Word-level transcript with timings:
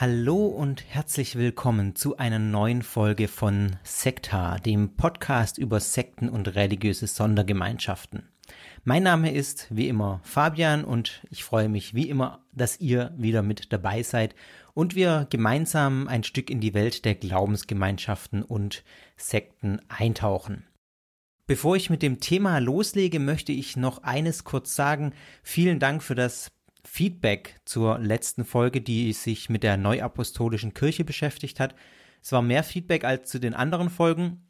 Hallo 0.00 0.46
und 0.46 0.82
herzlich 0.88 1.36
willkommen 1.36 1.94
zu 1.94 2.16
einer 2.16 2.38
neuen 2.38 2.80
Folge 2.80 3.28
von 3.28 3.76
Sekta, 3.82 4.56
dem 4.56 4.96
Podcast 4.96 5.58
über 5.58 5.78
Sekten 5.78 6.30
und 6.30 6.54
religiöse 6.54 7.06
Sondergemeinschaften. 7.06 8.26
Mein 8.82 9.02
Name 9.02 9.30
ist 9.30 9.66
wie 9.68 9.88
immer 9.88 10.22
Fabian 10.24 10.84
und 10.84 11.22
ich 11.28 11.44
freue 11.44 11.68
mich 11.68 11.92
wie 11.92 12.08
immer, 12.08 12.42
dass 12.52 12.80
ihr 12.80 13.12
wieder 13.18 13.42
mit 13.42 13.74
dabei 13.74 14.02
seid 14.02 14.34
und 14.72 14.94
wir 14.94 15.26
gemeinsam 15.28 16.08
ein 16.08 16.24
Stück 16.24 16.48
in 16.48 16.60
die 16.60 16.72
Welt 16.72 17.04
der 17.04 17.14
Glaubensgemeinschaften 17.14 18.42
und 18.42 18.84
Sekten 19.18 19.82
eintauchen. 19.88 20.64
Bevor 21.46 21.76
ich 21.76 21.90
mit 21.90 22.00
dem 22.00 22.20
Thema 22.20 22.58
loslege, 22.58 23.18
möchte 23.18 23.52
ich 23.52 23.76
noch 23.76 24.02
eines 24.02 24.44
kurz 24.44 24.74
sagen. 24.74 25.12
Vielen 25.42 25.78
Dank 25.78 26.02
für 26.02 26.14
das 26.14 26.52
Feedback 26.84 27.60
zur 27.64 27.98
letzten 27.98 28.44
Folge, 28.44 28.80
die 28.80 29.12
sich 29.12 29.48
mit 29.50 29.62
der 29.62 29.76
Neuapostolischen 29.76 30.74
Kirche 30.74 31.04
beschäftigt 31.04 31.60
hat. 31.60 31.74
Es 32.22 32.32
war 32.32 32.42
mehr 32.42 32.64
Feedback 32.64 33.04
als 33.04 33.30
zu 33.30 33.38
den 33.38 33.54
anderen 33.54 33.90
Folgen. 33.90 34.46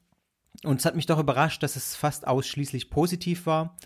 Und 0.64 0.80
es 0.80 0.84
hat 0.84 0.96
mich 0.96 1.06
doch 1.06 1.18
überrascht, 1.18 1.62
dass 1.62 1.76
es 1.76 1.94
fast 1.94 2.26
ausschließlich 2.26 2.90
positiv 2.90 3.46
war. 3.46 3.76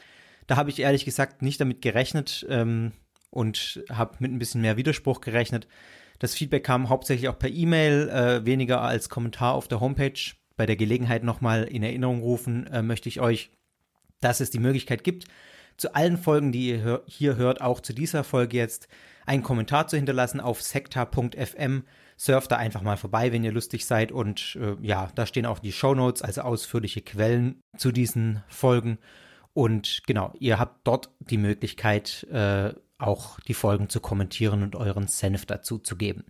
Da 0.46 0.56
habe 0.56 0.70
ich 0.70 0.80
ehrlich 0.80 1.04
gesagt 1.04 1.42
nicht 1.42 1.60
damit 1.60 1.82
gerechnet 1.82 2.46
ähm, 2.48 2.92
und 3.30 3.82
habe 3.90 4.16
mit 4.20 4.32
ein 4.32 4.38
bisschen 4.38 4.60
mehr 4.60 4.76
Widerspruch 4.76 5.20
gerechnet. 5.20 5.68
Das 6.18 6.34
Feedback 6.34 6.64
kam 6.64 6.88
hauptsächlich 6.88 7.28
auch 7.28 7.38
per 7.38 7.50
E-Mail, 7.50 8.08
äh, 8.08 8.46
weniger 8.46 8.80
als 8.80 9.08
Kommentar 9.08 9.54
auf 9.54 9.68
der 9.68 9.80
Homepage. 9.80 10.18
Bei 10.56 10.66
der 10.66 10.76
Gelegenheit 10.76 11.24
nochmal 11.24 11.64
in 11.64 11.82
Erinnerung 11.82 12.20
rufen 12.20 12.66
äh, 12.68 12.82
möchte 12.82 13.08
ich 13.08 13.20
euch, 13.20 13.50
dass 14.20 14.40
es 14.40 14.50
die 14.50 14.60
Möglichkeit 14.60 15.04
gibt, 15.04 15.26
zu 15.76 15.94
allen 15.94 16.18
Folgen, 16.18 16.52
die 16.52 16.68
ihr 16.68 17.02
hier 17.06 17.36
hört, 17.36 17.60
auch 17.60 17.80
zu 17.80 17.92
dieser 17.92 18.24
Folge 18.24 18.56
jetzt, 18.56 18.88
einen 19.26 19.42
Kommentar 19.42 19.88
zu 19.88 19.96
hinterlassen 19.96 20.40
auf 20.40 20.62
sekta.fm. 20.62 21.84
Surft 22.16 22.52
da 22.52 22.56
einfach 22.56 22.82
mal 22.82 22.96
vorbei, 22.96 23.32
wenn 23.32 23.44
ihr 23.44 23.52
lustig 23.52 23.86
seid. 23.86 24.12
Und 24.12 24.56
äh, 24.60 24.76
ja, 24.82 25.10
da 25.14 25.26
stehen 25.26 25.46
auch 25.46 25.58
die 25.58 25.72
Show 25.72 25.94
Notes, 25.94 26.22
also 26.22 26.42
ausführliche 26.42 27.00
Quellen 27.00 27.60
zu 27.76 27.90
diesen 27.90 28.42
Folgen. 28.48 28.98
Und 29.52 30.02
genau, 30.06 30.32
ihr 30.38 30.58
habt 30.58 30.86
dort 30.86 31.10
die 31.18 31.38
Möglichkeit, 31.38 32.24
äh, 32.30 32.72
auch 32.98 33.40
die 33.40 33.54
Folgen 33.54 33.88
zu 33.88 34.00
kommentieren 34.00 34.62
und 34.62 34.76
euren 34.76 35.08
Senf 35.08 35.46
dazu 35.46 35.78
zu 35.78 35.96
geben. 35.96 36.24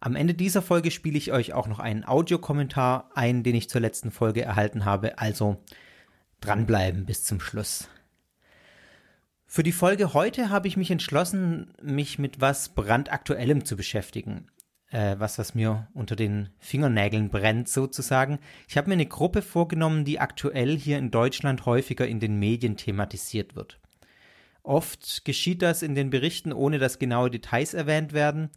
Am 0.00 0.16
Ende 0.16 0.32
dieser 0.32 0.62
Folge 0.62 0.90
spiele 0.90 1.18
ich 1.18 1.30
euch 1.32 1.52
auch 1.52 1.66
noch 1.66 1.78
einen 1.78 2.04
Audiokommentar 2.04 3.10
ein, 3.14 3.42
den 3.42 3.54
ich 3.54 3.68
zur 3.68 3.82
letzten 3.82 4.10
Folge 4.10 4.42
erhalten 4.42 4.86
habe. 4.86 5.18
Also 5.18 5.62
dranbleiben 6.40 7.04
bis 7.04 7.24
zum 7.24 7.40
Schluss. 7.40 7.88
Für 9.52 9.64
die 9.64 9.72
Folge 9.72 10.14
heute 10.14 10.48
habe 10.48 10.68
ich 10.68 10.76
mich 10.76 10.92
entschlossen, 10.92 11.74
mich 11.82 12.20
mit 12.20 12.40
was 12.40 12.68
brandaktuellem 12.68 13.64
zu 13.64 13.76
beschäftigen. 13.76 14.46
Äh, 14.92 15.16
was, 15.18 15.40
was 15.40 15.56
mir 15.56 15.88
unter 15.92 16.14
den 16.14 16.50
Fingernägeln 16.60 17.30
brennt, 17.30 17.68
sozusagen. 17.68 18.38
Ich 18.68 18.76
habe 18.76 18.86
mir 18.86 18.94
eine 18.94 19.06
Gruppe 19.06 19.42
vorgenommen, 19.42 20.04
die 20.04 20.20
aktuell 20.20 20.78
hier 20.78 20.98
in 20.98 21.10
Deutschland 21.10 21.66
häufiger 21.66 22.06
in 22.06 22.20
den 22.20 22.38
Medien 22.38 22.76
thematisiert 22.76 23.56
wird. 23.56 23.80
Oft 24.62 25.24
geschieht 25.24 25.62
das 25.62 25.82
in 25.82 25.96
den 25.96 26.10
Berichten, 26.10 26.52
ohne 26.52 26.78
dass 26.78 27.00
genaue 27.00 27.28
Details 27.28 27.74
erwähnt 27.74 28.12
werden. 28.12 28.50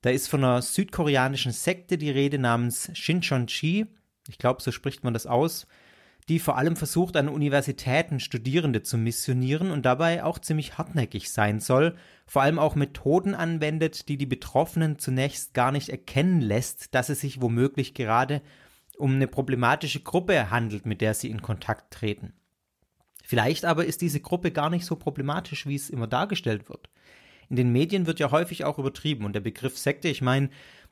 Da 0.00 0.08
ist 0.08 0.28
von 0.28 0.42
einer 0.42 0.62
südkoreanischen 0.62 1.52
Sekte 1.52 1.98
die 1.98 2.10
Rede 2.10 2.38
namens 2.38 2.90
Shincheonji. 2.94 3.88
Ich 4.26 4.38
glaube, 4.38 4.62
so 4.62 4.72
spricht 4.72 5.04
man 5.04 5.12
das 5.12 5.26
aus 5.26 5.66
die 6.30 6.38
vor 6.38 6.56
allem 6.56 6.76
versucht, 6.76 7.16
an 7.16 7.28
Universitäten 7.28 8.20
Studierende 8.20 8.84
zu 8.84 8.96
missionieren 8.96 9.72
und 9.72 9.84
dabei 9.84 10.22
auch 10.22 10.38
ziemlich 10.38 10.78
hartnäckig 10.78 11.28
sein 11.32 11.58
soll, 11.58 11.96
vor 12.24 12.42
allem 12.42 12.60
auch 12.60 12.76
Methoden 12.76 13.34
anwendet, 13.34 14.08
die 14.08 14.16
die 14.16 14.26
Betroffenen 14.26 15.00
zunächst 15.00 15.54
gar 15.54 15.72
nicht 15.72 15.88
erkennen 15.88 16.40
lässt, 16.40 16.94
dass 16.94 17.08
es 17.08 17.20
sich 17.20 17.42
womöglich 17.42 17.94
gerade 17.94 18.42
um 18.96 19.16
eine 19.16 19.26
problematische 19.26 20.00
Gruppe 20.00 20.50
handelt, 20.50 20.86
mit 20.86 21.00
der 21.00 21.14
sie 21.14 21.30
in 21.30 21.42
Kontakt 21.42 21.92
treten. 21.92 22.32
Vielleicht 23.24 23.64
aber 23.64 23.84
ist 23.84 24.00
diese 24.00 24.20
Gruppe 24.20 24.52
gar 24.52 24.70
nicht 24.70 24.86
so 24.86 24.94
problematisch, 24.94 25.66
wie 25.66 25.74
es 25.74 25.90
immer 25.90 26.06
dargestellt 26.06 26.68
wird. 26.68 26.90
In 27.48 27.56
den 27.56 27.72
Medien 27.72 28.06
wird 28.06 28.20
ja 28.20 28.30
häufig 28.30 28.64
auch 28.64 28.78
übertrieben 28.78 29.24
und 29.24 29.32
der 29.32 29.40
Begriff 29.40 29.76
Sekte, 29.76 30.06
ich 30.06 30.22
meine, 30.22 30.50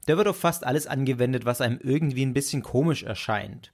der 0.09 0.16
wird 0.16 0.27
auf 0.27 0.41
fast 0.41 0.66
alles 0.66 0.88
angewendet, 0.88 1.44
was 1.44 1.60
einem 1.60 1.78
irgendwie 1.81 2.27
ein 2.27 2.34
bisschen 2.34 2.62
komisch 2.62 3.04
erscheint. 3.04 3.72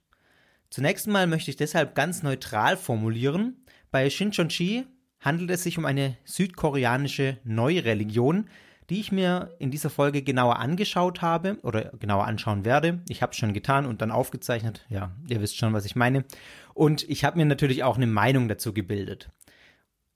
Zunächst 0.75 1.07
mal 1.07 1.25
möchte 1.25 1.49
ich 1.49 1.55
deshalb 1.55 1.95
ganz 1.95 2.21
neutral 2.21 2.75
formulieren. 2.75 3.63
Bei 3.91 4.09
Shincheonji 4.09 4.83
handelt 5.21 5.49
es 5.51 5.63
sich 5.63 5.77
um 5.77 5.85
eine 5.85 6.17
südkoreanische 6.25 7.37
Neureligion, 7.45 8.49
die 8.89 8.99
ich 8.99 9.09
mir 9.09 9.55
in 9.57 9.71
dieser 9.71 9.89
Folge 9.89 10.21
genauer 10.21 10.59
angeschaut 10.59 11.21
habe 11.21 11.59
oder 11.61 11.93
genauer 11.97 12.25
anschauen 12.25 12.65
werde. 12.65 13.01
Ich 13.07 13.21
habe 13.21 13.31
es 13.31 13.37
schon 13.37 13.53
getan 13.53 13.85
und 13.85 14.01
dann 14.01 14.11
aufgezeichnet. 14.11 14.85
Ja, 14.89 15.15
ihr 15.29 15.39
wisst 15.39 15.55
schon, 15.55 15.71
was 15.71 15.85
ich 15.85 15.95
meine. 15.95 16.25
Und 16.73 17.09
ich 17.09 17.23
habe 17.23 17.37
mir 17.37 17.45
natürlich 17.45 17.85
auch 17.85 17.95
eine 17.95 18.05
Meinung 18.05 18.49
dazu 18.49 18.73
gebildet. 18.73 19.29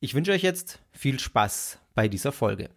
Ich 0.02 0.14
wünsche 0.14 0.34
euch 0.34 0.44
jetzt 0.44 0.82
viel 0.92 1.22
Spaß 1.22 1.80
bei 1.96 2.10
dieser 2.10 2.34
Folge. 2.34 2.70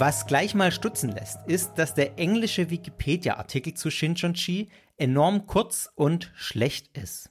Was 0.00 0.26
gleich 0.26 0.54
mal 0.54 0.72
stutzen 0.72 1.12
lässt, 1.12 1.46
ist, 1.46 1.74
dass 1.74 1.92
der 1.92 2.18
englische 2.18 2.70
Wikipedia-Artikel 2.70 3.74
zu 3.74 3.90
Shincheonji 3.90 4.70
enorm 4.96 5.46
kurz 5.46 5.90
und 5.94 6.32
schlecht 6.34 6.96
ist. 6.96 7.28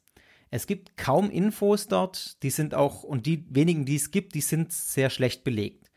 Es 0.51 0.67
gibt 0.67 0.95
kaum 0.95 1.31
Infos 1.31 1.87
dort, 1.87 2.43
die 2.43 2.51
sind 2.51 2.75
auch, 2.75 3.01
und 3.01 3.25
die 3.25 3.43
wenigen, 3.49 3.85
die 3.85 3.95
es 3.95 4.11
gibt, 4.11 4.35
die 4.35 4.41
sind 4.41 4.71
sehr 4.71 5.09
schlecht 5.09 5.43
belegt. 5.43 5.89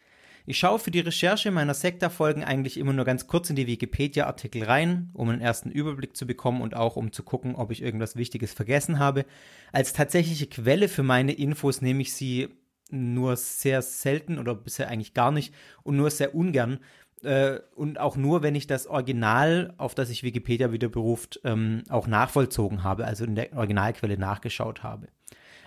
Ich 0.46 0.58
schaue 0.58 0.78
für 0.78 0.90
die 0.90 1.00
Recherche 1.00 1.50
meiner 1.50 1.74
Sekta-Folgen 1.74 2.42
eigentlich 2.42 2.78
immer 2.78 2.94
nur 2.94 3.04
ganz 3.04 3.26
kurz 3.26 3.50
in 3.50 3.56
die 3.56 3.66
Wikipedia-Artikel 3.66 4.64
rein, 4.64 5.10
um 5.12 5.28
einen 5.28 5.42
ersten 5.42 5.70
Überblick 5.70 6.16
zu 6.16 6.26
bekommen 6.26 6.62
und 6.62 6.74
auch 6.74 6.96
um 6.96 7.12
zu 7.12 7.22
gucken, 7.22 7.54
ob 7.54 7.70
ich 7.70 7.82
irgendwas 7.82 8.16
Wichtiges 8.16 8.54
vergessen 8.54 8.98
habe. 8.98 9.26
Als 9.72 9.92
tatsächliche 9.92 10.46
Quelle 10.46 10.88
für 10.88 11.02
meine 11.02 11.32
Infos 11.32 11.82
nehme 11.82 12.00
ich 12.00 12.14
sie 12.14 12.48
nur 12.92 13.36
sehr 13.36 13.82
selten 13.82 14.38
oder 14.38 14.54
bisher 14.54 14.88
eigentlich 14.88 15.14
gar 15.14 15.32
nicht 15.32 15.54
und 15.82 15.96
nur 15.96 16.10
sehr 16.10 16.34
ungern. 16.34 16.78
Äh, 17.22 17.60
und 17.74 17.98
auch 17.98 18.16
nur, 18.16 18.42
wenn 18.42 18.54
ich 18.54 18.66
das 18.66 18.86
Original, 18.86 19.74
auf 19.78 19.94
das 19.94 20.08
sich 20.08 20.22
Wikipedia 20.22 20.72
wieder 20.72 20.88
beruft, 20.88 21.40
ähm, 21.44 21.82
auch 21.88 22.06
nachvollzogen 22.06 22.82
habe, 22.82 23.06
also 23.06 23.24
in 23.24 23.34
der 23.34 23.56
Originalquelle 23.56 24.18
nachgeschaut 24.18 24.82
habe. 24.82 25.08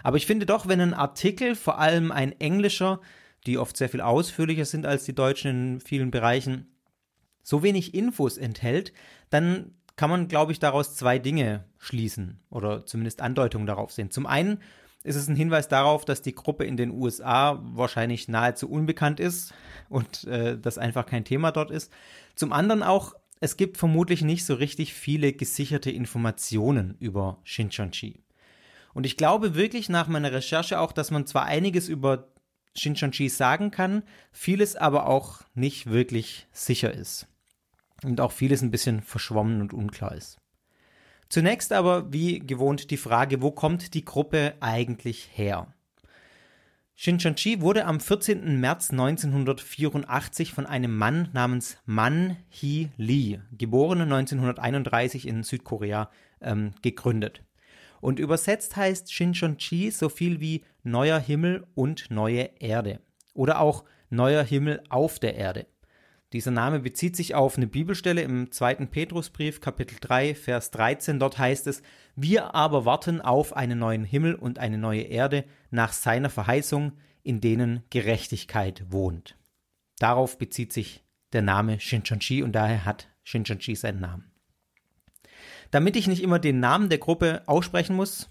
Aber 0.03 0.17
ich 0.17 0.25
finde 0.25 0.45
doch, 0.45 0.67
wenn 0.67 0.81
ein 0.81 0.93
Artikel, 0.93 1.55
vor 1.55 1.79
allem 1.79 2.11
ein 2.11 2.39
englischer, 2.39 3.01
die 3.47 3.57
oft 3.57 3.77
sehr 3.77 3.89
viel 3.89 4.01
ausführlicher 4.01 4.65
sind 4.65 4.85
als 4.85 5.03
die 5.05 5.15
deutschen 5.15 5.75
in 5.75 5.79
vielen 5.79 6.11
Bereichen, 6.11 6.67
so 7.41 7.63
wenig 7.63 7.93
Infos 7.93 8.37
enthält, 8.37 8.91
dann 9.29 9.75
kann 9.95 10.09
man, 10.09 10.27
glaube 10.27 10.51
ich, 10.51 10.59
daraus 10.59 10.95
zwei 10.95 11.19
Dinge 11.19 11.63
schließen 11.77 12.39
oder 12.49 12.85
zumindest 12.85 13.21
Andeutungen 13.21 13.67
darauf 13.67 13.91
sehen. 13.91 14.11
Zum 14.11 14.25
einen 14.25 14.59
ist 15.05 15.15
es 15.15 15.27
ein 15.27 15.35
Hinweis 15.35 15.67
darauf, 15.67 16.03
dass 16.03 16.21
die 16.21 16.33
Gruppe 16.33 16.65
in 16.65 16.77
den 16.77 16.91
USA 16.91 17.61
wahrscheinlich 17.63 18.27
nahezu 18.27 18.69
unbekannt 18.69 19.19
ist 19.19 19.53
und 19.87 20.23
äh, 20.25 20.57
das 20.59 20.77
einfach 20.77 21.05
kein 21.05 21.23
Thema 21.23 21.51
dort 21.51 21.69
ist. 21.71 21.91
Zum 22.35 22.51
anderen 22.51 22.81
auch, 22.81 23.13
es 23.39 23.55
gibt 23.55 23.77
vermutlich 23.77 24.23
nicht 24.23 24.45
so 24.45 24.55
richtig 24.55 24.93
viele 24.93 25.31
gesicherte 25.31 25.91
Informationen 25.91 26.95
über 26.99 27.39
Shincheonji. 27.43 28.23
Und 28.93 29.05
ich 29.05 29.15
glaube 29.15 29.55
wirklich 29.55 29.89
nach 29.89 30.07
meiner 30.07 30.31
Recherche 30.31 30.79
auch, 30.79 30.91
dass 30.91 31.11
man 31.11 31.27
zwar 31.27 31.45
einiges 31.45 31.87
über 31.87 32.29
Shinchonji 32.75 33.29
sagen 33.29 33.69
kann, 33.69 34.03
vieles 34.31 34.75
aber 34.75 35.07
auch 35.07 35.41
nicht 35.53 35.87
wirklich 35.87 36.47
sicher 36.51 36.91
ist. 36.91 37.27
Und 38.03 38.19
auch 38.19 38.31
vieles 38.31 38.61
ein 38.61 38.71
bisschen 38.71 39.01
verschwommen 39.01 39.61
und 39.61 39.73
unklar 39.73 40.15
ist. 40.15 40.37
Zunächst 41.29 41.73
aber, 41.73 42.11
wie 42.13 42.39
gewohnt, 42.39 42.91
die 42.91 42.97
Frage, 42.97 43.41
wo 43.41 43.51
kommt 43.51 43.93
die 43.93 44.05
Gruppe 44.05 44.53
eigentlich 44.59 45.29
her? 45.33 45.67
Shinchonji 46.97 47.59
wurde 47.59 47.85
am 47.85 47.99
14. 47.99 48.57
März 48.61 48.91
1984 48.91 50.53
von 50.53 50.65
einem 50.65 50.95
Mann 50.95 51.27
namens 51.33 51.77
Man 51.85 52.37
Hee 52.47 52.87
Lee, 52.95 53.39
geboren 53.51 53.99
1931 54.01 55.27
in 55.27 55.43
Südkorea, 55.43 56.09
ähm, 56.39 56.71
gegründet. 56.81 57.43
Und 57.99 58.17
übersetzt 58.19 58.77
heißt 58.77 59.11
Shinchonji 59.11 59.91
so 59.91 60.07
viel 60.07 60.39
wie 60.39 60.63
neuer 60.83 61.19
Himmel 61.19 61.67
und 61.75 62.11
neue 62.11 62.49
Erde 62.59 63.01
oder 63.33 63.59
auch 63.59 63.83
neuer 64.09 64.43
Himmel 64.43 64.81
auf 64.87 65.19
der 65.19 65.35
Erde. 65.35 65.65
Dieser 66.35 66.51
Name 66.51 66.81
bezieht 66.81 67.15
sich 67.15 67.33
auf 67.33 67.55
eine 67.55 67.65
Bibelstelle 67.65 68.21
im 68.21 68.51
zweiten 68.51 68.89
Petrusbrief, 68.89 69.61
Kapitel 69.61 69.95
3, 70.01 70.35
Vers 70.35 70.69
13. 70.71 71.17
Dort 71.17 71.37
heißt 71.37 71.65
es, 71.65 71.81
wir 72.17 72.53
aber 72.53 72.83
warten 72.83 73.21
auf 73.21 73.55
einen 73.55 73.79
neuen 73.79 74.03
Himmel 74.03 74.35
und 74.35 74.59
eine 74.59 74.77
neue 74.77 75.03
Erde 75.03 75.45
nach 75.71 75.93
seiner 75.93 76.29
Verheißung, 76.29 76.91
in 77.23 77.39
denen 77.39 77.83
Gerechtigkeit 77.89 78.83
wohnt. 78.89 79.37
Darauf 79.97 80.37
bezieht 80.37 80.73
sich 80.73 81.05
der 81.31 81.41
Name 81.41 81.79
Shinchonji 81.79 82.43
und 82.43 82.51
daher 82.51 82.83
hat 82.83 83.07
Shinchonji 83.23 83.73
seinen 83.77 84.01
Namen. 84.01 84.29
Damit 85.71 85.95
ich 85.95 86.05
nicht 86.05 86.21
immer 86.21 86.39
den 86.39 86.59
Namen 86.59 86.89
der 86.89 86.97
Gruppe 86.97 87.43
aussprechen 87.45 87.95
muss, 87.95 88.29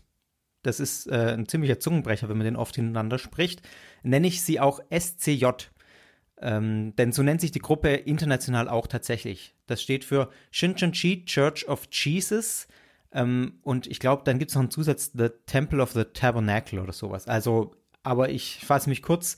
das 0.62 0.78
ist 0.78 1.06
äh, 1.06 1.32
ein 1.38 1.48
ziemlicher 1.48 1.80
Zungenbrecher, 1.80 2.28
wenn 2.28 2.36
man 2.36 2.44
den 2.44 2.56
oft 2.56 2.74
hintereinander 2.76 3.16
spricht, 3.16 3.62
nenne 4.02 4.26
ich 4.26 4.42
sie 4.42 4.60
auch 4.60 4.80
SCJ, 4.94 5.46
ähm, 6.40 6.94
denn 6.96 7.12
so 7.12 7.22
nennt 7.22 7.40
sich 7.40 7.52
die 7.52 7.60
Gruppe 7.60 7.90
international 7.90 8.68
auch 8.68 8.86
tatsächlich. 8.86 9.54
Das 9.66 9.82
steht 9.82 10.04
für 10.04 10.30
Shincheonji 10.50 11.24
Church 11.24 11.68
of 11.68 11.88
Jesus. 11.90 12.66
Ähm, 13.12 13.60
und 13.62 13.86
ich 13.86 14.00
glaube, 14.00 14.22
dann 14.24 14.38
gibt 14.38 14.50
es 14.50 14.54
noch 14.54 14.62
einen 14.62 14.70
Zusatz, 14.70 15.12
The 15.14 15.28
Temple 15.46 15.80
of 15.82 15.92
the 15.92 16.04
Tabernacle 16.04 16.80
oder 16.80 16.92
sowas. 16.92 17.28
Also, 17.28 17.74
aber 18.02 18.30
ich 18.30 18.58
fasse 18.64 18.88
mich 18.88 19.02
kurz. 19.02 19.36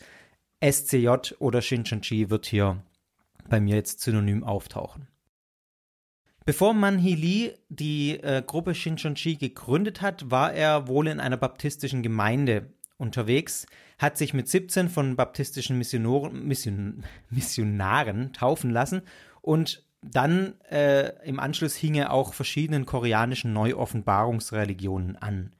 SCJ 0.65 1.35
oder 1.39 1.61
Shincheonji 1.61 2.31
wird 2.31 2.47
hier 2.47 2.83
bei 3.49 3.61
mir 3.61 3.77
jetzt 3.77 4.01
synonym 4.01 4.43
auftauchen. 4.43 5.07
Bevor 6.47 6.75
Manhi 6.75 7.15
Lee 7.15 7.55
die 7.69 8.21
äh, 8.21 8.43
Gruppe 8.45 8.75
Shincheonji 8.75 9.37
gegründet 9.37 10.01
hat, 10.01 10.31
war 10.31 10.53
er 10.55 10.89
wohl 10.89 11.09
in 11.09 11.21
einer 11.21 11.37
baptistischen 11.37 12.03
Gemeinde 12.03 12.71
unterwegs, 12.97 13.67
hat 13.99 14.19
sich 14.19 14.35
mit 14.35 14.49
17 14.49 14.89
von 14.89 15.17
baptistischen 15.17 15.79
Missionoren, 15.79 16.47
Mission, 16.47 17.05
Missionaren 17.31 18.33
taufen 18.33 18.71
lassen 18.71 19.03
und 19.41 19.85
dann 20.03 20.55
äh, 20.71 21.13
im 21.25 21.41
Anschluss 21.41 21.75
hing 21.75 21.95
er 21.95 22.13
auch 22.13 22.35
verschiedenen 22.35 22.87
koreanischen 22.87 23.53
Neuoffenbarungsreligionen 23.53 25.17
an. 25.17 25.53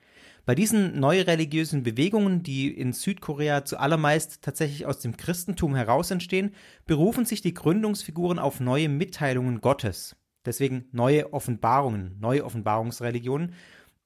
Bei 0.45 0.55
diesen 0.55 1.01
neureligiösen 1.01 1.83
Bewegungen, 1.83 2.45
die 2.45 2.69
in 2.69 2.93
Südkorea 2.93 3.65
zuallermeist 3.65 4.43
tatsächlich 4.43 4.87
aus 4.87 5.01
dem 5.01 5.17
Christentum 5.17 5.75
heraus 5.75 6.13
entstehen, 6.13 6.55
berufen 6.87 7.25
sich 7.25 7.41
die 7.41 7.55
Gründungsfiguren 7.55 8.39
auf 8.39 8.61
neue 8.61 8.89
Mitteilungen 8.89 9.61
Gottes. 9.61 10.15
Deswegen 10.45 10.85
neue 10.93 11.33
Offenbarungen, 11.33 12.17
neue 12.21 12.45
Offenbarungsreligionen. 12.45 13.55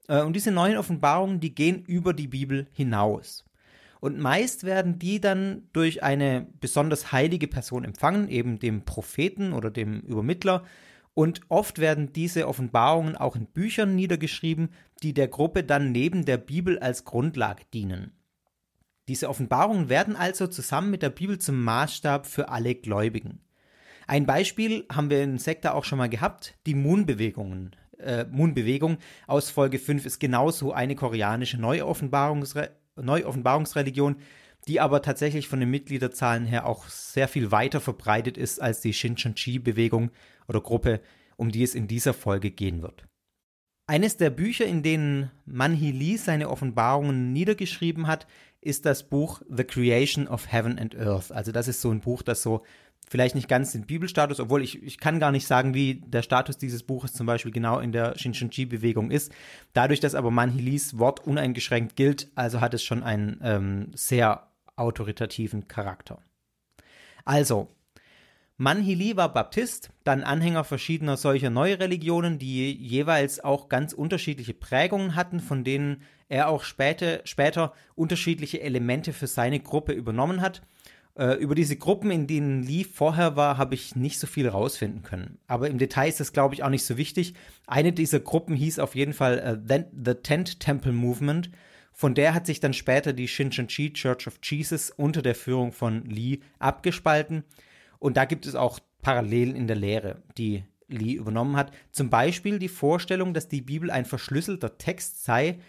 Äh, 0.07 0.23
und 0.23 0.35
diese 0.35 0.51
neuen 0.51 0.77
Offenbarungen, 0.77 1.39
die 1.39 1.53
gehen 1.53 1.83
über 1.85 2.13
die 2.13 2.27
Bibel 2.27 2.67
hinaus. 2.71 3.45
Und 4.01 4.17
meist 4.17 4.63
werden 4.63 4.97
die 4.97 5.21
dann 5.21 5.69
durch 5.73 6.01
eine 6.01 6.47
besonders 6.59 7.11
heilige 7.11 7.47
Person 7.47 7.85
empfangen, 7.85 8.27
eben 8.29 8.57
dem 8.57 8.83
Propheten 8.83 9.53
oder 9.53 9.69
dem 9.69 10.01
Übermittler. 10.01 10.65
Und 11.13 11.41
oft 11.49 11.77
werden 11.77 12.11
diese 12.11 12.47
Offenbarungen 12.47 13.15
auch 13.15 13.35
in 13.35 13.45
Büchern 13.45 13.95
niedergeschrieben, 13.95 14.69
die 15.03 15.13
der 15.13 15.27
Gruppe 15.27 15.63
dann 15.63 15.91
neben 15.91 16.25
der 16.25 16.37
Bibel 16.37 16.79
als 16.79 17.05
Grundlage 17.05 17.63
dienen. 17.73 18.11
Diese 19.07 19.29
Offenbarungen 19.29 19.87
werden 19.87 20.15
also 20.15 20.47
zusammen 20.47 20.89
mit 20.89 21.03
der 21.03 21.11
Bibel 21.11 21.37
zum 21.37 21.63
Maßstab 21.63 22.25
für 22.25 22.49
alle 22.49 22.73
Gläubigen. 22.73 23.41
Ein 24.07 24.25
Beispiel 24.25 24.83
haben 24.91 25.11
wir 25.11 25.21
in 25.21 25.37
Sekta 25.37 25.73
auch 25.73 25.83
schon 25.83 25.99
mal 25.99 26.09
gehabt, 26.09 26.55
die 26.65 26.75
Moon-Bewegungen 26.75 27.75
äh, 27.99 28.25
Moon-Bewegung 28.31 28.97
aus 29.27 29.51
Folge 29.51 29.77
5 29.77 30.07
ist 30.07 30.19
genauso 30.19 30.73
eine 30.73 30.95
koreanische 30.95 31.59
Neuoffenbarungsre 31.59 32.71
Neuoffenbarungsreligion, 32.95 34.17
die 34.67 34.79
aber 34.79 35.01
tatsächlich 35.01 35.47
von 35.47 35.59
den 35.59 35.71
Mitgliederzahlen 35.71 36.45
her 36.45 36.65
auch 36.65 36.87
sehr 36.87 37.27
viel 37.27 37.51
weiter 37.51 37.81
verbreitet 37.81 38.37
ist 38.37 38.61
als 38.61 38.81
die 38.81 38.93
Shincheonji-Bewegung 38.93 40.11
oder 40.47 40.61
Gruppe, 40.61 41.01
um 41.35 41.51
die 41.51 41.63
es 41.63 41.75
in 41.75 41.87
dieser 41.87 42.13
Folge 42.13 42.51
gehen 42.51 42.81
wird. 42.81 43.05
Eines 43.87 44.15
der 44.17 44.29
Bücher, 44.29 44.65
in 44.65 44.83
denen 44.83 45.31
Manhi 45.45 45.91
Lee 45.91 46.15
seine 46.15 46.49
Offenbarungen 46.49 47.33
niedergeschrieben 47.33 48.07
hat, 48.07 48.27
ist 48.61 48.85
das 48.85 49.09
Buch 49.09 49.41
The 49.49 49.63
Creation 49.63 50.27
of 50.27 50.51
Heaven 50.51 50.77
and 50.77 50.95
Earth. 50.95 51.31
Also 51.31 51.51
das 51.51 51.67
ist 51.67 51.81
so 51.81 51.89
ein 51.91 51.99
Buch, 51.99 52.21
das 52.21 52.43
so 52.43 52.63
vielleicht 53.11 53.35
nicht 53.35 53.49
ganz 53.49 53.73
den 53.73 53.85
Bibelstatus, 53.85 54.39
obwohl 54.39 54.63
ich, 54.63 54.81
ich 54.83 54.97
kann 54.97 55.19
gar 55.19 55.33
nicht 55.33 55.45
sagen, 55.45 55.73
wie 55.73 55.95
der 55.95 56.21
Status 56.21 56.57
dieses 56.57 56.83
Buches 56.83 57.11
zum 57.11 57.27
Beispiel 57.27 57.51
genau 57.51 57.79
in 57.79 57.91
der 57.91 58.17
Shinshunji-Bewegung 58.17 59.11
ist. 59.11 59.33
Dadurch, 59.73 59.99
dass 59.99 60.15
aber 60.15 60.31
Manhilis 60.31 60.97
Wort 60.97 61.27
uneingeschränkt 61.27 61.97
gilt, 61.97 62.31
also 62.35 62.61
hat 62.61 62.73
es 62.73 62.85
schon 62.85 63.03
einen 63.03 63.41
ähm, 63.43 63.91
sehr 63.95 64.47
autoritativen 64.77 65.67
Charakter. 65.67 66.19
Also, 67.25 67.67
Manhili 68.55 69.17
war 69.17 69.33
Baptist, 69.33 69.89
dann 70.05 70.23
Anhänger 70.23 70.63
verschiedener 70.63 71.17
solcher 71.17 71.49
Neureligionen, 71.49 72.39
die 72.39 72.71
jeweils 72.71 73.43
auch 73.43 73.67
ganz 73.67 73.91
unterschiedliche 73.91 74.53
Prägungen 74.53 75.15
hatten, 75.15 75.41
von 75.41 75.65
denen 75.65 76.03
er 76.29 76.47
auch 76.47 76.63
später, 76.63 77.19
später 77.25 77.73
unterschiedliche 77.93 78.61
Elemente 78.61 79.11
für 79.11 79.27
seine 79.27 79.59
Gruppe 79.59 79.91
übernommen 79.91 80.39
hat. 80.39 80.61
Äh, 81.15 81.33
über 81.35 81.55
diese 81.55 81.75
Gruppen, 81.75 82.09
in 82.09 82.27
denen 82.27 82.63
Lee 82.63 82.83
vorher 82.83 83.35
war, 83.35 83.57
habe 83.57 83.75
ich 83.75 83.95
nicht 83.95 84.19
so 84.19 84.27
viel 84.27 84.47
rausfinden 84.47 85.03
können. 85.03 85.39
Aber 85.47 85.69
im 85.69 85.77
Detail 85.77 86.07
ist 86.07 86.19
das, 86.19 86.33
glaube 86.33 86.55
ich, 86.55 86.63
auch 86.63 86.69
nicht 86.69 86.85
so 86.85 86.97
wichtig. 86.97 87.33
Eine 87.67 87.91
dieser 87.91 88.19
Gruppen 88.19 88.55
hieß 88.55 88.79
auf 88.79 88.95
jeden 88.95 89.13
Fall 89.13 89.61
uh, 89.69 89.83
The 90.03 90.13
Tent 90.15 90.59
Temple 90.59 90.93
Movement. 90.93 91.51
Von 91.91 92.15
der 92.15 92.33
hat 92.33 92.45
sich 92.45 92.61
dann 92.61 92.73
später 92.73 93.11
die 93.13 93.27
Shincheonji 93.27 93.93
Church 93.93 94.27
of 94.27 94.39
Jesus 94.41 94.89
unter 94.89 95.21
der 95.21 95.35
Führung 95.35 95.73
von 95.73 96.05
Lee 96.05 96.39
abgespalten. 96.59 97.43
Und 97.99 98.15
da 98.17 98.25
gibt 98.25 98.45
es 98.45 98.55
auch 98.55 98.79
Parallelen 99.01 99.55
in 99.55 99.67
der 99.67 99.75
Lehre, 99.75 100.23
die 100.37 100.63
Lee 100.87 101.13
übernommen 101.13 101.57
hat. 101.57 101.71
Zum 101.91 102.09
Beispiel 102.09 102.59
die 102.59 102.69
Vorstellung, 102.69 103.33
dass 103.33 103.49
die 103.49 103.61
Bibel 103.61 103.91
ein 103.91 104.05
verschlüsselter 104.05 104.77
Text 104.77 105.23
sei, 105.23 105.59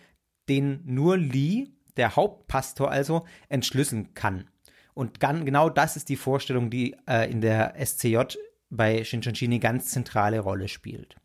den 0.49 0.81
nur 0.85 1.17
Lee, 1.17 1.69
der 1.97 2.17
Hauptpastor 2.17 2.91
also, 2.91 3.25
entschlüsseln 3.49 4.15
kann. 4.15 4.49
Und 4.95 5.21
genau 5.21 5.71
das 5.71 5.97
ist 5.97 6.09
die 6.09 6.17
Vorstellung, 6.17 6.71
die 6.71 6.97
äh, 7.09 7.31
in 7.31 7.41
der 7.41 7.75
SCJ 7.85 8.37
bei 8.71 9.05
Shincheonji 9.05 9.47
eine 9.47 9.59
ganz 9.59 9.89
zentrale 9.91 10.41
Rolle 10.41 10.69
spielt. 10.69 11.17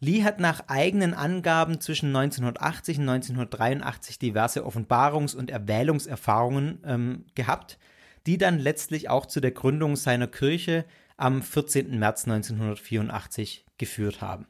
Lee 0.00 0.24
hat 0.24 0.40
nach 0.40 0.64
eigenen 0.66 1.14
Angaben 1.14 1.80
zwischen 1.80 2.08
1980 2.08 2.98
und 2.98 3.08
1983 3.08 4.18
diverse 4.18 4.66
Offenbarungs- 4.66 5.36
und 5.36 5.48
Erwählungserfahrungen 5.48 6.80
ähm, 6.84 7.26
gehabt, 7.36 7.78
die 8.26 8.36
dann 8.36 8.58
letztlich 8.58 9.08
auch 9.08 9.26
zu 9.26 9.40
der 9.40 9.52
Gründung 9.52 9.94
seiner 9.94 10.26
Kirche 10.26 10.84
am 11.16 11.40
14. 11.40 11.98
März 12.00 12.24
1984 12.24 13.64
geführt 13.78 14.20
haben. 14.20 14.46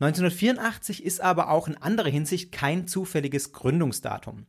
1984 0.00 1.04
ist 1.04 1.20
aber 1.20 1.50
auch 1.50 1.68
in 1.68 1.76
anderer 1.76 2.08
Hinsicht 2.08 2.50
kein 2.50 2.88
zufälliges 2.88 3.52
Gründungsdatum. 3.52 4.46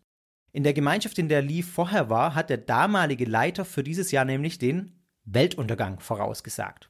In 0.54 0.64
der 0.64 0.74
Gemeinschaft, 0.74 1.18
in 1.18 1.30
der 1.30 1.42
Lee 1.42 1.62
vorher 1.62 2.10
war, 2.10 2.36
hat 2.36 2.50
der 2.50 2.58
damalige 2.58 3.26
Leiter 3.26 3.66
für 3.66 3.84
dieses 3.84 4.12
Jahr 4.12 4.26
nämlich 4.26 4.58
den 4.58 4.92
Weltuntergang 5.26 6.00
vorausgesagt. 6.00 6.90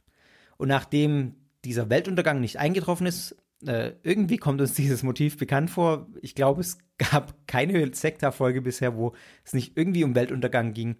Und 0.58 0.68
nachdem 0.68 1.36
dieser 1.64 1.90
Weltuntergang 1.90 2.40
nicht 2.40 2.58
eingetroffen 2.58 3.08
ist, 3.08 3.36
äh, 3.66 3.92
irgendwie 4.04 4.38
kommt 4.38 4.62
uns 4.62 4.74
dieses 4.74 5.04
Motiv 5.04 5.38
bekannt 5.38 5.70
vor. 5.70 6.08
Ich 6.22 6.36
glaube, 6.36 6.62
es 6.62 6.80
gab 6.98 7.48
keine 7.48 7.94
Sekta-Folge 7.94 8.62
bisher, 8.62 8.96
wo 8.96 9.14
es 9.44 9.54
nicht 9.54 9.78
irgendwie 9.78 10.04
um 10.04 10.16
Weltuntergang 10.16 10.74
ging. 10.74 10.96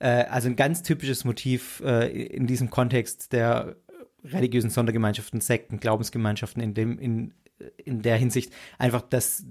Äh, 0.00 0.24
also 0.24 0.48
ein 0.48 0.56
ganz 0.56 0.82
typisches 0.82 1.24
Motiv 1.24 1.80
äh, 1.84 2.10
in 2.10 2.46
diesem 2.46 2.70
Kontext 2.70 3.32
der 3.32 3.76
religiösen 4.24 4.70
Sondergemeinschaften, 4.70 5.40
Sekten, 5.40 5.80
Glaubensgemeinschaften 5.80 6.62
in 6.62 6.74
dem, 6.74 6.98
in, 6.98 7.34
in 7.76 8.02
der 8.02 8.16
Hinsicht 8.16 8.52
einfach, 8.78 9.02
dass 9.02 9.46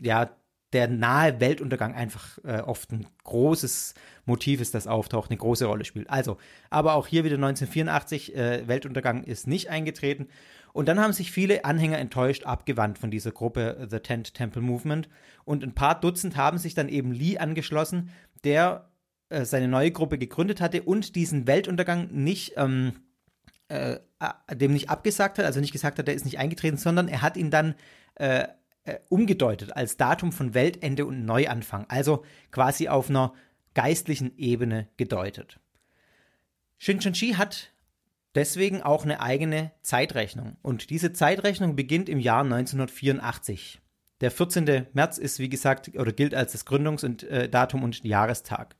ja 0.00 0.30
der 0.72 0.88
nahe 0.88 1.40
Weltuntergang 1.40 1.94
einfach 1.94 2.38
äh, 2.44 2.60
oft 2.60 2.92
ein 2.92 3.06
großes 3.24 3.94
Motiv 4.24 4.60
ist, 4.60 4.74
das 4.74 4.86
auftaucht, 4.86 5.30
eine 5.30 5.38
große 5.38 5.66
Rolle 5.66 5.84
spielt. 5.84 6.08
Also, 6.08 6.38
aber 6.70 6.94
auch 6.94 7.06
hier 7.06 7.24
wieder 7.24 7.36
1984, 7.36 8.34
äh, 8.34 8.68
Weltuntergang 8.68 9.24
ist 9.24 9.46
nicht 9.46 9.68
eingetreten. 9.68 10.28
Und 10.72 10.88
dann 10.88 11.00
haben 11.00 11.12
sich 11.12 11.30
viele 11.30 11.64
Anhänger 11.64 11.98
enttäuscht 11.98 12.44
abgewandt 12.44 12.98
von 12.98 13.10
dieser 13.10 13.30
Gruppe 13.30 13.86
The 13.90 13.98
Tent 13.98 14.34
Temple 14.34 14.62
Movement. 14.62 15.08
Und 15.44 15.62
ein 15.62 15.74
paar 15.74 16.00
Dutzend 16.00 16.36
haben 16.36 16.58
sich 16.58 16.74
dann 16.74 16.88
eben 16.88 17.12
Lee 17.12 17.36
angeschlossen, 17.36 18.10
der 18.44 18.88
äh, 19.28 19.44
seine 19.44 19.68
neue 19.68 19.90
Gruppe 19.90 20.18
gegründet 20.18 20.60
hatte 20.60 20.82
und 20.82 21.14
diesen 21.14 21.46
Weltuntergang 21.46 22.08
nicht, 22.10 22.54
ähm, 22.56 22.92
äh, 23.68 23.98
dem 24.50 24.72
nicht 24.72 24.88
abgesagt 24.88 25.38
hat, 25.38 25.44
also 25.44 25.60
nicht 25.60 25.72
gesagt 25.72 25.98
hat, 25.98 26.06
der 26.06 26.14
ist 26.14 26.24
nicht 26.24 26.38
eingetreten, 26.38 26.78
sondern 26.78 27.08
er 27.08 27.22
hat 27.22 27.36
ihn 27.36 27.50
dann 27.50 27.74
äh, 28.84 28.98
umgedeutet 29.08 29.76
als 29.76 29.96
Datum 29.96 30.32
von 30.32 30.54
Weltende 30.54 31.06
und 31.06 31.24
Neuanfang, 31.24 31.86
also 31.88 32.24
quasi 32.50 32.88
auf 32.88 33.10
einer 33.10 33.32
geistlichen 33.74 34.36
Ebene 34.36 34.88
gedeutet. 34.96 35.58
Shincheonji 36.78 37.34
hat 37.34 37.72
deswegen 38.34 38.82
auch 38.82 39.04
eine 39.04 39.20
eigene 39.20 39.72
Zeitrechnung 39.82 40.56
und 40.62 40.90
diese 40.90 41.12
Zeitrechnung 41.12 41.76
beginnt 41.76 42.08
im 42.08 42.18
Jahr 42.18 42.42
1984. 42.42 43.80
Der 44.20 44.30
14. 44.30 44.86
März 44.92 45.18
ist, 45.18 45.38
wie 45.38 45.48
gesagt, 45.48 45.96
oder 45.96 46.12
gilt 46.12 46.34
als 46.34 46.52
das 46.52 46.64
Gründungsdatum 46.64 47.80
äh, 47.80 47.84
und 47.84 48.04
Jahrestag. 48.04 48.76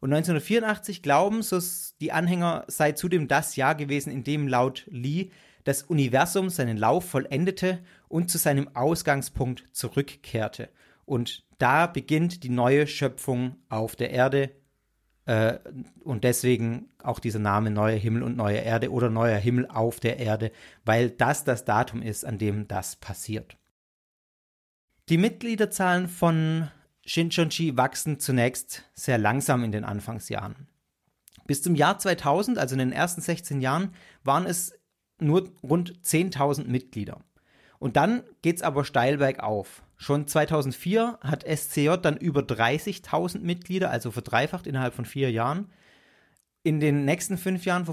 Und 0.00 0.12
1984 0.12 1.02
glauben 1.02 1.42
so 1.42 1.58
die 2.00 2.12
Anhänger 2.12 2.64
sei 2.68 2.92
zudem 2.92 3.28
das 3.28 3.56
Jahr 3.56 3.74
gewesen, 3.74 4.10
in 4.10 4.24
dem 4.24 4.46
laut 4.46 4.84
Lee 4.88 5.30
das 5.68 5.82
Universum 5.82 6.48
seinen 6.48 6.78
Lauf 6.78 7.10
vollendete 7.10 7.80
und 8.08 8.30
zu 8.30 8.38
seinem 8.38 8.74
Ausgangspunkt 8.74 9.64
zurückkehrte. 9.72 10.70
Und 11.04 11.44
da 11.58 11.86
beginnt 11.86 12.42
die 12.42 12.48
neue 12.48 12.86
Schöpfung 12.86 13.56
auf 13.68 13.94
der 13.94 14.10
Erde. 14.10 14.50
Äh, 15.26 15.58
und 16.04 16.24
deswegen 16.24 16.88
auch 17.02 17.18
dieser 17.18 17.38
Name 17.38 17.70
Neuer 17.70 17.98
Himmel 17.98 18.22
und 18.22 18.34
Neue 18.34 18.56
Erde 18.56 18.90
oder 18.90 19.10
Neuer 19.10 19.36
Himmel 19.36 19.66
auf 19.66 20.00
der 20.00 20.18
Erde, 20.18 20.52
weil 20.86 21.10
das 21.10 21.44
das 21.44 21.66
Datum 21.66 22.00
ist, 22.00 22.24
an 22.24 22.38
dem 22.38 22.66
das 22.66 22.96
passiert. 22.96 23.58
Die 25.10 25.18
Mitgliederzahlen 25.18 26.08
von 26.08 26.70
Shinchonji 27.04 27.76
wachsen 27.76 28.20
zunächst 28.20 28.84
sehr 28.94 29.18
langsam 29.18 29.64
in 29.64 29.72
den 29.72 29.84
Anfangsjahren. 29.84 30.66
Bis 31.46 31.62
zum 31.62 31.74
Jahr 31.74 31.98
2000, 31.98 32.56
also 32.56 32.74
in 32.74 32.78
den 32.78 32.92
ersten 32.92 33.20
16 33.20 33.60
Jahren, 33.60 33.94
waren 34.24 34.46
es 34.46 34.72
nur 35.20 35.50
rund 35.62 36.00
10.000 36.02 36.66
Mitglieder. 36.66 37.20
Und 37.78 37.96
dann 37.96 38.22
geht 38.42 38.56
es 38.56 38.62
aber 38.62 38.84
steil 38.84 39.18
bergauf. 39.18 39.82
Schon 39.96 40.26
2004 40.26 41.18
hat 41.22 41.44
SCJ 41.44 41.96
dann 42.02 42.16
über 42.16 42.40
30.000 42.40 43.40
Mitglieder, 43.40 43.90
also 43.90 44.10
verdreifacht 44.10 44.66
innerhalb 44.66 44.94
von 44.94 45.04
vier 45.04 45.30
Jahren. 45.30 45.68
In 46.62 46.80
den 46.80 47.04
nächsten 47.04 47.38
fünf 47.38 47.64
Jahren 47.64 47.86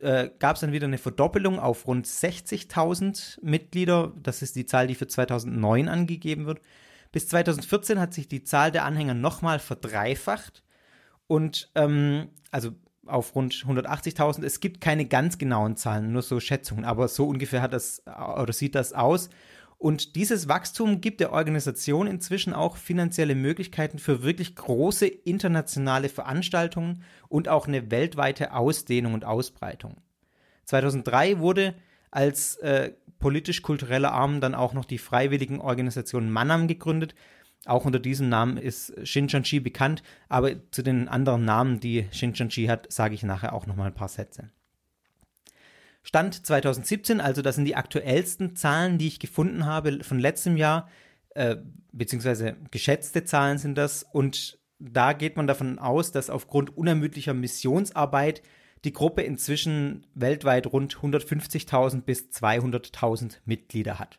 äh, 0.00 0.30
gab 0.38 0.56
es 0.56 0.60
dann 0.60 0.72
wieder 0.72 0.86
eine 0.86 0.98
Verdoppelung 0.98 1.58
auf 1.58 1.86
rund 1.86 2.06
60.000 2.06 3.38
Mitglieder. 3.42 4.12
Das 4.22 4.42
ist 4.42 4.56
die 4.56 4.66
Zahl, 4.66 4.86
die 4.86 4.94
für 4.94 5.06
2009 5.06 5.88
angegeben 5.88 6.46
wird. 6.46 6.60
Bis 7.10 7.28
2014 7.28 7.98
hat 7.98 8.12
sich 8.12 8.28
die 8.28 8.44
Zahl 8.44 8.70
der 8.70 8.84
Anhänger 8.84 9.14
nochmal 9.14 9.60
verdreifacht. 9.60 10.62
Und 11.26 11.70
ähm, 11.74 12.28
also 12.50 12.72
auf 13.08 13.34
rund 13.34 13.54
180.000. 13.54 14.44
Es 14.44 14.60
gibt 14.60 14.80
keine 14.80 15.06
ganz 15.06 15.38
genauen 15.38 15.76
Zahlen, 15.76 16.12
nur 16.12 16.22
so 16.22 16.40
Schätzungen, 16.40 16.84
aber 16.84 17.08
so 17.08 17.26
ungefähr 17.26 17.62
hat 17.62 17.72
das 17.72 18.02
oder 18.06 18.52
sieht 18.52 18.74
das 18.74 18.92
aus. 18.92 19.30
Und 19.78 20.16
dieses 20.16 20.48
Wachstum 20.48 21.00
gibt 21.00 21.20
der 21.20 21.32
Organisation 21.32 22.08
inzwischen 22.08 22.52
auch 22.52 22.76
finanzielle 22.76 23.36
Möglichkeiten 23.36 24.00
für 24.00 24.24
wirklich 24.24 24.56
große 24.56 25.06
internationale 25.06 26.08
Veranstaltungen 26.08 27.04
und 27.28 27.48
auch 27.48 27.68
eine 27.68 27.90
weltweite 27.92 28.54
Ausdehnung 28.54 29.14
und 29.14 29.24
Ausbreitung. 29.24 29.96
2003 30.64 31.38
wurde 31.38 31.74
als 32.10 32.56
äh, 32.56 32.92
politisch-kultureller 33.20 34.12
Arm 34.12 34.40
dann 34.40 34.54
auch 34.56 34.74
noch 34.74 34.84
die 34.84 34.98
freiwilligen 34.98 35.60
Organisation 35.60 36.30
Manam 36.30 36.66
gegründet, 36.66 37.14
auch 37.68 37.84
unter 37.84 37.98
diesem 37.98 38.28
Namen 38.28 38.56
ist 38.56 38.94
Shincheonji 39.06 39.60
bekannt, 39.60 40.02
aber 40.28 40.52
zu 40.70 40.82
den 40.82 41.08
anderen 41.08 41.44
Namen, 41.44 41.80
die 41.80 42.06
Shincheonji 42.10 42.66
hat, 42.66 42.92
sage 42.92 43.14
ich 43.14 43.22
nachher 43.22 43.52
auch 43.52 43.66
nochmal 43.66 43.88
ein 43.88 43.94
paar 43.94 44.08
Sätze. 44.08 44.50
Stand 46.02 46.46
2017, 46.46 47.20
also 47.20 47.42
das 47.42 47.56
sind 47.56 47.66
die 47.66 47.76
aktuellsten 47.76 48.56
Zahlen, 48.56 48.98
die 48.98 49.08
ich 49.08 49.20
gefunden 49.20 49.66
habe 49.66 50.02
von 50.02 50.18
letztem 50.18 50.56
Jahr, 50.56 50.88
äh, 51.34 51.56
beziehungsweise 51.92 52.56
geschätzte 52.70 53.24
Zahlen 53.24 53.58
sind 53.58 53.76
das. 53.76 54.04
Und 54.04 54.58
da 54.78 55.12
geht 55.12 55.36
man 55.36 55.46
davon 55.46 55.78
aus, 55.78 56.12
dass 56.12 56.30
aufgrund 56.30 56.76
unermüdlicher 56.76 57.34
Missionsarbeit 57.34 58.42
die 58.84 58.92
Gruppe 58.92 59.22
inzwischen 59.22 60.06
weltweit 60.14 60.68
rund 60.68 60.96
150.000 60.96 62.02
bis 62.02 62.30
200.000 62.30 63.38
Mitglieder 63.44 63.98
hat. 63.98 64.18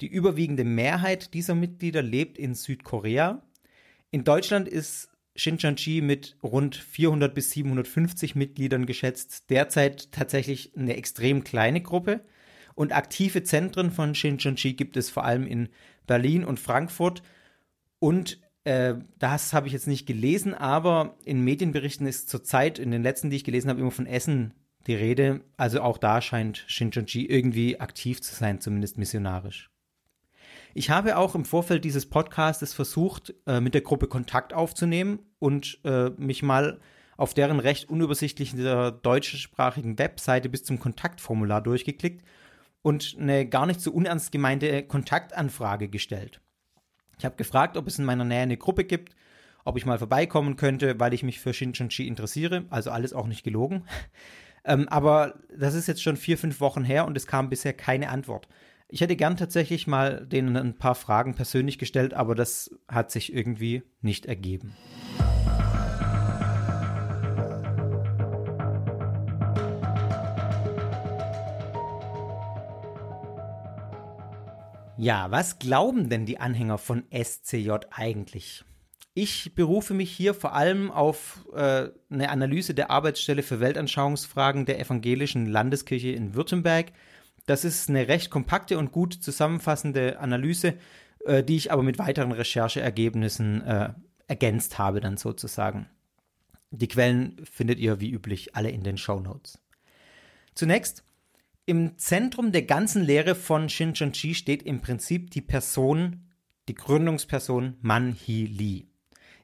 Die 0.00 0.06
überwiegende 0.06 0.64
Mehrheit 0.64 1.34
dieser 1.34 1.54
Mitglieder 1.54 2.02
lebt 2.02 2.38
in 2.38 2.54
Südkorea. 2.54 3.42
In 4.10 4.24
Deutschland 4.24 4.66
ist 4.66 5.10
Shincheonji 5.36 6.00
mit 6.00 6.36
rund 6.42 6.74
400 6.76 7.34
bis 7.34 7.50
750 7.50 8.34
Mitgliedern 8.34 8.86
geschätzt 8.86 9.50
derzeit 9.50 10.10
tatsächlich 10.12 10.76
eine 10.76 10.96
extrem 10.96 11.44
kleine 11.44 11.82
Gruppe. 11.82 12.20
Und 12.74 12.94
aktive 12.94 13.42
Zentren 13.42 13.90
von 13.90 14.14
Shincheonji 14.14 14.72
gibt 14.72 14.96
es 14.96 15.10
vor 15.10 15.24
allem 15.24 15.46
in 15.46 15.68
Berlin 16.06 16.44
und 16.44 16.58
Frankfurt. 16.58 17.22
Und 17.98 18.40
äh, 18.64 18.94
das 19.18 19.52
habe 19.52 19.66
ich 19.66 19.74
jetzt 19.74 19.86
nicht 19.86 20.06
gelesen, 20.06 20.54
aber 20.54 21.18
in 21.24 21.44
Medienberichten 21.44 22.06
ist 22.06 22.30
zurzeit, 22.30 22.78
in 22.78 22.90
den 22.90 23.02
letzten, 23.02 23.28
die 23.28 23.36
ich 23.36 23.44
gelesen 23.44 23.68
habe, 23.68 23.80
immer 23.80 23.90
von 23.90 24.06
Essen 24.06 24.54
die 24.86 24.94
Rede. 24.94 25.42
Also 25.58 25.82
auch 25.82 25.98
da 25.98 26.22
scheint 26.22 26.64
Shincheonji 26.68 27.26
irgendwie 27.26 27.80
aktiv 27.80 28.22
zu 28.22 28.34
sein, 28.34 28.60
zumindest 28.60 28.96
missionarisch. 28.96 29.70
Ich 30.74 30.90
habe 30.90 31.16
auch 31.16 31.34
im 31.34 31.44
Vorfeld 31.44 31.84
dieses 31.84 32.06
Podcasts 32.06 32.74
versucht, 32.74 33.34
äh, 33.46 33.60
mit 33.60 33.74
der 33.74 33.80
Gruppe 33.80 34.06
Kontakt 34.06 34.52
aufzunehmen 34.52 35.18
und 35.38 35.80
äh, 35.84 36.10
mich 36.10 36.42
mal 36.42 36.80
auf 37.16 37.34
deren 37.34 37.60
recht 37.60 37.90
unübersichtlichen 37.90 38.58
deutschsprachigen 39.02 39.98
Webseite 39.98 40.48
bis 40.48 40.64
zum 40.64 40.80
Kontaktformular 40.80 41.60
durchgeklickt 41.60 42.24
und 42.82 43.16
eine 43.20 43.46
gar 43.46 43.66
nicht 43.66 43.80
so 43.80 43.92
unernst 43.92 44.32
gemeinte 44.32 44.82
Kontaktanfrage 44.84 45.88
gestellt. 45.88 46.40
Ich 47.18 47.24
habe 47.24 47.36
gefragt, 47.36 47.76
ob 47.76 47.86
es 47.86 47.98
in 47.98 48.06
meiner 48.06 48.24
Nähe 48.24 48.40
eine 48.40 48.56
Gruppe 48.56 48.84
gibt, 48.84 49.14
ob 49.64 49.76
ich 49.76 49.84
mal 49.84 49.98
vorbeikommen 49.98 50.56
könnte, 50.56 50.98
weil 50.98 51.12
ich 51.12 51.22
mich 51.22 51.40
für 51.40 51.52
Shincheonji 51.52 52.06
interessiere. 52.06 52.64
Also 52.70 52.90
alles 52.90 53.12
auch 53.12 53.26
nicht 53.26 53.44
gelogen. 53.44 53.84
ähm, 54.64 54.88
aber 54.88 55.34
das 55.54 55.74
ist 55.74 55.88
jetzt 55.88 56.02
schon 56.02 56.16
vier, 56.16 56.38
fünf 56.38 56.60
Wochen 56.60 56.84
her 56.84 57.04
und 57.04 57.16
es 57.16 57.26
kam 57.26 57.50
bisher 57.50 57.74
keine 57.74 58.08
Antwort. 58.08 58.48
Ich 58.92 59.00
hätte 59.00 59.14
gern 59.14 59.36
tatsächlich 59.36 59.86
mal 59.86 60.26
denen 60.26 60.56
ein 60.56 60.76
paar 60.76 60.96
Fragen 60.96 61.34
persönlich 61.34 61.78
gestellt, 61.78 62.12
aber 62.12 62.34
das 62.34 62.74
hat 62.88 63.12
sich 63.12 63.32
irgendwie 63.32 63.84
nicht 64.00 64.26
ergeben. 64.26 64.76
Ja, 74.96 75.30
was 75.30 75.60
glauben 75.60 76.08
denn 76.08 76.26
die 76.26 76.40
Anhänger 76.40 76.76
von 76.76 77.04
SCJ 77.14 77.70
eigentlich? 77.90 78.64
Ich 79.14 79.54
berufe 79.54 79.94
mich 79.94 80.10
hier 80.10 80.34
vor 80.34 80.54
allem 80.54 80.90
auf 80.90 81.46
äh, 81.54 81.88
eine 82.10 82.28
Analyse 82.28 82.74
der 82.74 82.90
Arbeitsstelle 82.90 83.44
für 83.44 83.60
Weltanschauungsfragen 83.60 84.66
der 84.66 84.80
Evangelischen 84.80 85.46
Landeskirche 85.46 86.10
in 86.10 86.34
Württemberg 86.34 86.92
das 87.46 87.64
ist 87.64 87.88
eine 87.88 88.08
recht 88.08 88.30
kompakte 88.30 88.78
und 88.78 88.92
gut 88.92 89.14
zusammenfassende 89.14 90.18
Analyse, 90.18 90.74
äh, 91.24 91.42
die 91.42 91.56
ich 91.56 91.72
aber 91.72 91.82
mit 91.82 91.98
weiteren 91.98 92.32
Rechercheergebnissen 92.32 93.62
äh, 93.62 93.90
ergänzt 94.26 94.78
habe, 94.78 95.00
dann 95.00 95.16
sozusagen. 95.16 95.88
Die 96.70 96.88
Quellen 96.88 97.44
findet 97.44 97.78
ihr 97.78 98.00
wie 98.00 98.10
üblich 98.10 98.54
alle 98.54 98.70
in 98.70 98.84
den 98.84 98.96
Show 98.96 99.18
Notes. 99.18 99.58
Zunächst, 100.54 101.04
im 101.66 101.98
Zentrum 101.98 102.52
der 102.52 102.62
ganzen 102.62 103.02
Lehre 103.02 103.34
von 103.34 103.68
Shincheonji 103.68 104.34
steht 104.34 104.62
im 104.62 104.80
Prinzip 104.80 105.30
die 105.30 105.40
Person, 105.40 106.26
die 106.68 106.74
Gründungsperson 106.74 107.76
Man 107.80 108.12
Hee 108.12 108.46
Lee. 108.46 108.86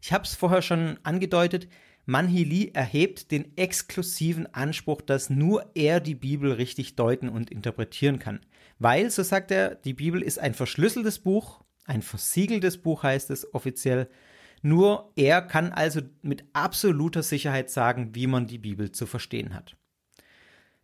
Ich 0.01 0.13
habe 0.13 0.25
es 0.25 0.35
vorher 0.35 0.63
schon 0.63 0.99
angedeutet, 1.03 1.69
Manhi 2.07 2.45
Lee 2.45 2.71
erhebt 2.73 3.33
den 3.33 3.57
exklusiven 3.59 4.47
Anspruch, 4.55 5.03
dass 5.03 5.29
nur 5.29 5.71
er 5.75 5.99
die 6.01 6.15
Bibel 6.15 6.53
richtig 6.53 6.95
deuten 6.95 7.29
und 7.29 7.51
interpretieren 7.51 8.21
kann. 8.21 8.41
Weil, 8.79 9.11
so 9.11 9.23
sagt 9.25 9.51
er, 9.51 9.75
die 9.75 9.95
Bibel 9.95 10.23
ist 10.23 10.39
ein 10.39 10.55
verschlüsseltes 10.55 11.19
Buch, 11.19 11.63
ein 11.85 12.03
versiegeltes 12.03 12.79
Buch 12.79 13.03
heißt 13.03 13.31
es 13.31 13.53
offiziell. 13.55 14.09
Nur 14.63 15.13
er 15.17 15.43
kann 15.43 15.73
also 15.73 16.01
mit 16.23 16.45
absoluter 16.53 17.23
Sicherheit 17.23 17.71
sagen, 17.71 18.15
wie 18.15 18.27
man 18.27 18.47
die 18.47 18.59
Bibel 18.59 18.91
zu 18.91 19.07
verstehen 19.07 19.55
hat. 19.55 19.77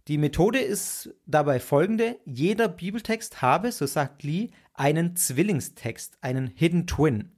Die 0.08 0.18
Methode 0.18 0.58
ist 0.58 1.14
dabei 1.26 1.60
folgende. 1.60 2.18
Jeder 2.24 2.68
Bibeltext 2.68 3.42
habe, 3.42 3.70
so 3.72 3.86
sagt 3.86 4.22
Lee, 4.22 4.50
einen 4.74 5.16
Zwillingstext, 5.16 6.18
einen 6.20 6.48
Hidden 6.48 6.86
Twin. 6.86 7.32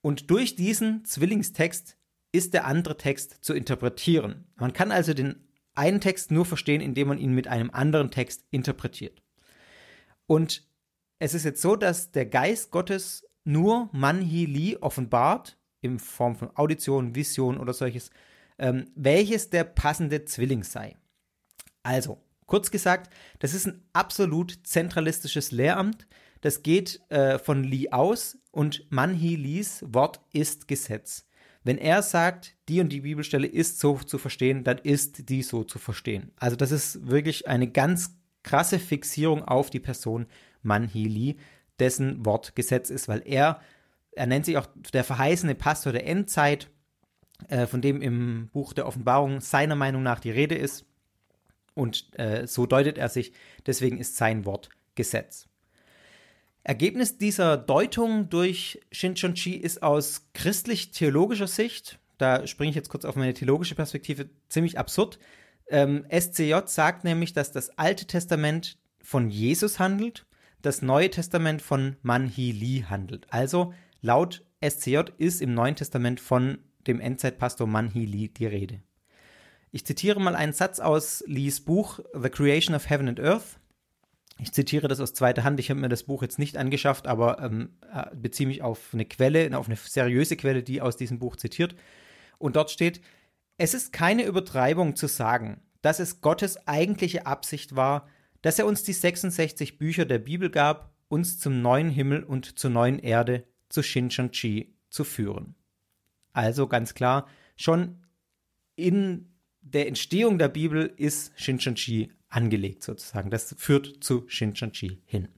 Und 0.00 0.30
durch 0.30 0.56
diesen 0.56 1.04
Zwillingstext 1.04 1.97
ist 2.32 2.54
der 2.54 2.66
andere 2.66 2.96
Text 2.96 3.38
zu 3.40 3.54
interpretieren. 3.54 4.46
Man 4.56 4.72
kann 4.72 4.92
also 4.92 5.14
den 5.14 5.48
einen 5.74 6.00
Text 6.00 6.30
nur 6.30 6.44
verstehen, 6.44 6.80
indem 6.80 7.08
man 7.08 7.18
ihn 7.18 7.34
mit 7.34 7.46
einem 7.46 7.70
anderen 7.70 8.10
Text 8.10 8.44
interpretiert. 8.50 9.22
Und 10.26 10.66
es 11.18 11.34
ist 11.34 11.44
jetzt 11.44 11.62
so, 11.62 11.76
dass 11.76 12.10
der 12.10 12.26
Geist 12.26 12.70
Gottes 12.70 13.24
nur 13.44 13.88
Manhi 13.92 14.44
Li 14.44 14.76
offenbart, 14.76 15.56
in 15.80 15.98
Form 15.98 16.34
von 16.36 16.50
Audition, 16.56 17.14
Vision 17.14 17.58
oder 17.58 17.72
solches, 17.72 18.10
ähm, 18.58 18.90
welches 18.94 19.50
der 19.50 19.64
passende 19.64 20.24
Zwilling 20.24 20.64
sei. 20.64 20.96
Also, 21.82 22.20
kurz 22.46 22.70
gesagt, 22.70 23.12
das 23.38 23.54
ist 23.54 23.66
ein 23.66 23.82
absolut 23.92 24.66
zentralistisches 24.66 25.52
Lehramt. 25.52 26.06
Das 26.40 26.62
geht 26.62 27.00
äh, 27.10 27.38
von 27.38 27.62
Li 27.64 27.90
aus 27.90 28.38
und 28.50 28.90
Manhi 28.90 29.36
Lis 29.36 29.84
Wort 29.86 30.20
ist 30.32 30.68
Gesetz. 30.68 31.27
Wenn 31.64 31.78
er 31.78 32.02
sagt, 32.02 32.54
die 32.68 32.80
und 32.80 32.90
die 32.90 33.00
Bibelstelle 33.00 33.46
ist 33.46 33.80
so 33.80 33.96
zu 33.98 34.18
verstehen, 34.18 34.64
dann 34.64 34.78
ist 34.78 35.28
die 35.28 35.42
so 35.42 35.64
zu 35.64 35.78
verstehen. 35.78 36.32
Also 36.36 36.56
das 36.56 36.70
ist 36.70 37.08
wirklich 37.08 37.48
eine 37.48 37.68
ganz 37.68 38.16
krasse 38.42 38.78
Fixierung 38.78 39.42
auf 39.42 39.70
die 39.70 39.80
Person 39.80 40.26
Manhi 40.62 41.04
Li, 41.04 41.36
dessen 41.78 42.24
Wort 42.24 42.56
Gesetz 42.56 42.90
ist, 42.90 43.08
weil 43.08 43.22
er, 43.24 43.60
er 44.12 44.26
nennt 44.26 44.46
sich 44.46 44.56
auch 44.56 44.66
der 44.92 45.04
verheißene 45.04 45.54
Pastor 45.54 45.92
der 45.92 46.06
Endzeit, 46.06 46.70
äh, 47.48 47.66
von 47.66 47.80
dem 47.80 48.02
im 48.02 48.48
Buch 48.52 48.72
der 48.72 48.86
Offenbarung 48.86 49.40
seiner 49.40 49.76
Meinung 49.76 50.02
nach 50.02 50.20
die 50.20 50.30
Rede 50.30 50.54
ist. 50.54 50.84
Und 51.74 52.18
äh, 52.18 52.46
so 52.46 52.66
deutet 52.66 52.98
er 52.98 53.08
sich, 53.08 53.32
deswegen 53.66 53.98
ist 53.98 54.16
sein 54.16 54.44
Wort 54.44 54.70
Gesetz. 54.96 55.47
Ergebnis 56.68 57.16
dieser 57.16 57.56
Deutung 57.56 58.28
durch 58.28 58.78
Shinchonchi 58.92 59.54
ist 59.54 59.82
aus 59.82 60.28
christlich-theologischer 60.34 61.46
Sicht, 61.46 61.98
da 62.18 62.46
springe 62.46 62.68
ich 62.68 62.76
jetzt 62.76 62.90
kurz 62.90 63.06
auf 63.06 63.16
meine 63.16 63.32
theologische 63.32 63.74
Perspektive, 63.74 64.28
ziemlich 64.50 64.78
absurd. 64.78 65.18
Ähm, 65.70 66.04
SCJ 66.10 66.56
sagt 66.66 67.04
nämlich, 67.04 67.32
dass 67.32 67.52
das 67.52 67.70
Alte 67.78 68.06
Testament 68.06 68.76
von 69.02 69.30
Jesus 69.30 69.78
handelt, 69.78 70.26
das 70.60 70.82
Neue 70.82 71.08
Testament 71.08 71.62
von 71.62 71.96
Manhi 72.02 72.52
Li 72.52 72.84
handelt. 72.86 73.26
Also 73.30 73.72
laut 74.02 74.44
SCJ 74.62 75.04
ist 75.16 75.40
im 75.40 75.54
Neuen 75.54 75.74
Testament 75.74 76.20
von 76.20 76.58
dem 76.86 77.00
Endzeitpastor 77.00 77.66
Manhi 77.66 78.04
Li 78.04 78.28
die 78.28 78.46
Rede. 78.46 78.82
Ich 79.70 79.86
zitiere 79.86 80.20
mal 80.20 80.36
einen 80.36 80.52
Satz 80.52 80.80
aus 80.80 81.24
Lees 81.26 81.60
Buch 81.60 82.00
The 82.12 82.28
Creation 82.28 82.76
of 82.76 82.90
Heaven 82.90 83.08
and 83.08 83.20
Earth. 83.20 83.57
Ich 84.40 84.52
zitiere 84.52 84.88
das 84.88 85.00
aus 85.00 85.14
zweiter 85.14 85.44
Hand. 85.44 85.58
Ich 85.58 85.70
habe 85.70 85.80
mir 85.80 85.88
das 85.88 86.04
Buch 86.04 86.22
jetzt 86.22 86.38
nicht 86.38 86.56
angeschafft, 86.56 87.06
aber 87.06 87.40
ähm, 87.42 87.70
äh, 87.92 88.14
beziehe 88.14 88.46
mich 88.46 88.62
auf 88.62 88.90
eine 88.92 89.04
Quelle, 89.04 89.56
auf 89.58 89.66
eine 89.66 89.76
seriöse 89.76 90.36
Quelle, 90.36 90.62
die 90.62 90.80
aus 90.80 90.96
diesem 90.96 91.18
Buch 91.18 91.36
zitiert. 91.36 91.74
Und 92.38 92.54
dort 92.54 92.70
steht, 92.70 93.00
es 93.56 93.74
ist 93.74 93.92
keine 93.92 94.24
Übertreibung 94.24 94.94
zu 94.94 95.08
sagen, 95.08 95.60
dass 95.82 95.98
es 95.98 96.20
Gottes 96.20 96.68
eigentliche 96.68 97.26
Absicht 97.26 97.74
war, 97.74 98.08
dass 98.42 98.58
er 98.58 98.66
uns 98.66 98.84
die 98.84 98.92
66 98.92 99.78
Bücher 99.78 100.04
der 100.04 100.18
Bibel 100.18 100.50
gab, 100.50 100.92
uns 101.08 101.40
zum 101.40 101.60
neuen 101.60 101.90
Himmel 101.90 102.22
und 102.22 102.58
zur 102.58 102.70
neuen 102.70 103.00
Erde, 103.00 103.44
zu 103.68 103.82
Shincheonji 103.82 104.74
zu 104.88 105.04
führen. 105.04 105.56
Also 106.32 106.68
ganz 106.68 106.94
klar, 106.94 107.26
schon 107.56 108.04
in 108.76 109.32
der 109.60 109.88
Entstehung 109.88 110.38
der 110.38 110.48
Bibel 110.48 110.92
ist 110.96 111.32
Shincheonji 111.36 112.12
angelegt 112.28 112.82
sozusagen. 112.82 113.30
Das 113.30 113.54
führt 113.58 114.02
zu 114.02 114.24
Shincheonji 114.28 115.02
hin. 115.06 115.28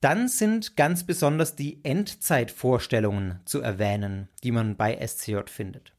Dann 0.00 0.28
sind 0.28 0.76
ganz 0.76 1.04
besonders 1.04 1.56
die 1.56 1.82
Endzeitvorstellungen 1.82 3.40
zu 3.46 3.60
erwähnen, 3.60 4.28
die 4.42 4.52
man 4.52 4.76
bei 4.76 4.94
SCJ 5.06 5.46
findet. 5.46 5.94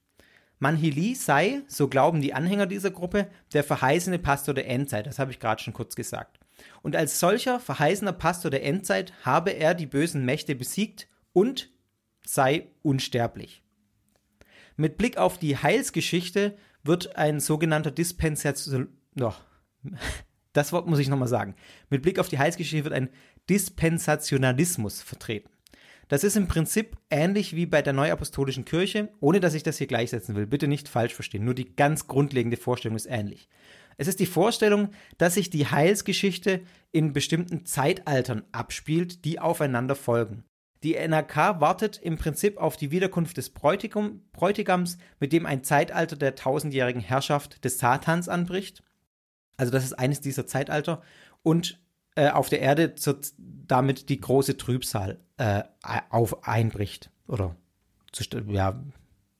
Manhili 0.60 1.16
sei, 1.16 1.64
so 1.68 1.88
glauben 1.88 2.22
die 2.22 2.34
Anhänger 2.34 2.66
dieser 2.66 2.92
Gruppe, 2.92 3.28
der 3.54 3.64
verheißene 3.64 4.20
Pastor 4.20 4.54
der 4.54 4.68
Endzeit, 4.68 5.08
das 5.08 5.20
habe 5.20 5.32
ich 5.32 5.40
gerade 5.40 5.62
schon 5.62 5.74
kurz 5.74 5.96
gesagt. 5.96 6.40
Und 6.82 6.96
als 6.96 7.20
solcher 7.20 7.60
verheißener 7.60 8.14
Pastor 8.14 8.52
der 8.52 8.64
Endzeit 8.64 9.14
habe 9.24 9.52
er 9.52 9.74
die 9.74 9.86
bösen 9.86 10.24
Mächte 10.24 10.56
besiegt 10.56 11.08
und 11.34 11.70
sei 12.26 12.68
unsterblich. 12.82 13.64
Mit 14.78 14.98
Blick 14.98 15.18
auf 15.18 15.38
die 15.38 15.58
Heilsgeschichte 15.58 16.58
wird 16.84 17.16
ein 17.16 17.40
sogenannter 17.40 17.92
Dispensation, 17.92 18.90
noch, 19.14 19.42
das 20.54 20.72
Wort 20.72 20.88
muss 20.88 21.00
ich 21.00 21.10
nochmal 21.10 21.28
sagen. 21.28 21.56
Mit 21.90 22.02
Blick 22.02 22.20
auf 22.20 22.30
die 22.30 22.40
Heilsgeschichte 22.40 22.84
wird 22.84 22.94
ein 22.94 23.10
Dispensationalismus 23.50 25.02
vertreten. 25.02 25.50
Das 26.08 26.24
ist 26.24 26.38
im 26.38 26.48
Prinzip 26.48 26.98
ähnlich 27.10 27.56
wie 27.56 27.66
bei 27.66 27.82
der 27.82 27.94
Neuapostolischen 27.94 28.64
Kirche, 28.64 29.10
ohne 29.20 29.40
dass 29.40 29.56
ich 29.56 29.64
das 29.64 29.80
hier 29.80 29.88
gleichsetzen 29.88 30.36
will. 30.36 30.46
Bitte 30.46 30.68
nicht 30.68 30.88
falsch 30.88 31.16
verstehen. 31.16 31.44
Nur 31.44 31.56
die 31.56 31.76
ganz 31.76 32.08
grundlegende 32.08 32.58
Vorstellung 32.58 32.96
ist 32.96 33.08
ähnlich. 33.08 33.50
Es 33.98 34.08
ist 34.08 34.20
die 34.20 34.26
Vorstellung, 34.26 34.90
dass 35.18 35.36
sich 35.36 35.50
die 35.50 35.68
Heilsgeschichte 35.68 36.62
in 36.92 37.14
bestimmten 37.14 37.66
Zeitaltern 37.66 38.44
abspielt, 38.52 39.26
die 39.26 39.40
aufeinander 39.40 39.96
folgen. 39.96 40.44
Die 40.84 40.96
NRK 40.96 41.60
wartet 41.60 41.98
im 41.98 42.18
Prinzip 42.18 42.58
auf 42.58 42.78
die 42.78 42.92
Wiederkunft 42.92 43.38
des 43.38 43.50
Bräutigam, 43.50 44.22
Bräutigams, 44.34 44.98
mit 45.20 45.34
dem 45.34 45.48
ein 45.48 45.64
Zeitalter 45.64 46.16
der 46.16 46.36
tausendjährigen 46.36 47.02
Herrschaft 47.02 47.64
des 47.66 47.80
Satans 47.80 48.30
anbricht. 48.30 48.84
Also 49.58 49.72
das 49.72 49.84
ist 49.84 49.94
eines 49.94 50.22
dieser 50.22 50.48
Zeitalter. 50.48 51.02
Und 51.44 51.80
äh, 52.16 52.30
auf 52.30 52.50
der 52.50 52.62
Erde 52.62 52.96
zu, 52.96 53.20
damit 53.38 54.10
die 54.10 54.20
große 54.20 54.58
Trübsal 54.58 55.20
äh, 55.38 55.64
auf 56.10 56.48
einbricht 56.48 57.12
oder 57.28 57.56
zu, 58.12 58.24
ja, 58.48 58.82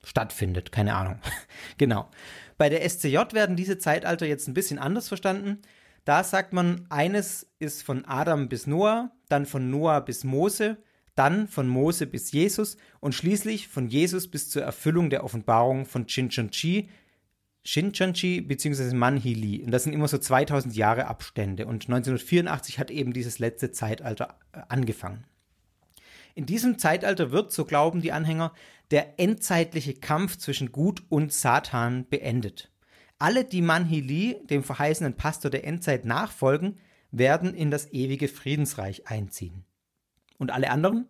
stattfindet, 0.04 0.72
keine 0.72 0.94
Ahnung. 0.94 1.18
genau. 1.78 2.08
Bei 2.58 2.68
der 2.68 2.88
SCJ 2.88 3.16
werden 3.32 3.56
diese 3.56 3.78
Zeitalter 3.78 4.26
jetzt 4.26 4.48
ein 4.48 4.54
bisschen 4.54 4.78
anders 4.78 5.08
verstanden. 5.08 5.62
Da 6.04 6.22
sagt 6.22 6.52
man, 6.52 6.86
eines 6.88 7.48
ist 7.58 7.82
von 7.82 8.04
Adam 8.04 8.48
bis 8.48 8.66
Noah, 8.66 9.10
dann 9.28 9.44
von 9.44 9.70
Noah 9.70 10.00
bis 10.02 10.22
Mose, 10.22 10.76
dann 11.16 11.48
von 11.48 11.66
Mose 11.66 12.06
bis 12.06 12.30
Jesus 12.30 12.76
und 13.00 13.14
schließlich 13.14 13.68
von 13.68 13.88
Jesus 13.88 14.30
bis 14.30 14.48
zur 14.48 14.62
Erfüllung 14.62 15.10
der 15.10 15.24
Offenbarung 15.24 15.86
von 15.86 16.06
Chi, 16.06 16.88
Shincheonji 17.66 18.42
bzw. 18.42 18.94
Manhili. 18.94 19.62
Und 19.64 19.72
das 19.72 19.82
sind 19.82 19.92
immer 19.92 20.06
so 20.06 20.18
2000 20.18 20.76
Jahre 20.76 21.08
Abstände. 21.08 21.66
Und 21.66 21.88
1984 21.88 22.78
hat 22.78 22.92
eben 22.92 23.12
dieses 23.12 23.40
letzte 23.40 23.72
Zeitalter 23.72 24.38
äh, 24.52 24.60
angefangen. 24.68 25.24
In 26.36 26.46
diesem 26.46 26.78
Zeitalter 26.78 27.32
wird, 27.32 27.50
so 27.50 27.64
glauben 27.64 28.02
die 28.02 28.12
Anhänger, 28.12 28.52
der 28.92 29.18
endzeitliche 29.18 29.94
Kampf 29.94 30.36
zwischen 30.36 30.70
Gut 30.70 31.02
und 31.08 31.32
Satan 31.32 32.06
beendet. 32.08 32.70
Alle, 33.18 33.44
die 33.44 33.62
Manhili, 33.62 34.36
dem 34.48 34.62
verheißenen 34.62 35.14
Pastor 35.14 35.50
der 35.50 35.66
Endzeit, 35.66 36.04
nachfolgen, 36.04 36.78
werden 37.10 37.52
in 37.52 37.72
das 37.72 37.92
ewige 37.92 38.28
Friedensreich 38.28 39.08
einziehen. 39.08 39.64
Und 40.38 40.52
alle 40.52 40.70
anderen? 40.70 41.08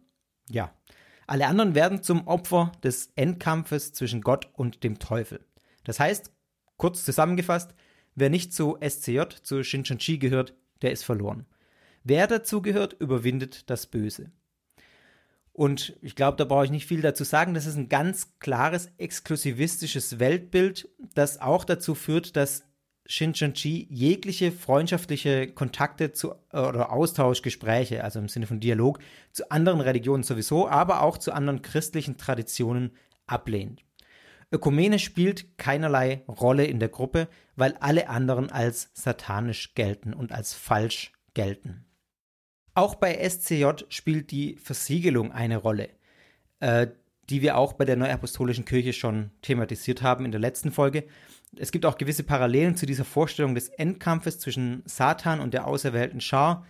Ja. 0.49 0.73
Alle 1.27 1.49
anderen 1.49 1.75
werden 1.75 2.03
zum 2.03 2.27
Opfer 2.29 2.73
des 2.83 3.11
Endkampfes 3.17 3.93
zwischen 3.93 4.23
Gott 4.23 4.49
und 4.55 4.85
dem 4.85 4.99
Teufel. 5.01 5.45
Das 5.85 6.01
heißt, 6.01 6.31
Kurz 6.77 7.05
zusammengefasst, 7.05 7.75
wer 8.15 8.31
nicht 8.31 8.53
zu 8.53 8.79
SCJ, 8.87 9.21
zu 9.43 9.63
Shincheonji 9.63 10.19
gehört, 10.19 10.55
der 10.83 10.93
ist 10.93 11.05
verloren. 11.05 11.47
Wer 12.05 12.27
dazu 12.27 12.63
gehört, 12.63 12.95
überwindet 13.01 13.69
das 13.71 13.87
Böse. 13.87 14.31
Und 15.53 15.97
ich 16.03 16.15
glaube, 16.15 16.37
da 16.37 16.45
brauche 16.45 16.67
ich 16.67 16.71
nicht 16.71 16.87
viel 16.87 17.01
dazu 17.01 17.25
sagen. 17.25 17.55
Das 17.55 17.65
ist 17.65 17.77
ein 17.77 17.89
ganz 17.89 18.39
klares 18.41 18.91
exklusivistisches 18.99 20.19
Weltbild, 20.19 20.89
das 21.15 21.41
auch 21.41 21.65
dazu 21.65 21.95
führt, 21.95 22.37
dass 22.37 22.65
Shincheonji 23.07 23.87
jegliche 23.89 24.53
freundschaftliche 24.53 25.49
Kontakte 25.49 26.13
zu, 26.13 26.35
oder 26.53 26.93
Austauschgespräche, 26.93 28.05
also 28.05 28.19
im 28.19 28.29
Sinne 28.29 28.47
von 28.47 28.61
Dialog, 28.61 28.99
zu 29.33 29.51
anderen 29.51 29.81
Religionen 29.81 30.25
sowieso, 30.25 30.69
aber 30.69 31.03
auch 31.03 31.17
zu 31.17 31.33
anderen 31.33 31.63
christlichen 31.63 32.19
Traditionen 32.19 32.91
ablehnt. 33.27 33.86
Ökumene 34.53 34.99
spielt 34.99 35.59
keinerlei 35.59 36.23
Rolle 36.29 36.67
in 36.67 36.79
der 36.79 36.89
Gruppe, 36.89 37.29
weil 37.57 37.75
alle 37.81 38.09
anderen 38.09 38.51
als 38.51 38.91
satanisch 38.95 39.75
gelten 39.75 40.15
und 40.15 40.33
als 40.33 40.55
falsch 40.55 41.13
gelten. 41.35 41.85
Auch 42.75 42.95
bei 42.95 43.29
SCJ 43.29 43.67
spielt 43.89 44.31
die 44.31 44.57
Versiegelung 44.57 45.33
eine 45.33 45.57
Rolle, 45.57 45.89
äh, 46.61 46.89
die 47.29 47.43
wir 47.43 47.57
auch 47.57 47.73
bei 47.73 47.85
der 47.85 47.97
Neuapostolischen 47.97 48.65
Kirche 48.65 48.93
schon 48.93 49.31
thematisiert 49.43 50.03
haben 50.03 50.25
in 50.25 50.31
der 50.31 50.41
letzten 50.41 50.71
Folge. 50.71 51.05
Es 51.57 51.73
gibt 51.73 51.87
auch 51.87 51.99
gewisse 51.99 52.23
Parallelen 52.23 52.77
zu 52.77 52.87
dieser 52.87 53.05
Vorstellung 53.05 53.55
des 53.55 53.69
Endkampfes 53.69 54.39
zwischen 54.39 54.83
Satan 54.85 55.41
und 55.41 55.55
der 55.55 55.67
auserwählten 55.67 56.21
Schar, 56.21 56.67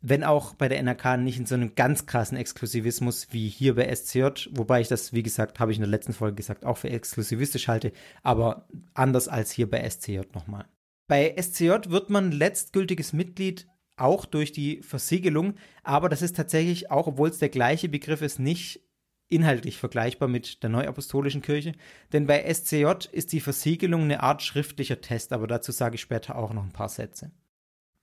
wenn 0.00 0.22
auch 0.22 0.54
bei 0.54 0.68
der 0.68 0.82
NRK 0.82 1.16
nicht 1.18 1.38
in 1.38 1.46
so 1.46 1.54
einem 1.54 1.74
ganz 1.74 2.06
krassen 2.06 2.38
Exklusivismus 2.38 3.28
wie 3.32 3.48
hier 3.48 3.74
bei 3.74 3.92
SCJ, 3.94 4.48
wobei 4.52 4.80
ich 4.80 4.88
das, 4.88 5.12
wie 5.12 5.22
gesagt, 5.22 5.58
habe 5.58 5.72
ich 5.72 5.78
in 5.78 5.82
der 5.82 5.90
letzten 5.90 6.12
Folge 6.12 6.36
gesagt, 6.36 6.64
auch 6.64 6.78
für 6.78 6.90
exklusivistisch 6.90 7.68
halte, 7.68 7.92
aber 8.22 8.68
anders 8.94 9.28
als 9.28 9.50
hier 9.50 9.68
bei 9.68 9.88
SCJ 9.88 10.20
nochmal. 10.34 10.66
Bei 11.08 11.34
SCJ 11.40 11.88
wird 11.88 12.10
man 12.10 12.30
letztgültiges 12.30 13.12
Mitglied 13.12 13.66
auch 13.96 14.24
durch 14.24 14.52
die 14.52 14.82
Versiegelung, 14.82 15.54
aber 15.82 16.08
das 16.08 16.22
ist 16.22 16.36
tatsächlich 16.36 16.90
auch, 16.90 17.08
obwohl 17.08 17.30
es 17.30 17.38
der 17.38 17.48
gleiche 17.48 17.88
Begriff 17.88 18.22
ist, 18.22 18.38
nicht 18.38 18.80
inhaltlich 19.28 19.78
vergleichbar 19.78 20.28
mit 20.28 20.62
der 20.62 20.70
Neuapostolischen 20.70 21.42
Kirche, 21.42 21.72
denn 22.12 22.26
bei 22.26 22.52
SCJ 22.52 23.08
ist 23.10 23.32
die 23.32 23.40
Versiegelung 23.40 24.02
eine 24.02 24.22
Art 24.22 24.42
schriftlicher 24.42 25.00
Test, 25.00 25.32
aber 25.32 25.46
dazu 25.46 25.72
sage 25.72 25.96
ich 25.96 26.00
später 26.00 26.36
auch 26.36 26.52
noch 26.52 26.62
ein 26.62 26.72
paar 26.72 26.88
Sätze. 26.88 27.32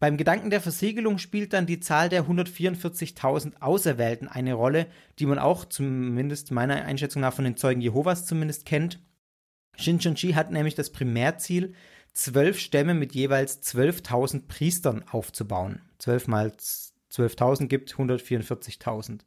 Beim 0.06 0.18
Gedanken 0.18 0.52
der 0.52 0.62
Versiegelung 0.62 1.18
spielt 1.18 1.52
dann 1.52 1.66
die 1.66 1.80
Zahl 1.80 2.10
der 2.10 2.26
144.000 2.28 3.60
Auserwählten 3.60 4.28
eine 4.28 4.54
Rolle, 4.54 4.86
die 5.18 5.26
man 5.26 5.40
auch 5.40 5.66
zumindest 5.66 6.52
meiner 6.52 6.86
Einschätzung 6.86 7.24
nach 7.24 7.34
von 7.34 7.44
den 7.44 7.58
Zeugen 7.58 7.82
Jehovas 7.82 8.28
zumindest 8.28 8.68
kennt. 8.68 9.00
Shincheonji 9.76 10.34
hat 10.34 10.52
nämlich 10.52 10.76
das 10.76 10.92
Primärziel, 10.92 11.74
zwölf 12.14 12.60
Stämme 12.60 12.94
mit 12.94 13.16
jeweils 13.16 13.64
12.000 13.64 14.48
Priestern 14.48 15.04
aufzubauen. 15.10 15.82
12 15.98 16.28
mal 16.28 16.50
12.000 16.50 17.66
gibt 17.66 17.92
144.000. 17.96 19.22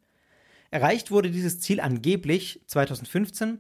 Erreicht 0.71 1.11
wurde 1.11 1.33
dieses 1.33 1.59
Ziel 1.59 1.81
angeblich 1.81 2.63
2015, 2.69 3.59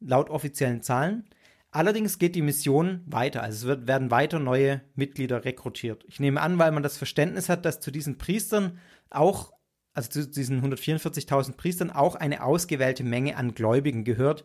laut 0.00 0.28
offiziellen 0.28 0.82
Zahlen. 0.82 1.24
Allerdings 1.72 2.18
geht 2.18 2.34
die 2.34 2.42
Mission 2.42 3.02
weiter, 3.06 3.42
also 3.42 3.56
es 3.56 3.64
wird, 3.64 3.86
werden 3.86 4.10
weiter 4.10 4.40
neue 4.40 4.80
Mitglieder 4.96 5.44
rekrutiert. 5.44 6.04
Ich 6.08 6.18
nehme 6.18 6.40
an, 6.40 6.58
weil 6.58 6.72
man 6.72 6.82
das 6.82 6.98
Verständnis 6.98 7.48
hat, 7.48 7.64
dass 7.64 7.80
zu 7.80 7.92
diesen 7.92 8.18
Priestern 8.18 8.78
auch, 9.08 9.52
also 9.92 10.10
zu 10.10 10.28
diesen 10.28 10.62
144.000 10.64 11.56
Priestern 11.56 11.90
auch 11.90 12.16
eine 12.16 12.42
ausgewählte 12.42 13.04
Menge 13.04 13.36
an 13.36 13.54
Gläubigen 13.54 14.02
gehört, 14.02 14.44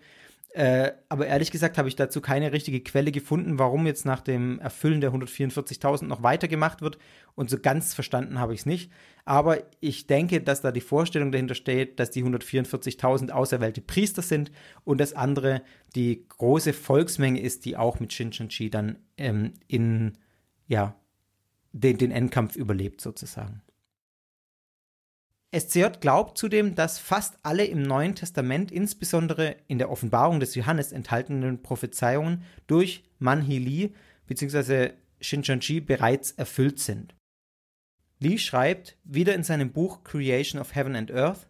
äh, 0.56 0.94
aber 1.10 1.28
ehrlich 1.28 1.52
gesagt 1.52 1.78
habe 1.78 1.89
ich 1.89 1.98
dazu 1.98 2.22
keine 2.22 2.54
richtige 2.54 2.80
Quelle 2.80 3.12
gefunden, 3.12 3.60
warum 3.60 3.86
jetzt 3.88 4.06
nach 4.06 4.22
dem 4.22 4.58
Erfüllen 4.60 5.02
der 5.02 5.12
144.000 5.12 6.06
noch 6.06 6.24
weitergemacht 6.24 6.82
wird. 6.82 6.98
Und 7.36 7.50
so 7.50 7.60
ganz 7.60 7.94
verstanden 7.94 8.39
habe 8.39 8.54
ich 8.54 8.62
es 8.62 8.65
nicht. 8.65 8.89
Aber 9.26 9.58
ich 9.82 10.08
denke, 10.08 10.39
dass 10.39 10.62
da 10.62 10.72
die 10.72 10.80
Vorstellung 10.80 11.34
dahinter 11.34 11.56
steht, 11.56 12.00
dass 12.00 12.10
die 12.10 12.24
144.000 12.24 13.32
auserwählte 13.32 13.82
Priester 13.82 14.22
sind 14.22 14.50
und 14.86 15.02
das 15.02 15.12
andere 15.12 15.62
die 15.94 16.26
große 16.26 16.72
Volksmenge 16.72 17.41
ist, 17.41 17.65
die 17.65 17.76
auch 17.76 18.00
mit 18.00 18.13
Shincheonji 18.13 18.70
dann 18.70 18.96
ähm, 19.18 19.56
in 19.68 20.18
ja, 20.68 20.96
den, 21.74 21.98
den 21.98 22.12
Endkampf 22.12 22.56
überlebt 22.56 23.02
sozusagen. 23.02 23.62
SCJ 25.53 25.99
glaubt 26.01 26.38
zudem, 26.38 26.75
dass 26.75 26.99
fast 26.99 27.38
alle 27.43 27.65
im 27.65 27.81
Neuen 27.81 28.15
Testament, 28.15 28.71
insbesondere 28.71 29.55
in 29.67 29.77
der 29.77 29.89
Offenbarung 29.89 30.39
des 30.39 30.55
Johannes 30.55 30.91
enthaltenen 30.91 31.62
Prophezeiungen 31.62 32.43
durch 32.67 33.03
Manhi 33.19 33.58
Li 33.58 33.93
bzw. 34.27 34.91
Shincheonji 35.21 35.79
bereits 35.79 36.31
erfüllt 36.31 36.79
sind. 36.79 37.15
Li 38.19 38.38
schreibt 38.38 38.97
wieder 39.03 39.36
in 39.36 39.43
seinem 39.43 39.71
Buch 39.71 40.03
Creation 40.03 40.60
of 40.60 40.75
Heaven 40.75 40.95
and 40.95 41.12
Earth, 41.12 41.47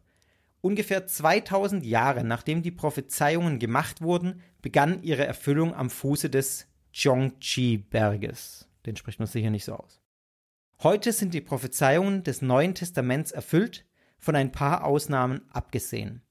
ungefähr 0.62 1.06
2000 1.08 1.86
Jahre 1.86 2.24
nachdem 2.24 2.64
die 2.64 2.72
Prophezeiungen 2.72 3.60
gemacht 3.60 4.02
wurden, 4.02 4.42
begann 4.62 5.04
ihre 5.04 5.26
Erfüllung 5.26 5.74
am 5.76 5.90
Fuße 5.90 6.30
des 6.30 6.68
Chongqi-Berges. 6.94 8.68
Den 8.86 8.96
spricht 8.96 9.20
man 9.20 9.28
sicher 9.28 9.50
nicht 9.50 9.66
so 9.66 9.74
aus. 9.74 10.05
Heute 10.84 11.14
sind 11.14 11.34
die 11.34 11.42
Prophezeiungen 11.42 12.24
des 12.24 12.42
Neuen 12.42 12.76
Testaments 12.76 13.32
erfüllt, 13.32 13.86
von 14.18 14.36
ein 14.36 14.52
paar 14.52 14.84
Ausnahmen 14.84 15.42
abgesehen. 15.52 16.22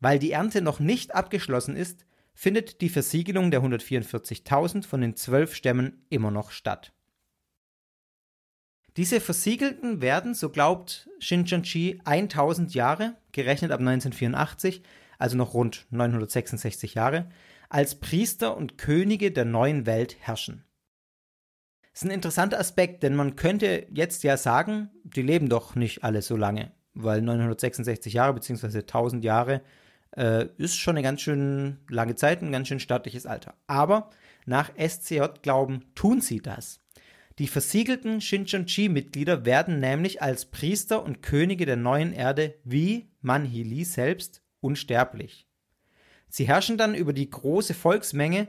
Weil 0.00 0.18
die 0.18 0.32
Ernte 0.32 0.62
noch 0.62 0.80
nicht 0.80 1.14
abgeschlossen 1.14 1.76
ist, 1.76 2.04
findet 2.34 2.80
die 2.80 2.88
Versiegelung 2.88 3.50
der 3.50 3.62
144.000 3.62 4.84
von 4.84 5.00
den 5.00 5.16
zwölf 5.16 5.54
Stämmen 5.54 6.04
immer 6.10 6.30
noch 6.30 6.50
statt. 6.50 6.92
Diese 8.96 9.20
Versiegelten 9.20 10.00
werden, 10.00 10.34
so 10.34 10.50
glaubt 10.50 11.08
Shincheonji, 11.18 12.00
1000 12.04 12.74
Jahre, 12.74 13.16
gerechnet 13.32 13.72
ab 13.72 13.80
1984, 13.80 14.82
also 15.18 15.36
noch 15.36 15.54
rund 15.54 15.86
966 15.90 16.94
Jahre, 16.94 17.28
als 17.68 17.98
Priester 17.98 18.56
und 18.56 18.78
Könige 18.78 19.32
der 19.32 19.44
neuen 19.44 19.86
Welt 19.86 20.16
herrschen. 20.20 20.64
Das 21.94 22.02
ist 22.02 22.08
ein 22.08 22.14
interessanter 22.14 22.60
Aspekt, 22.60 23.02
denn 23.02 23.16
man 23.16 23.36
könnte 23.36 23.86
jetzt 23.90 24.22
ja 24.22 24.36
sagen, 24.36 24.90
die 25.04 25.22
leben 25.22 25.48
doch 25.48 25.74
nicht 25.74 26.04
alle 26.04 26.20
so 26.20 26.36
lange 26.36 26.72
weil 26.94 27.20
966 27.20 28.12
Jahre 28.12 28.34
bzw. 28.34 28.78
1000 28.78 29.24
Jahre 29.24 29.62
äh, 30.16 30.46
ist 30.56 30.76
schon 30.76 30.96
eine 30.96 31.02
ganz 31.02 31.20
schön 31.20 31.78
lange 31.88 32.14
Zeit, 32.14 32.40
ein 32.40 32.52
ganz 32.52 32.68
schön 32.68 32.80
stattliches 32.80 33.26
Alter. 33.26 33.54
Aber 33.66 34.10
nach 34.46 34.70
SCJ-Glauben 34.76 35.84
tun 35.94 36.20
sie 36.20 36.40
das. 36.40 36.80
Die 37.40 37.48
versiegelten 37.48 38.20
Shincheonji-Mitglieder 38.20 39.44
werden 39.44 39.80
nämlich 39.80 40.22
als 40.22 40.46
Priester 40.46 41.02
und 41.02 41.20
Könige 41.20 41.66
der 41.66 41.76
neuen 41.76 42.12
Erde 42.12 42.54
wie 42.62 43.10
Manhili 43.20 43.84
selbst 43.84 44.42
unsterblich. 44.60 45.48
Sie 46.28 46.46
herrschen 46.46 46.78
dann 46.78 46.94
über 46.94 47.12
die 47.12 47.28
große 47.28 47.74
Volksmenge, 47.74 48.48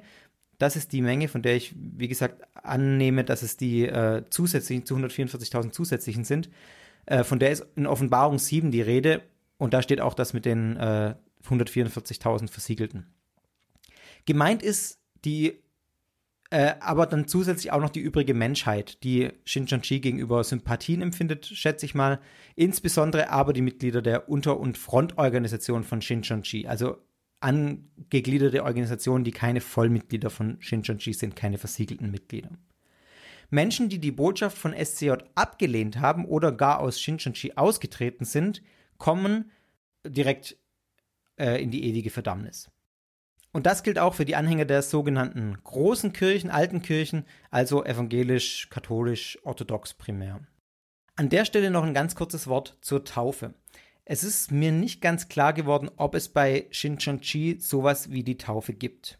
das 0.57 0.75
ist 0.75 0.91
die 0.91 1.01
Menge, 1.01 1.27
von 1.27 1.41
der 1.41 1.55
ich, 1.55 1.75
wie 1.75 2.07
gesagt, 2.07 2.41
annehme, 2.53 3.23
dass 3.23 3.43
es 3.43 3.57
die 3.57 3.85
äh, 3.85 4.23
zusätzlichen, 4.29 4.85
zu 4.85 4.95
144.000 4.95 5.71
zusätzlichen 5.71 6.23
sind, 6.23 6.49
äh, 7.05 7.23
von 7.23 7.39
der 7.39 7.51
ist 7.51 7.65
in 7.75 7.87
Offenbarung 7.87 8.39
7 8.39 8.71
die 8.71 8.81
Rede 8.81 9.21
und 9.57 9.73
da 9.73 9.81
steht 9.81 10.01
auch 10.01 10.13
das 10.13 10.33
mit 10.33 10.45
den 10.45 10.77
äh, 10.77 11.15
144.000 11.47 12.49
Versiegelten. 12.49 13.07
Gemeint 14.25 14.63
ist 14.63 14.99
die, 15.23 15.59
äh, 16.49 16.73
aber 16.79 17.05
dann 17.05 17.27
zusätzlich 17.27 17.71
auch 17.71 17.81
noch 17.81 17.89
die 17.89 17.99
übrige 17.99 18.33
Menschheit, 18.33 19.03
die 19.03 19.29
Shincheonji 19.45 19.99
gegenüber 19.99 20.43
Sympathien 20.43 21.01
empfindet, 21.01 21.45
schätze 21.45 21.85
ich 21.85 21.95
mal. 21.95 22.19
Insbesondere 22.55 23.29
aber 23.29 23.53
die 23.53 23.61
Mitglieder 23.61 24.01
der 24.01 24.29
Unter- 24.29 24.59
und 24.59 24.77
Frontorganisation 24.77 25.83
von 25.83 26.01
Shincheonji, 26.01 26.67
also 26.67 26.97
angegliederte 27.39 28.63
Organisationen, 28.63 29.23
die 29.23 29.31
keine 29.31 29.61
Vollmitglieder 29.61 30.29
von 30.29 30.57
Shincheonji 30.59 31.13
sind, 31.13 31.35
keine 31.35 31.57
versiegelten 31.57 32.11
Mitglieder. 32.11 32.49
Menschen, 33.49 33.89
die 33.89 33.99
die 33.99 34.11
Botschaft 34.11 34.57
von 34.57 34.73
SCJ 34.73 35.11
abgelehnt 35.35 35.99
haben 35.99 36.25
oder 36.25 36.51
gar 36.51 36.79
aus 36.79 36.99
Shincheonji 36.99 37.53
ausgetreten 37.55 38.25
sind, 38.25 38.61
kommen 38.97 39.51
direkt 40.05 40.57
äh, 41.37 41.61
in 41.61 41.71
die 41.71 41.83
ewige 41.85 42.09
Verdammnis. 42.09 42.69
Und 43.51 43.65
das 43.65 43.83
gilt 43.83 43.99
auch 43.99 44.15
für 44.15 44.25
die 44.25 44.35
Anhänger 44.35 44.65
der 44.65 44.81
sogenannten 44.81 45.57
großen 45.63 46.11
Kirchen, 46.11 46.49
alten 46.49 46.81
Kirchen, 46.81 47.25
also 47.51 47.85
evangelisch, 47.85 48.69
katholisch, 48.69 49.39
orthodox 49.43 49.93
primär. 49.93 50.41
An 51.15 51.29
der 51.29 51.45
Stelle 51.45 51.71
noch 51.71 51.85
ein 51.85 51.93
ganz 51.93 52.15
kurzes 52.15 52.47
Wort 52.47 52.77
zur 52.81 53.05
Taufe. 53.05 53.53
Es 54.07 54.23
ist 54.23 54.51
mir 54.51 54.71
nicht 54.71 55.01
ganz 55.01 55.29
klar 55.29 55.51
geworden, 55.51 55.89
ob 55.97 56.13
es 56.13 56.29
bei 56.29 56.67
Shincheonji 56.69 57.57
sowas 57.59 58.11
wie 58.11 58.23
die 58.23 58.37
Taufe 58.37 58.73
gibt. 58.73 59.19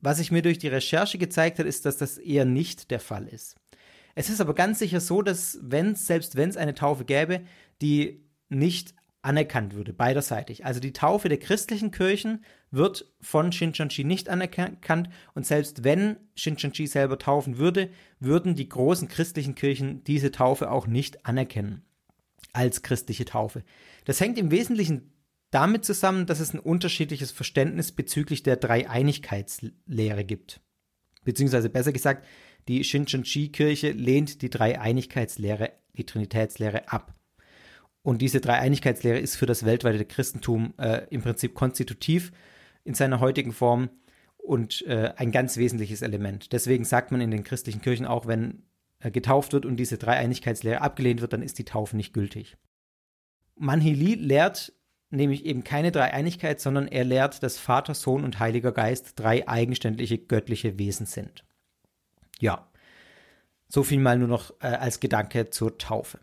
Was 0.00 0.18
sich 0.18 0.30
mir 0.30 0.42
durch 0.42 0.58
die 0.58 0.68
Recherche 0.68 1.16
gezeigt 1.16 1.58
hat, 1.58 1.66
ist, 1.66 1.86
dass 1.86 1.96
das 1.96 2.18
eher 2.18 2.44
nicht 2.44 2.90
der 2.90 3.00
Fall 3.00 3.26
ist. 3.26 3.56
Es 4.14 4.28
ist 4.28 4.42
aber 4.42 4.54
ganz 4.54 4.78
sicher 4.78 5.00
so, 5.00 5.22
dass 5.22 5.58
wenn 5.62 5.94
selbst 5.94 6.36
wenn 6.36 6.50
es 6.50 6.58
eine 6.58 6.74
Taufe 6.74 7.06
gäbe, 7.06 7.40
die 7.80 8.22
nicht 8.50 8.94
anerkannt 9.22 9.74
würde, 9.74 9.94
beiderseitig. 9.94 10.66
Also 10.66 10.80
die 10.80 10.92
Taufe 10.92 11.30
der 11.30 11.38
christlichen 11.38 11.90
Kirchen 11.90 12.44
wird 12.70 13.10
von 13.20 13.50
Shincheonji 13.50 14.04
nicht 14.04 14.28
anerkannt 14.28 15.08
und 15.34 15.46
selbst 15.46 15.84
wenn 15.84 16.16
Shincheonji 16.34 16.86
selber 16.86 17.18
taufen 17.18 17.56
würde, 17.56 17.88
würden 18.18 18.56
die 18.56 18.68
großen 18.68 19.08
christlichen 19.08 19.54
Kirchen 19.54 20.04
diese 20.04 20.32
Taufe 20.32 20.70
auch 20.70 20.86
nicht 20.86 21.24
anerkennen 21.24 21.82
als 22.52 22.82
christliche 22.82 23.24
Taufe. 23.24 23.64
Das 24.04 24.20
hängt 24.20 24.38
im 24.38 24.50
Wesentlichen 24.50 25.12
damit 25.50 25.84
zusammen, 25.84 26.26
dass 26.26 26.40
es 26.40 26.54
ein 26.54 26.60
unterschiedliches 26.60 27.30
Verständnis 27.30 27.92
bezüglich 27.92 28.42
der 28.42 28.56
Dreieinigkeitslehre 28.56 30.24
gibt. 30.24 30.60
Beziehungsweise 31.24 31.68
besser 31.68 31.92
gesagt, 31.92 32.26
die 32.68 32.84
Shincheonji-Kirche 32.84 33.90
lehnt 33.90 34.42
die 34.42 34.50
Dreieinigkeitslehre, 34.50 35.72
die 35.96 36.06
Trinitätslehre 36.06 36.88
ab. 36.88 37.14
Und 38.02 38.22
diese 38.22 38.40
Dreieinigkeitslehre 38.40 39.18
ist 39.18 39.36
für 39.36 39.46
das 39.46 39.64
weltweite 39.64 40.04
Christentum 40.04 40.74
äh, 40.78 41.06
im 41.10 41.22
Prinzip 41.22 41.54
konstitutiv 41.54 42.32
in 42.84 42.94
seiner 42.94 43.20
heutigen 43.20 43.52
Form 43.52 43.90
und 44.38 44.84
äh, 44.86 45.12
ein 45.16 45.30
ganz 45.30 45.56
wesentliches 45.56 46.02
Element. 46.02 46.52
Deswegen 46.52 46.84
sagt 46.84 47.12
man 47.12 47.20
in 47.20 47.30
den 47.30 47.44
christlichen 47.44 47.80
Kirchen 47.80 48.06
auch, 48.06 48.26
wenn 48.26 48.64
getauft 49.10 49.52
wird 49.52 49.66
und 49.66 49.76
diese 49.76 49.98
Dreieinigkeitslehre 49.98 50.80
abgelehnt 50.80 51.20
wird, 51.20 51.32
dann 51.32 51.42
ist 51.42 51.58
die 51.58 51.64
Taufe 51.64 51.96
nicht 51.96 52.12
gültig. 52.12 52.56
Manhili 53.56 54.14
lehrt 54.14 54.72
nämlich 55.10 55.44
eben 55.44 55.62
keine 55.62 55.92
Dreieinigkeit, 55.92 56.60
sondern 56.60 56.88
er 56.88 57.04
lehrt, 57.04 57.42
dass 57.42 57.58
Vater, 57.58 57.94
Sohn 57.94 58.24
und 58.24 58.38
Heiliger 58.38 58.72
Geist 58.72 59.18
drei 59.18 59.46
eigenständige 59.46 60.18
göttliche 60.18 60.78
Wesen 60.78 61.06
sind. 61.06 61.44
Ja, 62.40 62.68
so 63.68 63.82
viel 63.82 64.00
mal 64.00 64.18
nur 64.18 64.28
noch 64.28 64.52
äh, 64.60 64.66
als 64.66 65.00
Gedanke 65.00 65.50
zur 65.50 65.78
Taufe. 65.78 66.18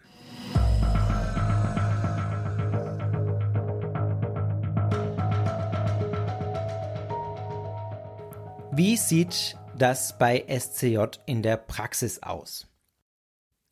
Wie 8.71 8.95
sieht 8.97 9.57
das 9.77 10.17
bei 10.17 10.45
SCJ 10.47 11.19
in 11.25 11.41
der 11.41 11.57
Praxis 11.57 12.23
aus? 12.23 12.68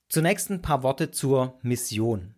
Zunächst 0.09 0.49
ein 0.49 0.61
paar 0.61 0.83
Worte 0.83 1.11
zur 1.11 1.59
Mission. 1.61 2.35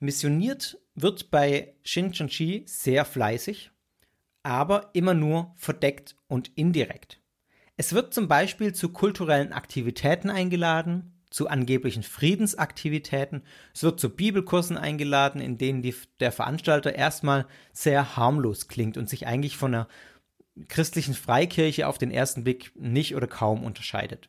Missioniert 0.00 0.78
wird 0.94 1.30
bei 1.30 1.74
Shincheonji 1.84 2.64
sehr 2.66 3.04
fleißig, 3.04 3.70
aber 4.42 4.90
immer 4.92 5.14
nur 5.14 5.52
verdeckt 5.56 6.16
und 6.26 6.50
indirekt. 6.56 7.20
Es 7.76 7.92
wird 7.92 8.12
zum 8.12 8.26
Beispiel 8.26 8.74
zu 8.74 8.88
kulturellen 8.88 9.52
Aktivitäten 9.52 10.30
eingeladen, 10.30 11.12
zu 11.30 11.48
angeblichen 11.48 12.02
Friedensaktivitäten. 12.02 13.42
Es 13.74 13.82
wird 13.82 14.00
zu 14.00 14.10
Bibelkursen 14.10 14.76
eingeladen, 14.76 15.40
in 15.40 15.58
denen 15.58 15.82
die, 15.82 15.94
der 16.18 16.32
Veranstalter 16.32 16.94
erstmal 16.94 17.46
sehr 17.72 18.16
harmlos 18.16 18.68
klingt 18.68 18.96
und 18.96 19.08
sich 19.08 19.26
eigentlich 19.26 19.56
von 19.56 19.74
einer 19.74 19.88
christlichen 20.68 21.14
Freikirche 21.14 21.86
auf 21.86 21.98
den 21.98 22.10
ersten 22.10 22.42
Blick 22.42 22.72
nicht 22.74 23.14
oder 23.14 23.26
kaum 23.26 23.64
unterscheidet. 23.64 24.28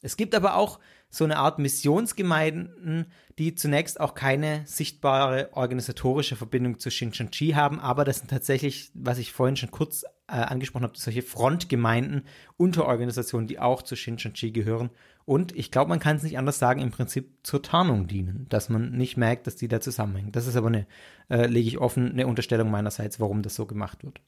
Es 0.00 0.16
gibt 0.16 0.34
aber 0.34 0.56
auch 0.56 0.80
so 1.12 1.24
eine 1.24 1.36
Art 1.36 1.58
Missionsgemeinden, 1.58 3.06
die 3.38 3.54
zunächst 3.54 4.00
auch 4.00 4.14
keine 4.14 4.62
sichtbare 4.66 5.50
organisatorische 5.52 6.36
Verbindung 6.36 6.78
zu 6.78 6.90
Shincheonji 6.90 7.52
haben, 7.52 7.78
aber 7.78 8.04
das 8.04 8.18
sind 8.18 8.30
tatsächlich, 8.30 8.90
was 8.94 9.18
ich 9.18 9.32
vorhin 9.32 9.56
schon 9.56 9.70
kurz 9.70 10.04
äh, 10.26 10.32
angesprochen 10.32 10.84
habe, 10.84 10.98
solche 10.98 11.22
Frontgemeinden, 11.22 12.24
Unterorganisationen, 12.56 13.46
die 13.46 13.58
auch 13.58 13.82
zu 13.82 13.94
Shincheonji 13.94 14.52
gehören 14.52 14.90
und 15.24 15.54
ich 15.54 15.70
glaube, 15.70 15.90
man 15.90 16.00
kann 16.00 16.16
es 16.16 16.22
nicht 16.22 16.38
anders 16.38 16.58
sagen, 16.58 16.80
im 16.80 16.90
Prinzip 16.90 17.30
zur 17.42 17.62
Tarnung 17.62 18.06
dienen, 18.06 18.46
dass 18.48 18.68
man 18.68 18.92
nicht 18.92 19.16
merkt, 19.16 19.46
dass 19.46 19.56
die 19.56 19.68
da 19.68 19.80
zusammenhängen. 19.80 20.32
Das 20.32 20.46
ist 20.46 20.56
aber 20.56 20.68
eine, 20.68 20.86
äh, 21.28 21.46
lege 21.46 21.68
ich 21.68 21.78
offen, 21.78 22.10
eine 22.10 22.26
Unterstellung 22.26 22.70
meinerseits, 22.70 23.20
warum 23.20 23.42
das 23.42 23.54
so 23.54 23.66
gemacht 23.66 24.02
wird. 24.02 24.20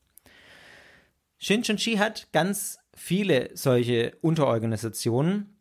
Shincheonji 1.38 1.96
hat 1.96 2.28
ganz 2.32 2.78
viele 2.94 3.50
solche 3.54 4.16
Unterorganisationen, 4.20 5.53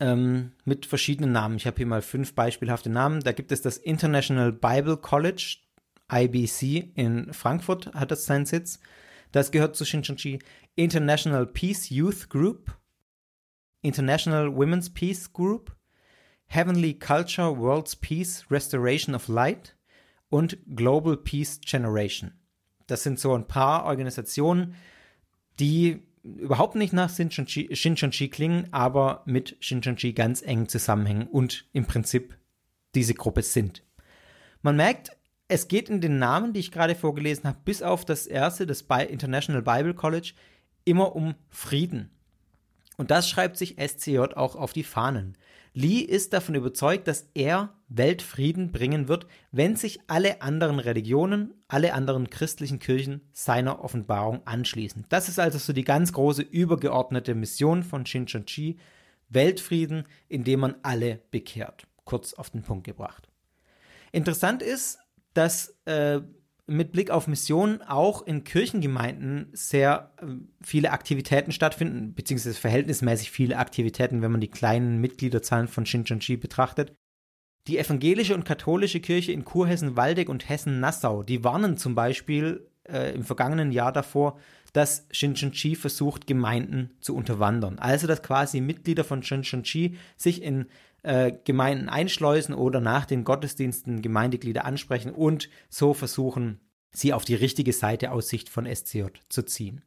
ähm, 0.00 0.52
mit 0.64 0.86
verschiedenen 0.86 1.32
Namen. 1.32 1.56
Ich 1.56 1.66
habe 1.66 1.76
hier 1.76 1.86
mal 1.86 2.02
fünf 2.02 2.34
beispielhafte 2.34 2.90
Namen. 2.90 3.20
Da 3.20 3.32
gibt 3.32 3.52
es 3.52 3.62
das 3.62 3.76
International 3.76 4.52
Bible 4.52 4.96
College, 4.96 5.58
IBC 6.12 6.92
in 6.94 7.32
Frankfurt 7.32 7.94
hat 7.94 8.10
das 8.10 8.24
seinen 8.24 8.46
Sitz. 8.46 8.80
Das 9.32 9.52
gehört 9.52 9.76
zu 9.76 9.84
Shincheonji. 9.84 10.40
International 10.74 11.46
Peace 11.46 11.90
Youth 11.90 12.28
Group, 12.28 12.76
International 13.82 14.54
Women's 14.54 14.92
Peace 14.92 15.32
Group, 15.32 15.76
Heavenly 16.46 16.98
Culture 16.98 17.56
World's 17.56 17.94
Peace 17.94 18.44
Restoration 18.50 19.14
of 19.14 19.28
Light 19.28 19.76
und 20.28 20.58
Global 20.74 21.16
Peace 21.16 21.60
Generation. 21.60 22.32
Das 22.86 23.02
sind 23.02 23.20
so 23.20 23.34
ein 23.34 23.46
paar 23.46 23.84
Organisationen, 23.84 24.74
die 25.60 26.02
überhaupt 26.22 26.74
nicht 26.74 26.92
nach 26.92 27.10
Shincheonji 27.10 28.28
klingen, 28.28 28.68
aber 28.72 29.22
mit 29.26 29.56
Shincheonji 29.60 30.12
ganz 30.12 30.42
eng 30.42 30.68
zusammenhängen 30.68 31.26
und 31.26 31.66
im 31.72 31.86
Prinzip 31.86 32.36
diese 32.94 33.14
Gruppe 33.14 33.42
sind. 33.42 33.84
Man 34.62 34.76
merkt, 34.76 35.16
es 35.48 35.68
geht 35.68 35.88
in 35.88 36.00
den 36.00 36.18
Namen, 36.18 36.52
die 36.52 36.60
ich 36.60 36.70
gerade 36.70 36.94
vorgelesen 36.94 37.44
habe, 37.44 37.58
bis 37.64 37.82
auf 37.82 38.04
das 38.04 38.26
erste, 38.26 38.66
das 38.66 38.82
International 38.82 39.62
Bible 39.62 39.94
College, 39.94 40.34
immer 40.84 41.16
um 41.16 41.34
Frieden. 41.48 42.10
Und 42.96 43.10
das 43.10 43.28
schreibt 43.28 43.56
sich 43.56 43.76
SCJ 43.80 44.18
auch 44.18 44.56
auf 44.56 44.72
die 44.72 44.84
Fahnen. 44.84 45.36
Lee 45.72 46.00
ist 46.00 46.32
davon 46.32 46.54
überzeugt, 46.54 47.06
dass 47.06 47.28
er 47.34 47.74
Weltfrieden 47.88 48.72
bringen 48.72 49.08
wird, 49.08 49.26
wenn 49.52 49.76
sich 49.76 50.00
alle 50.08 50.42
anderen 50.42 50.78
Religionen, 50.78 51.54
alle 51.68 51.94
anderen 51.94 52.30
christlichen 52.30 52.78
Kirchen 52.78 53.20
seiner 53.32 53.84
Offenbarung 53.84 54.46
anschließen. 54.46 55.04
Das 55.08 55.28
ist 55.28 55.38
also 55.38 55.58
so 55.58 55.72
die 55.72 55.84
ganz 55.84 56.12
große 56.12 56.42
übergeordnete 56.42 57.34
Mission 57.34 57.82
von 57.82 58.06
Shincheonji, 58.06 58.78
Weltfrieden, 59.28 60.04
indem 60.28 60.60
man 60.60 60.76
alle 60.82 61.20
bekehrt. 61.30 61.86
Kurz 62.04 62.34
auf 62.34 62.50
den 62.50 62.62
Punkt 62.62 62.84
gebracht. 62.84 63.28
Interessant 64.12 64.62
ist, 64.62 64.98
dass 65.34 65.76
äh, 65.84 66.20
mit 66.70 66.92
Blick 66.92 67.10
auf 67.10 67.26
Missionen 67.26 67.82
auch 67.82 68.24
in 68.26 68.44
Kirchengemeinden 68.44 69.48
sehr 69.52 70.12
äh, 70.22 70.26
viele 70.62 70.92
Aktivitäten 70.92 71.50
stattfinden, 71.50 72.14
beziehungsweise 72.14 72.58
verhältnismäßig 72.58 73.30
viele 73.32 73.58
Aktivitäten, 73.58 74.22
wenn 74.22 74.30
man 74.30 74.40
die 74.40 74.50
kleinen 74.50 75.00
Mitgliederzahlen 75.00 75.66
von 75.66 75.84
Shincheonji 75.84 76.36
betrachtet. 76.36 76.94
Die 77.66 77.76
evangelische 77.76 78.34
und 78.34 78.44
katholische 78.44 79.00
Kirche 79.00 79.32
in 79.32 79.44
Kurhessen-Waldeck 79.44 80.28
und 80.28 80.48
Hessen-Nassau, 80.48 81.24
die 81.24 81.44
warnen 81.44 81.76
zum 81.76 81.94
Beispiel 81.94 82.70
äh, 82.84 83.14
im 83.14 83.24
vergangenen 83.24 83.72
Jahr 83.72 83.92
davor, 83.92 84.38
dass 84.72 85.06
Shincheonji 85.10 85.74
versucht, 85.74 86.28
Gemeinden 86.28 86.90
zu 87.00 87.16
unterwandern. 87.16 87.78
Also, 87.80 88.06
dass 88.06 88.22
quasi 88.22 88.60
Mitglieder 88.60 89.02
von 89.02 89.22
Shincheonji 89.22 89.96
sich 90.16 90.42
in 90.42 90.66
äh, 91.02 91.32
Gemeinden 91.44 91.88
einschleusen 91.88 92.54
oder 92.54 92.80
nach 92.80 93.06
den 93.06 93.24
Gottesdiensten 93.24 94.02
Gemeindeglieder 94.02 94.64
ansprechen 94.64 95.12
und 95.12 95.48
so 95.68 95.94
versuchen, 95.94 96.60
sie 96.90 97.12
auf 97.12 97.24
die 97.24 97.34
richtige 97.34 97.72
Seite 97.72 98.12
aus 98.12 98.28
Sicht 98.28 98.48
von 98.48 98.66
SCJ 98.66 99.04
zu 99.28 99.42
ziehen. 99.42 99.82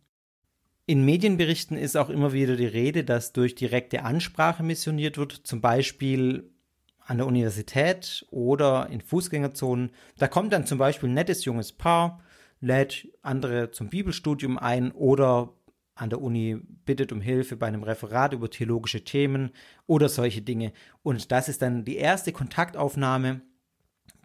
In 0.85 1.05
Medienberichten 1.05 1.77
ist 1.77 1.95
auch 1.95 2.09
immer 2.09 2.33
wieder 2.33 2.57
die 2.57 2.65
Rede, 2.65 3.03
dass 3.03 3.31
durch 3.31 3.55
direkte 3.55 4.03
Ansprache 4.03 4.63
missioniert 4.63 5.17
wird, 5.17 5.31
zum 5.31 5.61
Beispiel 5.61 6.51
an 6.99 7.17
der 7.17 7.27
Universität 7.27 8.25
oder 8.31 8.89
in 8.89 9.01
Fußgängerzonen. 9.01 9.91
Da 10.17 10.27
kommt 10.27 10.51
dann 10.51 10.65
zum 10.65 10.77
Beispiel 10.77 11.09
ein 11.09 11.13
nettes 11.13 11.45
junges 11.45 11.71
Paar, 11.71 12.21
lädt 12.59 13.07
andere 13.21 13.71
zum 13.71 13.89
Bibelstudium 13.89 14.57
ein 14.57 14.91
oder 14.91 15.53
an 15.95 16.09
der 16.09 16.21
Uni 16.21 16.59
bittet 16.85 17.11
um 17.11 17.21
Hilfe 17.21 17.55
bei 17.55 17.67
einem 17.67 17.83
Referat 17.83 18.33
über 18.33 18.49
theologische 18.49 19.03
Themen 19.03 19.51
oder 19.85 20.09
solche 20.09 20.41
Dinge. 20.41 20.73
Und 21.03 21.31
das 21.31 21.49
ist 21.49 21.61
dann 21.61 21.85
die 21.85 21.97
erste 21.97 22.31
Kontaktaufnahme. 22.31 23.41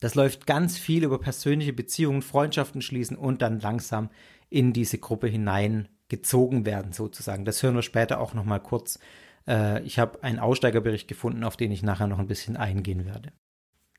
Das 0.01 0.15
läuft 0.15 0.47
ganz 0.47 0.79
viel 0.79 1.05
über 1.05 1.19
persönliche 1.19 1.73
Beziehungen, 1.73 2.23
Freundschaften 2.23 2.81
schließen 2.81 3.17
und 3.17 3.43
dann 3.43 3.61
langsam 3.61 4.11
in 4.49 4.73
diese 4.73 4.99
Gruppe 4.99 5.27
hineingezogen 5.27 6.65
werden, 6.65 6.93
sozusagen. 6.93 7.45
Das 7.45 7.63
hören 7.63 7.75
wir 7.75 7.83
später 7.83 8.21
auch 8.21 8.33
nochmal 8.33 8.61
kurz. 8.61 8.99
Äh, 9.47 9.83
ich 9.83 9.99
habe 9.99 10.23
einen 10.23 10.39
Aussteigerbericht 10.39 11.09
gefunden, 11.09 11.45
auf 11.45 11.57
den 11.57 11.73
ich 11.73 11.83
nachher 11.83 12.07
noch 12.07 12.19
ein 12.19 12.29
bisschen 12.29 12.57
eingehen 12.57 13.05
werde. 13.05 13.33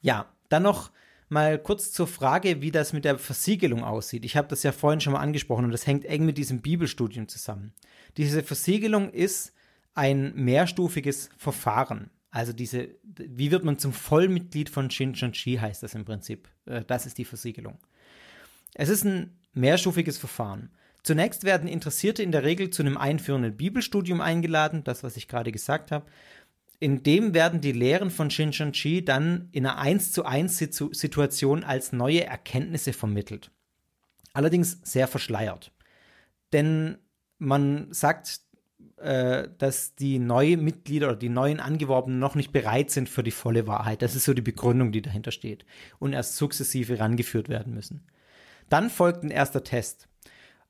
Ja, 0.02 0.34
dann 0.48 0.64
noch 0.64 0.92
mal 1.30 1.60
kurz 1.60 1.92
zur 1.92 2.08
Frage, 2.08 2.62
wie 2.62 2.72
das 2.72 2.94
mit 2.94 3.06
der 3.06 3.18
Versiegelung 3.18 3.84
aussieht. 3.84 4.26
Ich 4.26 4.36
habe 4.36 4.48
das 4.48 4.63
ja 4.63 4.72
vorhin 4.72 5.00
schon 5.00 5.13
mal 5.13 5.20
angesprochen 5.20 5.65
und 5.65 5.72
das 5.72 5.88
hängt 5.88 6.06
eng 6.06 6.26
mit 6.26 6.38
diesem 6.38 6.62
Bibelstudium 6.62 7.28
zusammen. 7.28 7.74
Diese 8.18 8.44
Versiegelung 8.44 9.12
ist 9.12 9.54
ein 9.94 10.34
mehrstufiges 10.36 11.30
Verfahren. 11.38 12.10
Also 12.32 12.54
diese, 12.54 12.89
wie 13.04 13.52
wird 13.52 13.63
man 13.63 13.80
zum 13.80 13.94
Vollmitglied 13.94 14.70
von 14.70 14.89
Shincheonji 14.89 15.58
heißt 15.58 15.82
das 15.82 15.96
im 15.96 16.06
Prinzip. 16.06 16.48
Äh, 16.65 16.84
das 16.86 17.06
ist 17.06 17.18
die 17.18 17.26
Versiegelung. 17.26 17.80
Es 18.76 18.89
ist 18.89 19.04
ein 19.04 19.38
mehrstufiges 19.54 20.18
Verfahren. 20.18 20.72
Zunächst 21.02 21.44
werden 21.44 21.68
Interessierte 21.68 22.22
in 22.24 22.32
der 22.32 22.44
Regel 22.44 22.70
zu 22.70 22.84
einem 22.84 22.98
einführenden 22.98 23.56
Bibelstudium 23.56 24.22
eingeladen, 24.22 24.84
das, 24.84 25.02
was 25.02 25.18
ich 25.18 25.28
gerade 25.28 25.52
gesagt 25.52 25.92
habe. 25.92 26.06
In 26.80 27.04
dem 27.04 27.34
werden 27.34 27.60
die 27.60 27.74
Lehren 27.74 28.10
von 28.10 28.30
Shincheonji 28.30 29.04
dann 29.04 29.50
in 29.52 29.65
einer 29.65 29.78
1 29.80 30.13
zu 30.13 30.24
1 30.24 30.58
Situation 30.58 31.63
als 31.63 31.92
neue 31.92 32.24
Erkenntnisse 32.24 32.94
vermittelt. 32.94 33.52
Allerdings 34.32 34.80
sehr 34.84 35.08
verschleiert. 35.08 35.74
Denn 36.54 36.98
man 37.38 37.92
sagt, 37.92 38.39
äh, 38.98 39.50
dass 39.58 39.96
die 39.96 40.20
neuen 40.20 40.63
Mitglieder 40.63 41.08
oder 41.08 41.18
die 41.18 41.30
neuen 41.30 41.60
Angeworbenen 41.60 42.20
noch 42.20 42.36
nicht 42.36 42.52
bereit 42.52 42.92
sind 42.92 43.10
für 43.10 43.24
die 43.24 43.32
volle 43.32 43.68
Wahrheit. 43.68 44.02
Das 44.02 44.15
ist 44.15 44.24
so 44.24 44.34
die 44.34 44.42
Begründung, 44.42 44.94
die 44.94 45.02
dahinter 45.02 45.32
steht. 45.32 45.65
Und 46.00 46.13
erst 46.13 46.38
sukzessive 46.38 47.00
rangeführt 47.00 47.50
werden 47.50 47.74
müssen. 47.74 48.08
Dann 48.70 48.89
folgt 48.89 49.24
ein 49.24 49.32
erster 49.32 49.63
Test 49.63 50.10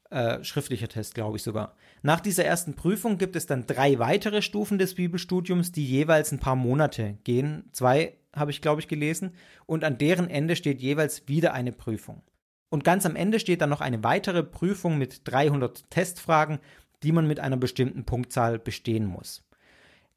äh, 0.10 0.44
schriftlicher 0.44 0.88
Test, 0.88 1.14
glaube 1.14 1.38
ich 1.38 1.44
sogar. 1.44 1.76
Nach 2.02 2.22
dieser 2.22 2.46
ersten 2.46 2.76
Prüfung 2.76 3.18
gibt 3.18 3.36
es 3.36 3.46
dann 3.46 3.66
drei 3.66 4.00
weitere 4.00 4.42
Stufen 4.42 4.78
des 4.78 4.96
Bibelstudiums, 4.96 5.72
die 5.72 5.86
jeweils 5.86 6.32
ein 6.32 6.40
paar 6.40 6.56
Monate 6.56 7.18
gehen. 7.24 7.70
Zwei 7.74 8.18
habe 8.34 8.52
ich, 8.52 8.62
glaube 8.62 8.82
ich, 8.82 8.88
gelesen. 8.88 9.32
Und 9.66 9.84
an 9.84 9.98
deren 9.98 10.30
Ende 10.30 10.56
steht 10.56 10.82
jeweils 10.82 11.28
wieder 11.28 11.54
eine 11.54 11.72
Prüfung. 11.72 12.22
Und 12.70 12.84
ganz 12.84 13.06
am 13.06 13.16
Ende 13.16 13.40
steht 13.40 13.62
dann 13.62 13.70
noch 13.70 13.82
eine 13.82 14.04
weitere 14.04 14.44
Prüfung 14.44 14.98
mit 14.98 15.22
300 15.28 15.90
Testfragen, 15.90 16.60
die 17.04 17.12
man 17.12 17.28
mit 17.28 17.40
einer 17.40 17.58
bestimmten 17.58 18.06
Punktzahl 18.06 18.60
bestehen 18.60 19.06
muss. 19.06 19.44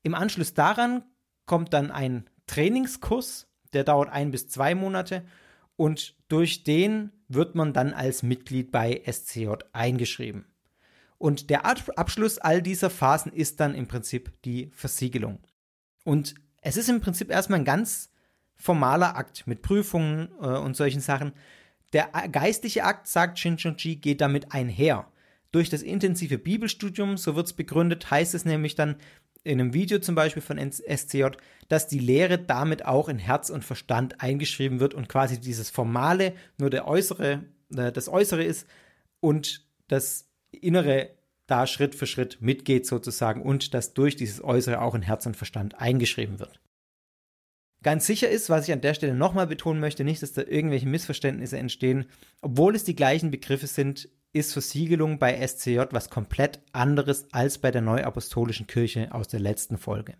Im 0.03 0.15
Anschluss 0.15 0.55
daran 0.55 1.05
kommt 1.47 1.73
dann 1.73 1.91
ein 1.91 2.29
Trainingskurs, 2.47 3.49
der 3.73 3.85
dauert 3.85 4.11
ein 4.11 4.31
bis 4.31 4.49
zwei 4.49 4.75
Monate 4.75 5.25
und 5.77 6.17
durch 6.29 6.65
den 6.65 7.11
wird 7.29 7.55
man 7.55 7.73
dann 7.73 7.95
als 7.95 8.23
Mitglied 8.23 8.71
bei 8.71 9.03
SCJ 9.11 9.49
eingeschrieben. 9.73 10.52
Und 11.23 11.51
der 11.51 11.67
Abschluss 11.67 12.39
all 12.39 12.63
dieser 12.63 12.91
Phasen 12.91 13.33
ist 13.33 13.61
dann 13.61 13.77
im 13.77 13.87
Prinzip 13.87 14.33
die 14.43 14.73
Versiegelung. 14.75 15.39
Und 16.03 16.35
es 16.63 16.77
ist 16.77 16.89
im 16.89 17.01
Prinzip 17.01 17.31
erstmal 17.31 17.61
ein 17.61 17.65
ganz 17.65 18.11
formaler 18.57 19.15
Akt 19.15 19.47
mit 19.47 19.63
Prüfungen 19.63 20.31
äh, 20.41 20.47
und 20.47 20.77
solchen 20.77 21.01
Sachen. 21.01 21.33
Der 21.93 22.09
geistliche 22.33 22.83
Akt, 22.83 23.07
sagt 23.07 23.39
Shinchonji, 23.39 23.95
geht 23.95 24.21
damit 24.21 24.51
einher. 24.51 25.13
Durch 25.53 25.71
das 25.71 25.83
intensive 25.83 26.39
Bibelstudium, 26.39 27.17
so 27.17 27.37
wird 27.37 27.47
es 27.47 27.53
begründet, 27.53 28.11
heißt 28.11 28.35
es 28.35 28.45
nämlich 28.45 28.75
dann, 28.75 28.97
in 29.45 29.61
einem 29.61 29.75
Video 29.75 30.01
zum 30.01 30.17
Beispiel 30.17 30.43
von 30.43 30.59
SCJ, 30.59 31.27
dass 31.69 31.87
die 31.87 32.01
Lehre 32.01 32.41
damit 32.41 32.85
auch 32.85 33.09
in 33.09 33.21
Herz 33.21 33.49
und 33.49 33.65
Verstand 33.65 34.21
eingeschrieben 34.21 34.81
wird 34.81 34.93
und 34.93 35.09
quasi 35.09 35.39
dieses 35.39 35.71
Formale 35.71 36.35
nur 36.59 36.69
der 36.71 36.89
äußere, 36.89 37.45
äh, 37.77 37.93
das 37.93 38.09
Äußere 38.09 38.43
ist 38.43 38.67
und 39.21 39.65
das 39.87 40.32
Innere 40.53 41.11
da 41.47 41.67
Schritt 41.67 41.95
für 41.95 42.07
Schritt 42.07 42.41
mitgeht 42.41 42.87
sozusagen 42.87 43.43
und 43.43 43.75
dass 43.75 43.95
durch 43.95 44.17
dieses 44.17 44.43
Äußere 44.43 44.81
auch 44.81 44.95
in 44.95 45.03
Herz 45.03 45.27
und 45.27 45.37
Verstand 45.37 45.81
eingeschrieben 45.81 46.39
wird. 46.39 46.61
Ganz 47.83 48.07
sicher 48.07 48.29
ist, 48.29 48.49
was 48.49 48.69
ich 48.69 48.73
an 48.73 48.81
der 48.81 48.95
Stelle 48.95 49.15
nochmal 49.15 49.49
betonen 49.49 49.81
möchte, 49.81 50.05
nicht, 50.05 50.23
dass 50.23 50.33
da 50.33 50.43
irgendwelche 50.43 50.87
Missverständnisse 50.87 51.59
entstehen. 51.59 52.07
Obwohl 52.41 52.77
es 52.77 52.85
die 52.85 52.95
gleichen 52.95 53.33
Begriffe 53.33 53.67
sind, 53.67 54.09
ist 54.33 54.53
Versiegelung 54.53 55.19
bei 55.19 55.47
SCJ 55.47 55.81
was 55.91 56.09
komplett 56.09 56.61
anderes 56.73 57.27
als 57.33 57.59
bei 57.59 57.71
der 57.71 57.83
Neuapostolischen 57.83 58.67
Kirche 58.67 59.13
aus 59.13 59.29
der 59.29 59.41
letzten 59.41 59.79
Folge. 59.79 60.15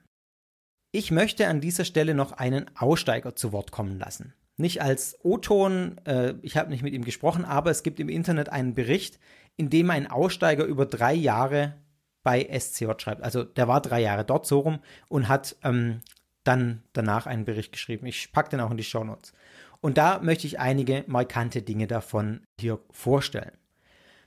Ich 0.91 1.11
möchte 1.11 1.47
an 1.47 1.61
dieser 1.61 1.85
Stelle 1.85 2.15
noch 2.15 2.33
einen 2.33 2.67
Aussteiger 2.77 3.35
zu 3.37 3.53
Wort 3.53 3.71
kommen 3.71 3.99
lassen. 3.99 4.35
Nicht 4.59 4.83
als 4.83 5.19
O-Ton, 5.23 5.99
äh, 6.05 6.35
ich 6.43 6.59
habe 6.59 6.69
nicht 6.69 6.83
mit 6.83 6.93
ihm 6.93 7.05
gesprochen, 7.05 7.47
aber 7.47 7.71
es 7.71 7.83
gibt 7.83 8.01
im 8.01 8.11
Internet 8.11 8.51
einen 8.51 8.75
Bericht, 8.75 9.19
in 9.57 9.71
dem 9.71 9.91
ein 9.91 10.11
Aussteiger 10.11 10.65
über 10.65 10.87
drei 10.87 11.15
Jahre 11.15 11.75
bei 12.23 12.49
SCJ 12.59 12.93
schreibt. 12.99 13.23
Also 13.23 13.45
der 13.45 13.69
war 13.69 13.81
drei 13.81 14.01
Jahre 14.01 14.25
dort 14.25 14.47
so 14.47 14.61
rum 14.61 14.81
und 15.09 15.29
hat 15.29 15.57
ähm, 15.63 16.01
dann 16.45 16.83
danach 16.93 17.27
einen 17.27 17.45
Bericht 17.45 17.73
geschrieben. 17.73 18.07
Ich 18.07 18.33
packe 18.33 18.51
den 18.51 18.61
auch 18.61 18.71
in 18.71 18.77
die 18.77 18.85
Show 18.85 19.05
Notes. 19.05 19.33
Und 19.81 19.99
da 19.99 20.21
möchte 20.21 20.47
ich 20.47 20.61
einige 20.61 21.05
markante 21.09 21.63
Dinge 21.63 21.87
davon 21.87 22.43
hier 22.61 22.79
vorstellen. 22.91 23.53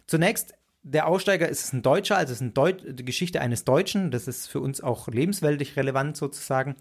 Zunächst, 0.05 0.53
der 0.83 1.07
Aussteiger 1.07 1.49
ist 1.49 1.73
ein 1.73 1.81
Deutscher, 1.81 2.17
also 2.17 2.33
es 2.33 2.41
ist 2.41 2.99
die 2.99 3.05
Geschichte 3.05 3.41
eines 3.41 3.63
Deutschen. 3.63 4.11
Das 4.11 4.27
ist 4.27 4.47
für 4.47 4.59
uns 4.59 4.81
auch 4.81 5.07
lebensweltlich 5.07 5.77
relevant 5.77 6.17
sozusagen. 6.17 6.75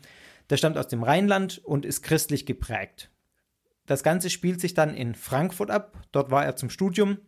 Der 0.50 0.56
stammt 0.56 0.76
aus 0.76 0.88
dem 0.88 1.02
Rheinland 1.02 1.58
und 1.64 1.86
ist 1.86 2.02
christlich 2.02 2.44
geprägt. 2.44 3.10
Das 3.86 4.02
Ganze 4.02 4.28
spielt 4.28 4.60
sich 4.60 4.74
dann 4.74 4.94
in 4.94 5.14
Frankfurt 5.14 5.70
ab. 5.70 5.98
Dort 6.12 6.30
war 6.30 6.44
er 6.44 6.56
zum 6.56 6.68
Studium 6.68 7.18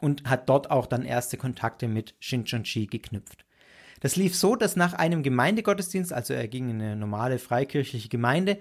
und 0.00 0.28
hat 0.28 0.48
dort 0.48 0.70
auch 0.70 0.86
dann 0.86 1.04
erste 1.04 1.36
Kontakte 1.36 1.88
mit 1.88 2.14
Shincheonji 2.20 2.86
geknüpft. 2.86 3.44
Das 4.00 4.16
lief 4.16 4.34
so, 4.34 4.56
dass 4.56 4.76
nach 4.76 4.94
einem 4.94 5.22
Gemeindegottesdienst, 5.22 6.12
also 6.12 6.32
er 6.32 6.48
ging 6.48 6.70
in 6.70 6.80
eine 6.80 6.96
normale 6.96 7.38
freikirchliche 7.38 8.08
Gemeinde, 8.08 8.58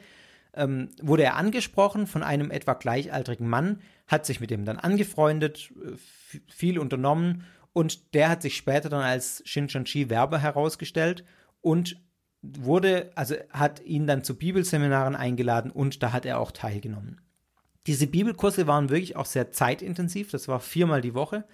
ähm, 0.53 0.89
wurde 1.01 1.23
er 1.23 1.35
angesprochen 1.35 2.07
von 2.07 2.23
einem 2.23 2.51
etwa 2.51 2.73
gleichaltrigen 2.73 3.47
Mann, 3.47 3.81
hat 4.07 4.25
sich 4.25 4.39
mit 4.39 4.49
dem 4.49 4.65
dann 4.65 4.77
angefreundet, 4.77 5.71
äh, 5.81 6.41
viel 6.47 6.79
unternommen 6.79 7.45
und 7.73 8.13
der 8.13 8.29
hat 8.29 8.41
sich 8.41 8.57
später 8.57 8.89
dann 8.89 9.03
als 9.03 9.41
Shincheonji 9.45 10.09
Werber 10.09 10.39
herausgestellt 10.39 11.23
und 11.61 11.97
wurde, 12.41 13.11
also 13.15 13.35
hat 13.51 13.81
ihn 13.81 14.07
dann 14.07 14.23
zu 14.23 14.35
Bibelseminaren 14.37 15.15
eingeladen 15.15 15.71
und 15.71 16.01
da 16.03 16.11
hat 16.11 16.25
er 16.25 16.39
auch 16.39 16.51
teilgenommen. 16.51 17.21
Diese 17.87 18.07
Bibelkurse 18.07 18.67
waren 18.67 18.89
wirklich 18.89 19.15
auch 19.15 19.25
sehr 19.25 19.51
zeitintensiv, 19.51 20.31
das 20.31 20.47
war 20.47 20.59
viermal 20.59 21.01
die 21.01 21.13
Woche 21.13 21.45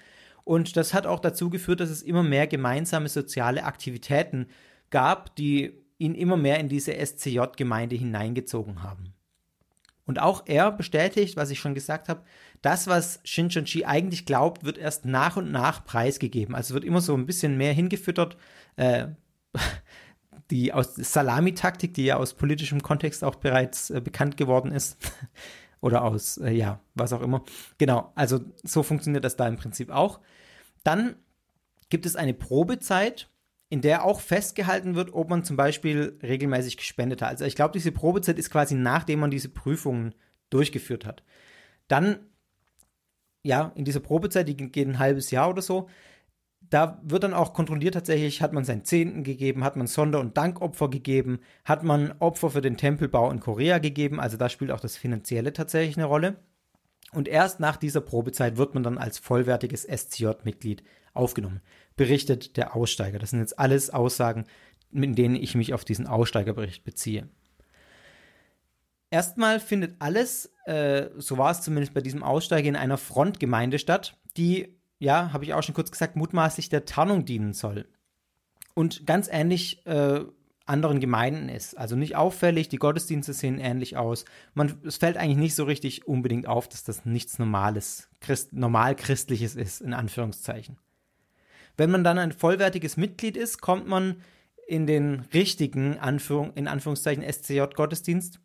und 0.44 0.78
das 0.78 0.94
hat 0.94 1.08
auch 1.08 1.20
dazu 1.20 1.50
geführt, 1.50 1.80
dass 1.80 1.90
es 1.90 2.02
immer 2.02 2.24
mehr 2.24 2.48
gemeinsame 2.48 3.10
soziale 3.10 3.64
Aktivitäten 3.64 4.48
gab, 4.90 5.36
die 5.36 5.74
ihn 5.98 6.16
immer 6.16 6.38
mehr 6.38 6.60
in 6.60 6.70
diese 6.70 6.94
SCJ-Gemeinde 6.94 7.96
hineingezogen 7.96 8.84
haben. 8.84 9.14
Und 10.06 10.20
auch 10.20 10.44
er 10.46 10.72
bestätigt, 10.72 11.36
was 11.36 11.50
ich 11.50 11.60
schon 11.60 11.74
gesagt 11.74 12.10
habe, 12.10 12.24
das, 12.62 12.88
was 12.88 13.20
Shincheonji 13.24 13.86
eigentlich 13.86 14.26
glaubt, 14.26 14.64
wird 14.64 14.78
erst 14.78 15.06
nach 15.06 15.36
und 15.36 15.52
nach 15.52 15.84
preisgegeben. 15.84 16.54
Also 16.54 16.74
wird 16.74 16.84
immer 16.84 17.02
so 17.02 17.16
ein 17.16 17.26
bisschen 17.26 17.58
mehr 17.58 17.74
hingefüttert. 17.74 18.38
Äh, 18.76 19.08
die 20.52 20.72
Salamitaktik, 20.76 21.96
die 21.96 22.06
ja 22.06 22.18
aus 22.18 22.36
politischem 22.36 22.84
Kontext 22.84 23.24
auch 23.24 23.36
bereits 23.36 23.90
äh, 23.90 24.00
bekannt 24.00 24.38
geworden 24.38 24.72
ist. 24.72 24.98
Oder 25.82 26.04
aus, 26.04 26.38
äh, 26.38 26.52
ja, 26.52 26.80
was 26.94 27.14
auch 27.14 27.22
immer. 27.22 27.44
Genau, 27.78 28.12
also 28.16 28.40
so 28.64 28.84
funktioniert 28.84 29.24
das 29.24 29.36
da 29.36 29.48
im 29.48 29.58
Prinzip 29.58 29.90
auch. 29.90 30.20
Dann 30.84 31.16
gibt 31.90 32.06
es 32.06 32.16
eine 32.16 32.34
Probezeit, 32.34 33.30
in 33.70 33.82
der 33.82 34.06
auch 34.06 34.20
festgehalten 34.20 34.96
wird, 34.96 35.14
ob 35.14 35.30
man 35.30 35.44
zum 35.44 35.58
Beispiel 35.58 36.18
regelmäßig 36.22 36.78
gespendet 36.78 37.22
hat. 37.22 37.30
Also 37.30 37.46
ich 37.46 37.56
glaube, 37.56 37.74
diese 37.74 37.92
Probezeit 37.92 38.38
ist 38.38 38.50
quasi 38.50 38.76
nachdem 38.76 39.20
man 39.20 39.32
diese 39.32 39.50
Prüfungen 39.50 40.14
durchgeführt 40.50 41.06
hat. 41.06 41.24
Dann, 41.88 42.20
ja, 43.44 43.72
in 43.76 43.86
dieser 43.86 44.00
Probezeit, 44.00 44.48
die 44.48 44.56
geht 44.56 44.88
ein 44.88 45.00
halbes 45.00 45.32
Jahr 45.32 45.50
oder 45.50 45.62
so, 45.62 45.90
da 46.70 47.00
wird 47.04 47.24
dann 47.24 47.34
auch 47.34 47.54
kontrolliert 47.54 47.94
tatsächlich, 47.94 48.42
hat 48.42 48.54
man 48.54 48.64
seinen 48.64 48.86
Zehnten 48.86 49.24
gegeben, 49.24 49.64
hat 49.64 49.76
man 49.76 49.88
Sonder- 49.88 50.20
und 50.20 50.38
Dankopfer 50.38 50.90
gegeben, 50.90 51.40
hat 51.64 51.84
man 51.84 52.14
Opfer 52.20 52.50
für 52.50 52.62
den 52.62 52.78
Tempelbau 52.78 53.32
in 53.32 53.40
Korea 53.40 53.78
gegeben, 53.78 54.20
also 54.20 54.38
da 54.38 54.50
spielt 54.50 54.72
auch 54.72 54.80
das 54.80 54.98
Finanzielle 54.98 55.54
tatsächlich 55.54 55.98
eine 55.98 56.06
Rolle. 56.06 56.38
Und 57.12 57.28
erst 57.28 57.60
nach 57.60 57.78
dieser 57.78 58.02
Probezeit 58.02 58.58
wird 58.58 58.74
man 58.74 58.84
dann 58.84 58.98
als 58.98 59.20
vollwertiges 59.20 59.84
SCJ-Mitglied 59.84 60.84
aufgenommen, 61.14 61.62
berichtet 61.96 62.58
der 62.58 62.76
Aussteiger. 62.76 63.20
Das 63.20 63.30
sind 63.30 63.40
jetzt 63.40 63.58
alles 63.58 63.90
Aussagen, 63.90 64.46
mit 64.92 65.18
denen 65.18 65.36
ich 65.36 65.56
mich 65.56 65.74
auf 65.74 65.86
diesen 65.86 66.08
Aussteigerbericht 66.08 66.84
beziehe. 66.84 67.30
Erstmal 69.12 69.60
findet 69.60 69.96
alles, 70.00 70.54
äh, 70.66 71.10
so 71.18 71.38
war 71.38 71.52
es 71.52 71.62
zumindest 71.62 71.94
bei 71.94 72.02
diesem 72.02 72.24
Aussteiger, 72.24 72.68
in 72.68 72.76
einer 72.76 72.98
Frontgemeinde 72.98 73.80
statt, 73.80 74.18
die, 74.36 74.78
ja, 75.00 75.34
habe 75.34 75.44
ich 75.44 75.54
auch 75.54 75.64
schon 75.64 75.76
kurz 75.76 75.92
gesagt, 75.92 76.16
mutmaßlich 76.16 76.70
der 76.70 76.86
Tarnung 76.86 77.26
dienen 77.26 77.54
soll. 77.54 77.88
Und 78.74 79.06
ganz 79.06 79.30
ähnlich 79.32 79.86
äh, 79.86 80.26
anderen 80.66 81.00
Gemeinden 81.00 81.50
ist. 81.50 81.78
Also 81.78 81.96
nicht 81.96 82.16
auffällig, 82.16 82.70
die 82.70 82.78
Gottesdienste 82.78 83.34
sehen 83.34 83.60
ähnlich 83.60 83.98
aus. 83.98 84.26
Man, 84.54 84.80
es 84.84 84.98
fällt 84.98 85.18
eigentlich 85.18 85.38
nicht 85.38 85.56
so 85.56 85.64
richtig 85.64 86.08
unbedingt 86.08 86.48
auf, 86.48 86.68
dass 86.68 86.84
das 86.84 87.06
nichts 87.06 87.40
Normales, 87.40 88.10
Christ, 88.20 88.54
normal 88.54 88.96
Christliches 88.96 89.56
ist, 89.56 89.82
in 89.82 89.94
Anführungszeichen. 89.94 90.78
Wenn 91.78 91.92
man 91.92 92.04
dann 92.04 92.18
ein 92.18 92.32
vollwertiges 92.32 92.98
Mitglied 92.98 93.38
ist, 93.38 93.62
kommt 93.62 93.88
man 93.88 94.22
in 94.68 94.88
den 94.88 95.22
richtigen, 95.34 96.00
Anführung, 96.00 96.54
in 96.54 96.68
Anführungszeichen, 96.68 97.24
SCJ-Gottesdienst. 97.24 98.40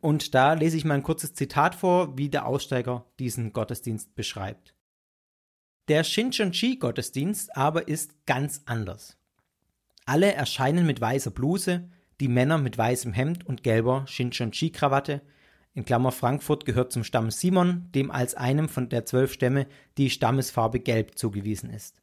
Und 0.00 0.34
da 0.34 0.54
lese 0.54 0.76
ich 0.76 0.84
mal 0.84 0.94
ein 0.94 1.02
kurzes 1.02 1.34
Zitat 1.34 1.74
vor, 1.74 2.18
wie 2.18 2.28
der 2.28 2.46
Aussteiger 2.46 3.06
diesen 3.18 3.52
Gottesdienst 3.52 4.14
beschreibt. 4.14 4.74
Der 5.88 6.04
Shincheonji-Gottesdienst 6.04 7.56
aber 7.56 7.88
ist 7.88 8.26
ganz 8.26 8.60
anders. 8.66 9.16
Alle 10.04 10.34
erscheinen 10.34 10.84
mit 10.86 11.00
weißer 11.00 11.30
Bluse, 11.30 11.88
die 12.20 12.28
Männer 12.28 12.58
mit 12.58 12.76
weißem 12.76 13.14
Hemd 13.14 13.46
und 13.46 13.62
gelber 13.62 14.04
Shincheonji-Krawatte. 14.06 15.22
In 15.72 15.86
Klammer 15.86 16.12
Frankfurt 16.12 16.66
gehört 16.66 16.92
zum 16.92 17.04
Stamm 17.04 17.30
Simon, 17.30 17.90
dem 17.94 18.10
als 18.10 18.34
einem 18.34 18.68
von 18.68 18.90
der 18.90 19.06
zwölf 19.06 19.32
Stämme 19.32 19.66
die 19.96 20.10
Stammesfarbe 20.10 20.80
Gelb 20.80 21.16
zugewiesen 21.16 21.70
ist. 21.70 22.02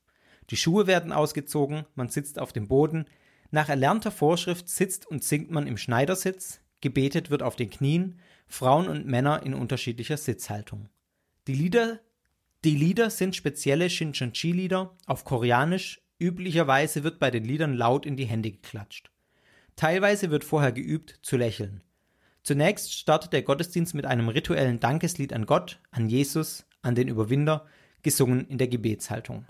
Die 0.49 0.57
Schuhe 0.57 0.87
werden 0.87 1.11
ausgezogen, 1.11 1.85
man 1.93 2.09
sitzt 2.09 2.39
auf 2.39 2.53
dem 2.53 2.67
Boden. 2.67 3.05
Nach 3.51 3.69
erlernter 3.69 4.11
Vorschrift 4.11 4.67
sitzt 4.67 5.05
und 5.05 5.23
singt 5.23 5.51
man 5.51 5.67
im 5.67 5.77
Schneidersitz, 5.77 6.59
gebetet 6.81 7.29
wird 7.29 7.43
auf 7.43 7.55
den 7.55 7.69
Knien, 7.69 8.19
Frauen 8.47 8.87
und 8.87 9.05
Männer 9.05 9.43
in 9.43 9.53
unterschiedlicher 9.53 10.17
Sitzhaltung. 10.17 10.89
Die 11.47 11.53
Lieder, 11.53 11.99
die 12.65 12.75
Lieder 12.75 13.09
sind 13.09 13.35
spezielle 13.35 13.89
Shincheonji-Lieder 13.89 14.97
auf 15.05 15.23
Koreanisch, 15.23 16.01
Üblicherweise 16.19 17.03
wird 17.03 17.19
bei 17.19 17.29
den 17.29 17.43
Liedern 17.43 17.73
laut 17.73 18.05
in 18.05 18.15
die 18.15 18.25
Hände 18.25 18.51
geklatscht. 18.51 19.11
Teilweise 19.75 20.31
wird 20.31 20.45
vorher 20.45 20.71
geübt, 20.71 21.19
zu 21.21 21.35
lächeln. 21.35 21.83
Zunächst 22.41 22.93
startet 22.93 23.33
der 23.33 23.41
Gottesdienst 23.41 23.93
mit 23.93 24.05
einem 24.05 24.29
rituellen 24.29 24.79
Dankeslied 24.79 25.33
an 25.33 25.45
Gott, 25.45 25.81
an 25.91 26.07
Jesus, 26.07 26.65
an 26.81 26.95
den 26.95 27.09
Überwinder, 27.09 27.65
gesungen 28.01 28.47
in 28.47 28.57
der 28.57 28.67
Gebetshaltung. 28.67 29.45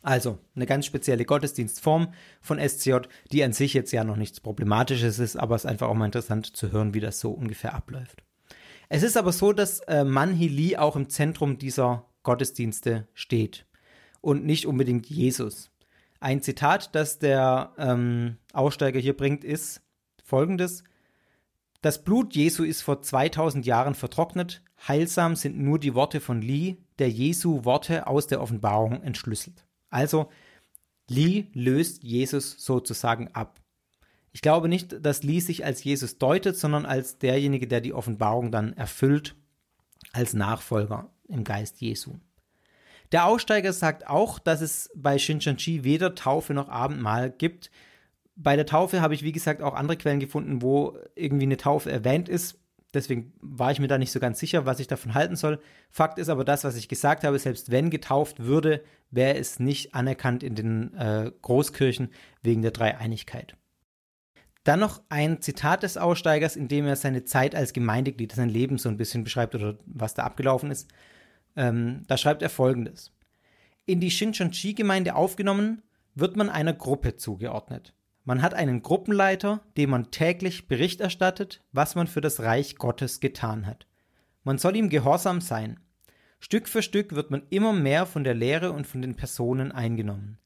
Also 0.00 0.38
eine 0.56 0.66
ganz 0.66 0.86
spezielle 0.86 1.24
Gottesdienstform 1.24 2.14
von 2.40 2.58
SCJ, 2.58 2.96
die 3.30 3.44
an 3.44 3.52
sich 3.52 3.74
jetzt 3.74 3.92
ja 3.92 4.04
noch 4.04 4.16
nichts 4.16 4.40
Problematisches 4.40 5.18
ist, 5.18 5.36
aber 5.36 5.54
es 5.54 5.64
ist 5.64 5.70
einfach 5.70 5.88
auch 5.88 5.94
mal 5.94 6.06
interessant 6.06 6.56
zu 6.56 6.72
hören, 6.72 6.94
wie 6.94 7.00
das 7.00 7.20
so 7.20 7.30
ungefähr 7.30 7.74
abläuft. 7.74 8.24
Es 8.94 9.02
ist 9.02 9.16
aber 9.16 9.32
so, 9.32 9.54
dass 9.54 9.80
äh, 9.80 10.04
Manhi 10.04 10.48
Lee 10.48 10.76
auch 10.76 10.96
im 10.96 11.08
Zentrum 11.08 11.56
dieser 11.56 12.04
Gottesdienste 12.24 13.08
steht 13.14 13.64
und 14.20 14.44
nicht 14.44 14.66
unbedingt 14.66 15.06
Jesus. 15.06 15.70
Ein 16.20 16.42
Zitat, 16.42 16.94
das 16.94 17.18
der 17.18 17.72
ähm, 17.78 18.36
Aussteiger 18.52 19.00
hier 19.00 19.16
bringt, 19.16 19.44
ist 19.44 19.80
folgendes. 20.22 20.84
Das 21.80 22.04
Blut 22.04 22.36
Jesu 22.36 22.64
ist 22.64 22.82
vor 22.82 23.00
2000 23.00 23.64
Jahren 23.64 23.94
vertrocknet. 23.94 24.62
Heilsam 24.86 25.36
sind 25.36 25.58
nur 25.58 25.78
die 25.78 25.94
Worte 25.94 26.20
von 26.20 26.42
Lee, 26.42 26.76
der 26.98 27.08
Jesu 27.08 27.64
Worte 27.64 28.06
aus 28.06 28.26
der 28.26 28.42
Offenbarung 28.42 29.02
entschlüsselt. 29.02 29.64
Also, 29.88 30.28
Lee 31.08 31.46
löst 31.54 32.04
Jesus 32.04 32.62
sozusagen 32.62 33.28
ab. 33.28 33.61
Ich 34.32 34.40
glaube 34.40 34.68
nicht, 34.68 35.04
dass 35.04 35.22
Lee 35.22 35.40
sich 35.40 35.64
als 35.64 35.84
Jesus 35.84 36.18
deutet, 36.18 36.56
sondern 36.56 36.86
als 36.86 37.18
derjenige, 37.18 37.66
der 37.66 37.80
die 37.80 37.92
Offenbarung 37.92 38.50
dann 38.50 38.72
erfüllt, 38.72 39.34
als 40.12 40.32
Nachfolger 40.32 41.10
im 41.28 41.44
Geist 41.44 41.80
Jesu. 41.80 42.14
Der 43.12 43.26
Aussteiger 43.26 43.72
sagt 43.72 44.06
auch, 44.08 44.38
dass 44.38 44.62
es 44.62 44.90
bei 44.94 45.18
Shincheonji 45.18 45.84
weder 45.84 46.14
Taufe 46.14 46.54
noch 46.54 46.70
Abendmahl 46.70 47.30
gibt, 47.30 47.70
bei 48.36 48.56
der 48.56 48.66
Taufe 48.66 49.00
habe 49.00 49.14
ich, 49.14 49.22
wie 49.22 49.32
gesagt, 49.32 49.62
auch 49.62 49.74
andere 49.74 49.96
Quellen 49.96 50.20
gefunden, 50.20 50.62
wo 50.62 50.96
irgendwie 51.14 51.44
eine 51.44 51.56
Taufe 51.56 51.90
erwähnt 51.90 52.28
ist. 52.28 52.58
Deswegen 52.94 53.32
war 53.40 53.72
ich 53.72 53.80
mir 53.80 53.88
da 53.88 53.98
nicht 53.98 54.12
so 54.12 54.20
ganz 54.20 54.38
sicher, 54.38 54.66
was 54.66 54.80
ich 54.80 54.86
davon 54.86 55.14
halten 55.14 55.36
soll. 55.36 55.60
Fakt 55.90 56.18
ist 56.18 56.28
aber 56.28 56.44
das, 56.44 56.64
was 56.64 56.76
ich 56.76 56.88
gesagt 56.88 57.24
habe, 57.24 57.38
selbst 57.38 57.70
wenn 57.70 57.90
getauft 57.90 58.40
würde, 58.40 58.82
wäre 59.10 59.36
es 59.36 59.58
nicht 59.58 59.94
anerkannt 59.94 60.42
in 60.42 60.54
den 60.54 60.94
äh, 60.94 61.30
Großkirchen 61.40 62.10
wegen 62.42 62.62
der 62.62 62.70
Dreieinigkeit. 62.70 63.56
Dann 64.64 64.80
noch 64.80 65.02
ein 65.08 65.40
Zitat 65.40 65.82
des 65.82 65.96
Aussteigers, 65.96 66.56
in 66.56 66.68
dem 66.68 66.86
er 66.86 66.96
seine 66.96 67.24
Zeit 67.24 67.54
als 67.54 67.72
Gemeindeglied, 67.72 68.32
sein 68.32 68.48
Leben 68.48 68.78
so 68.78 68.88
ein 68.88 68.96
bisschen 68.96 69.24
beschreibt 69.24 69.54
oder 69.54 69.78
was 69.86 70.14
da 70.14 70.22
abgelaufen 70.22 70.70
ist. 70.70 70.88
Ähm, 71.56 72.04
da 72.06 72.16
schreibt 72.16 72.42
er 72.42 72.50
folgendes. 72.50 73.12
In 73.86 74.00
die 74.00 74.10
Shinchonji-Gemeinde 74.10 75.16
aufgenommen, 75.16 75.82
wird 76.14 76.36
man 76.36 76.48
einer 76.48 76.72
Gruppe 76.72 77.16
zugeordnet. 77.16 77.94
Man 78.24 78.42
hat 78.42 78.54
einen 78.54 78.82
Gruppenleiter, 78.82 79.60
dem 79.76 79.90
man 79.90 80.12
täglich 80.12 80.68
Bericht 80.68 81.00
erstattet, 81.00 81.60
was 81.72 81.96
man 81.96 82.06
für 82.06 82.20
das 82.20 82.40
Reich 82.40 82.76
Gottes 82.76 83.18
getan 83.18 83.66
hat. 83.66 83.88
Man 84.44 84.58
soll 84.58 84.76
ihm 84.76 84.88
gehorsam 84.88 85.40
sein. 85.40 85.80
Stück 86.38 86.68
für 86.68 86.82
Stück 86.82 87.14
wird 87.14 87.30
man 87.30 87.42
immer 87.50 87.72
mehr 87.72 88.06
von 88.06 88.22
der 88.22 88.34
Lehre 88.34 88.72
und 88.72 88.86
von 88.86 89.02
den 89.02 89.16
Personen 89.16 89.72
eingenommen. 89.72 90.38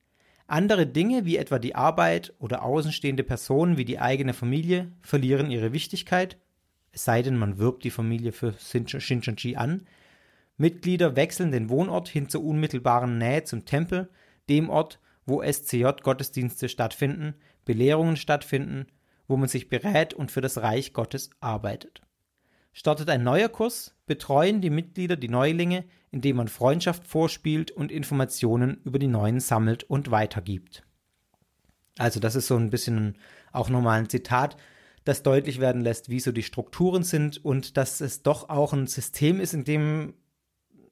Andere 0.46 0.86
Dinge, 0.86 1.24
wie 1.24 1.36
etwa 1.36 1.58
die 1.58 1.74
Arbeit 1.74 2.32
oder 2.38 2.62
außenstehende 2.62 3.24
Personen 3.24 3.76
wie 3.76 3.84
die 3.84 3.98
eigene 3.98 4.32
Familie, 4.32 4.92
verlieren 5.02 5.50
ihre 5.50 5.72
Wichtigkeit, 5.72 6.38
es 6.96 7.04
sei 7.04 7.20
denn, 7.20 7.36
man 7.36 7.58
wirbt 7.58 7.84
die 7.84 7.90
Familie 7.90 8.32
für 8.32 8.54
Shinchonji 8.58 9.56
an. 9.56 9.82
Mitglieder 10.56 11.14
wechseln 11.14 11.52
den 11.52 11.68
Wohnort 11.68 12.08
hin 12.08 12.30
zur 12.30 12.42
unmittelbaren 12.42 13.18
Nähe 13.18 13.44
zum 13.44 13.66
Tempel, 13.66 14.08
dem 14.48 14.70
Ort, 14.70 14.98
wo 15.26 15.42
SCJ-Gottesdienste 15.42 16.70
stattfinden, 16.70 17.34
Belehrungen 17.66 18.16
stattfinden, 18.16 18.86
wo 19.28 19.36
man 19.36 19.50
sich 19.50 19.68
berät 19.68 20.14
und 20.14 20.30
für 20.30 20.40
das 20.40 20.56
Reich 20.56 20.94
Gottes 20.94 21.28
arbeitet. 21.40 22.00
Startet 22.72 23.10
ein 23.10 23.22
neuer 23.22 23.50
Kurs, 23.50 23.94
betreuen 24.06 24.62
die 24.62 24.70
Mitglieder 24.70 25.16
die 25.16 25.28
Neulinge, 25.28 25.84
indem 26.16 26.36
man 26.36 26.48
Freundschaft 26.48 27.06
vorspielt 27.06 27.70
und 27.70 27.92
Informationen 27.92 28.80
über 28.84 28.98
die 28.98 29.06
Neuen 29.06 29.38
sammelt 29.38 29.84
und 29.84 30.10
weitergibt. 30.10 30.82
Also 31.98 32.20
das 32.20 32.34
ist 32.36 32.46
so 32.46 32.56
ein 32.56 32.70
bisschen 32.70 33.18
auch 33.52 33.68
nochmal 33.68 33.98
ein 33.98 34.08
Zitat, 34.08 34.56
das 35.04 35.22
deutlich 35.22 35.60
werden 35.60 35.82
lässt, 35.82 36.08
wie 36.08 36.20
so 36.20 36.32
die 36.32 36.42
Strukturen 36.42 37.02
sind 37.02 37.44
und 37.44 37.76
dass 37.76 38.00
es 38.00 38.22
doch 38.22 38.48
auch 38.48 38.72
ein 38.72 38.86
System 38.86 39.40
ist, 39.40 39.52
in 39.52 39.64
dem 39.64 40.14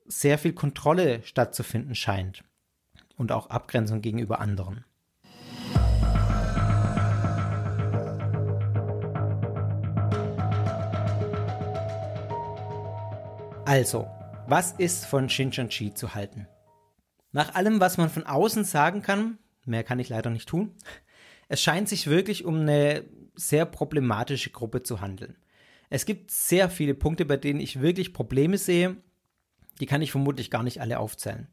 sehr 0.05 0.37
viel 0.37 0.53
Kontrolle 0.53 1.23
stattzufinden 1.23 1.95
scheint 1.95 2.45
und 3.17 3.33
auch 3.33 3.49
Abgrenzung 3.49 4.03
gegenüber 4.03 4.41
anderen. 4.41 4.85
Also, 13.65 14.07
was 14.47 14.73
ist 14.73 15.07
von 15.07 15.29
Shincheonji 15.29 15.95
zu 15.95 16.15
halten? 16.15 16.47
Nach 17.33 17.55
allem, 17.55 17.81
was 17.81 17.97
man 17.97 18.11
von 18.11 18.27
außen 18.27 18.65
sagen 18.65 19.03
kann, 19.03 19.39
mehr 19.65 19.85
kann 19.85 19.99
ich 19.99 20.09
leider 20.09 20.31
nicht 20.31 20.49
tun, 20.49 20.75
es 21.49 21.63
scheint 21.63 21.89
sich 21.89 22.07
wirklich 22.07 22.45
um 22.45 22.61
eine 22.61 23.05
sehr 23.35 23.65
problematische 23.67 24.51
Gruppe 24.51 24.83
zu 24.83 25.01
handeln. 25.01 25.37
Es 25.91 26.07
gibt 26.07 26.31
sehr 26.31 26.71
viele 26.71 26.95
Punkte, 26.95 27.25
bei 27.25 27.37
denen 27.37 27.61
ich 27.61 27.81
wirklich 27.81 28.13
Probleme 28.13 28.59
sehe, 28.59 28.97
die 29.81 29.87
kann 29.87 30.03
ich 30.03 30.11
vermutlich 30.11 30.51
gar 30.51 30.63
nicht 30.63 30.81
alle 30.81 30.99
aufzählen. 30.99 31.49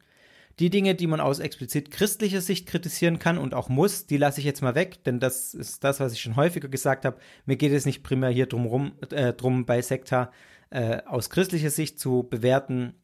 Die 0.58 0.70
Dinge, 0.70 0.94
die 0.94 1.06
man 1.06 1.20
aus 1.20 1.38
explizit 1.38 1.90
christlicher 1.90 2.42
Sicht 2.42 2.68
kritisieren 2.68 3.18
kann 3.18 3.38
und 3.38 3.54
auch 3.54 3.68
muss, 3.70 4.06
die 4.06 4.18
lasse 4.18 4.38
ich 4.40 4.44
jetzt 4.44 4.60
mal 4.60 4.74
weg, 4.74 5.02
denn 5.04 5.18
das 5.18 5.54
ist 5.54 5.82
das, 5.82 5.98
was 5.98 6.12
ich 6.12 6.20
schon 6.20 6.36
häufiger 6.36 6.68
gesagt 6.68 7.06
habe. 7.06 7.18
Mir 7.46 7.56
geht 7.56 7.72
es 7.72 7.86
nicht 7.86 8.02
primär 8.02 8.30
hier 8.30 8.46
drum, 8.46 8.66
rum, 8.66 8.92
äh, 9.10 9.32
drum 9.32 9.64
bei 9.64 9.80
Sekta 9.80 10.30
äh, 10.72 11.02
aus 11.04 11.28
christlicher 11.30 11.70
Sicht 11.70 12.00
zu 12.00 12.26
bewerten. 12.28 12.94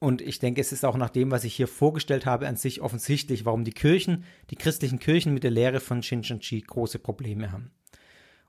Und 0.00 0.20
ich 0.20 0.40
denke, 0.40 0.60
es 0.60 0.72
ist 0.72 0.84
auch 0.84 0.96
nach 0.96 1.10
dem, 1.10 1.30
was 1.30 1.44
ich 1.44 1.54
hier 1.54 1.68
vorgestellt 1.68 2.26
habe, 2.26 2.48
an 2.48 2.56
sich 2.56 2.80
offensichtlich, 2.80 3.44
warum 3.44 3.64
die 3.64 3.72
Kirchen, 3.72 4.24
die 4.50 4.56
christlichen 4.56 4.98
Kirchen 4.98 5.32
mit 5.32 5.44
der 5.44 5.52
Lehre 5.52 5.80
von 5.80 6.02
Shincheonji 6.02 6.60
große 6.62 6.98
Probleme 6.98 7.52
haben. 7.52 7.70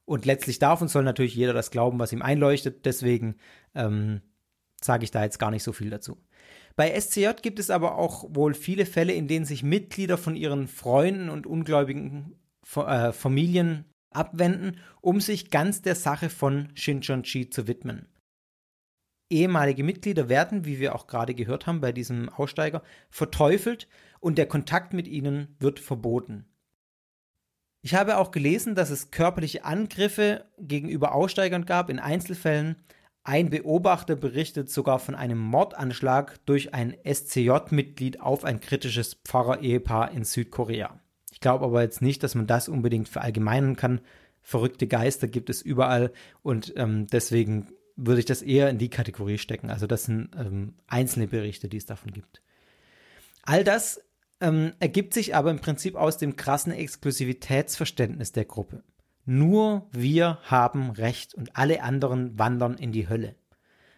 Und 0.05 0.25
letztlich 0.25 0.61
und 0.61 0.89
soll 0.89 1.03
natürlich 1.03 1.35
jeder 1.35 1.53
das 1.53 1.69
glauben, 1.69 1.99
was 1.99 2.13
ihm 2.13 2.21
einleuchtet. 2.21 2.85
Deswegen 2.85 3.35
ähm, 3.75 4.21
sage 4.81 5.03
ich 5.03 5.11
da 5.11 5.23
jetzt 5.23 5.37
gar 5.37 5.51
nicht 5.51 5.63
so 5.63 5.71
viel 5.71 5.89
dazu. 5.89 6.17
Bei 6.75 6.99
SCJ 6.99 7.29
gibt 7.41 7.59
es 7.59 7.69
aber 7.69 7.97
auch 7.97 8.25
wohl 8.29 8.53
viele 8.53 8.85
Fälle, 8.85 9.13
in 9.13 9.27
denen 9.27 9.45
sich 9.45 9.63
Mitglieder 9.63 10.17
von 10.17 10.35
ihren 10.35 10.67
Freunden 10.67 11.29
und 11.29 11.45
ungläubigen 11.45 12.35
äh, 12.75 13.11
Familien 13.11 13.85
abwenden, 14.09 14.77
um 15.01 15.21
sich 15.21 15.51
ganz 15.51 15.81
der 15.81 15.95
Sache 15.95 16.29
von 16.29 16.69
Shinchonji 16.75 17.49
zu 17.49 17.67
widmen. 17.67 18.07
Ehemalige 19.29 19.83
Mitglieder 19.83 20.29
werden, 20.29 20.65
wie 20.65 20.79
wir 20.79 20.95
auch 20.95 21.07
gerade 21.07 21.35
gehört 21.35 21.67
haben 21.67 21.81
bei 21.81 21.91
diesem 21.91 22.29
Aussteiger, 22.29 22.81
verteufelt 23.09 23.87
und 24.19 24.37
der 24.37 24.47
Kontakt 24.47 24.93
mit 24.93 25.07
ihnen 25.07 25.55
wird 25.59 25.79
verboten. 25.79 26.45
Ich 27.81 27.93
habe 27.95 28.17
auch 28.17 28.31
gelesen, 28.31 28.75
dass 28.75 28.89
es 28.89 29.11
körperliche 29.11 29.63
Angriffe 29.63 30.45
gegenüber 30.57 31.13
Aussteigern 31.13 31.65
gab 31.65 31.89
in 31.89 31.99
Einzelfällen, 31.99 32.75
ein 33.27 33.49
Beobachter 33.49 34.15
berichtet 34.15 34.69
sogar 34.69 34.99
von 34.99 35.13
einem 35.13 35.37
Mordanschlag 35.37 36.39
durch 36.45 36.73
ein 36.73 36.95
SCJ-Mitglied 37.03 38.21
auf 38.21 38.45
ein 38.45 38.61
kritisches 38.61 39.15
Pfarrer-Ehepaar 39.15 40.11
in 40.11 40.23
Südkorea. 40.23 41.01
Ich 41.33 41.41
glaube 41.41 41.65
aber 41.65 41.81
jetzt 41.81 42.01
nicht, 42.01 42.23
dass 42.23 42.35
man 42.35 42.47
das 42.47 42.69
unbedingt 42.69 43.09
verallgemeinern 43.09 43.75
kann. 43.75 43.99
Verrückte 44.41 44.87
Geister 44.87 45.27
gibt 45.27 45.49
es 45.49 45.61
überall 45.61 46.13
und 46.41 46.71
ähm, 46.77 47.07
deswegen 47.07 47.67
würde 47.97 48.19
ich 48.19 48.25
das 48.25 48.41
eher 48.41 48.69
in 48.69 48.77
die 48.77 48.89
Kategorie 48.89 49.37
stecken. 49.37 49.69
Also 49.69 49.87
das 49.87 50.05
sind 50.05 50.29
ähm, 50.37 50.75
einzelne 50.87 51.27
Berichte, 51.27 51.67
die 51.67 51.77
es 51.77 51.85
davon 51.85 52.11
gibt. 52.11 52.41
All 53.43 53.63
das 53.63 54.01
ähm, 54.39 54.73
ergibt 54.79 55.13
sich 55.13 55.35
aber 55.35 55.51
im 55.51 55.59
Prinzip 55.59 55.95
aus 55.95 56.17
dem 56.17 56.35
krassen 56.35 56.71
Exklusivitätsverständnis 56.71 58.31
der 58.31 58.45
Gruppe. 58.45 58.83
Nur 59.25 59.89
wir 59.91 60.39
haben 60.43 60.91
Recht 60.91 61.33
und 61.33 61.57
alle 61.57 61.83
anderen 61.83 62.37
wandern 62.39 62.75
in 62.75 62.91
die 62.91 63.09
Hölle. 63.09 63.35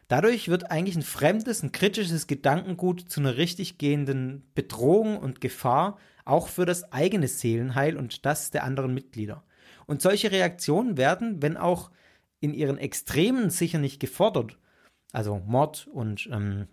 Dadurch 0.07 0.47
wird 0.47 0.71
eigentlich 0.71 0.95
ein 0.95 1.03
fremdes, 1.03 1.61
ein 1.61 1.71
kritisches 1.71 2.25
Gedankengut 2.25 3.01
zu 3.11 3.19
einer 3.19 3.37
richtig 3.37 3.77
gehenden 3.77 4.49
Bedrohung 4.55 5.17
und 5.17 5.39
Gefahr, 5.39 5.99
auch 6.25 6.47
für 6.47 6.65
das 6.65 6.91
eigene 6.91 7.27
Seelenheil 7.27 7.95
und 7.95 8.25
das 8.25 8.49
der 8.49 8.63
anderen 8.63 8.93
Mitglieder. 8.93 9.43
Und 9.85 10.01
solche 10.01 10.31
Reaktionen 10.31 10.97
werden, 10.97 11.43
wenn 11.43 11.57
auch 11.57 11.91
in 12.39 12.53
ihren 12.53 12.77
Extremen 12.77 13.49
sicher 13.49 13.79
nicht 13.79 13.99
gefordert, 13.99 14.57
also 15.11 15.41
Mord 15.45 15.87
und 15.91 16.29
ähm, 16.31 16.67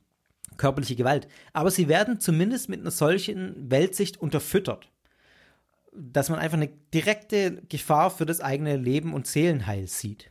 körperliche 0.57 0.97
Gewalt, 0.97 1.29
aber 1.53 1.71
sie 1.71 1.89
werden 1.89 2.21
zumindest 2.21 2.69
mit 2.69 2.81
einer 2.81 2.91
solchen 2.91 3.71
Weltsicht 3.71 4.17
unterfüttert 4.17 4.91
dass 5.97 6.29
man 6.29 6.39
einfach 6.39 6.57
eine 6.57 6.69
direkte 6.93 7.63
Gefahr 7.69 8.11
für 8.11 8.27
das 8.27 8.41
eigene 8.41 8.77
Leben 8.77 9.15
und 9.15 9.27
Seelenheil 9.27 9.87
sieht. 9.87 10.31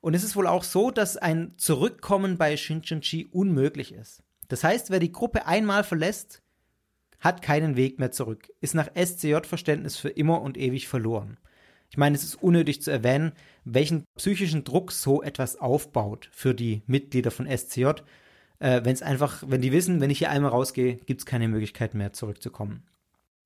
Und 0.00 0.14
es 0.14 0.24
ist 0.24 0.36
wohl 0.36 0.46
auch 0.46 0.64
so, 0.64 0.90
dass 0.90 1.16
ein 1.16 1.54
Zurückkommen 1.56 2.36
bei 2.36 2.56
Shincheonji 2.56 3.26
unmöglich 3.30 3.92
ist. 3.92 4.22
Das 4.48 4.62
heißt, 4.62 4.90
wer 4.90 5.00
die 5.00 5.12
Gruppe 5.12 5.46
einmal 5.46 5.84
verlässt, 5.84 6.42
hat 7.18 7.42
keinen 7.42 7.76
Weg 7.76 7.98
mehr 7.98 8.12
zurück, 8.12 8.52
ist 8.60 8.74
nach 8.74 8.90
SCJ-Verständnis 8.94 9.96
für 9.96 10.10
immer 10.10 10.42
und 10.42 10.58
ewig 10.58 10.86
verloren. 10.86 11.38
Ich 11.90 11.96
meine, 11.96 12.14
es 12.16 12.24
ist 12.24 12.36
unnötig 12.36 12.82
zu 12.82 12.90
erwähnen, 12.90 13.32
welchen 13.66 14.04
psychischen 14.16 14.64
Druck 14.64 14.92
so 14.92 15.22
etwas 15.22 15.56
aufbaut 15.56 16.28
für 16.30 16.54
die 16.54 16.82
Mitglieder 16.86 17.32
von 17.32 17.46
SCJ, 17.46 17.86
äh, 18.60 18.84
wenn 18.84 18.94
es 18.94 19.02
einfach, 19.02 19.42
wenn 19.46 19.60
die 19.60 19.72
wissen, 19.72 20.00
wenn 20.00 20.08
ich 20.08 20.18
hier 20.18 20.30
einmal 20.30 20.52
rausgehe, 20.52 20.96
gibt 20.96 21.20
es 21.20 21.26
keine 21.26 21.48
Möglichkeit 21.48 21.94
mehr 21.94 22.12
zurückzukommen. 22.12 22.84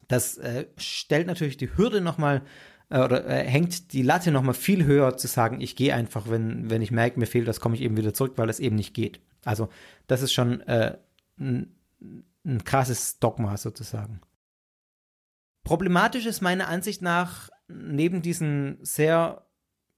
Das 0.08 0.36
äh, 0.36 0.66
stellt 0.76 1.26
natürlich 1.26 1.56
die 1.56 1.74
Hürde 1.74 2.02
nochmal 2.02 2.42
äh, 2.90 3.00
oder 3.00 3.26
äh, 3.26 3.44
hängt 3.46 3.94
die 3.94 4.02
Latte 4.02 4.30
nochmal 4.30 4.54
viel 4.54 4.84
höher 4.84 5.16
zu 5.16 5.26
sagen, 5.26 5.62
ich 5.62 5.74
gehe 5.74 5.94
einfach, 5.94 6.28
wenn, 6.28 6.68
wenn 6.68 6.82
ich 6.82 6.90
merke, 6.90 7.18
mir 7.18 7.26
fehlt 7.26 7.48
das, 7.48 7.60
komme 7.60 7.74
ich 7.74 7.80
eben 7.80 7.96
wieder 7.96 8.12
zurück, 8.12 8.34
weil 8.36 8.46
das 8.46 8.60
eben 8.60 8.76
nicht 8.76 8.92
geht. 8.92 9.20
Also 9.44 9.70
das 10.06 10.20
ist 10.20 10.34
schon 10.34 10.60
äh, 10.62 10.98
ein, 11.38 11.74
ein 12.44 12.62
krasses 12.64 13.18
Dogma 13.20 13.56
sozusagen. 13.56 14.20
Problematisch 15.64 16.26
ist 16.26 16.42
meiner 16.42 16.68
Ansicht 16.68 17.00
nach 17.00 17.48
neben 17.68 18.20
diesen 18.20 18.78
sehr 18.82 19.46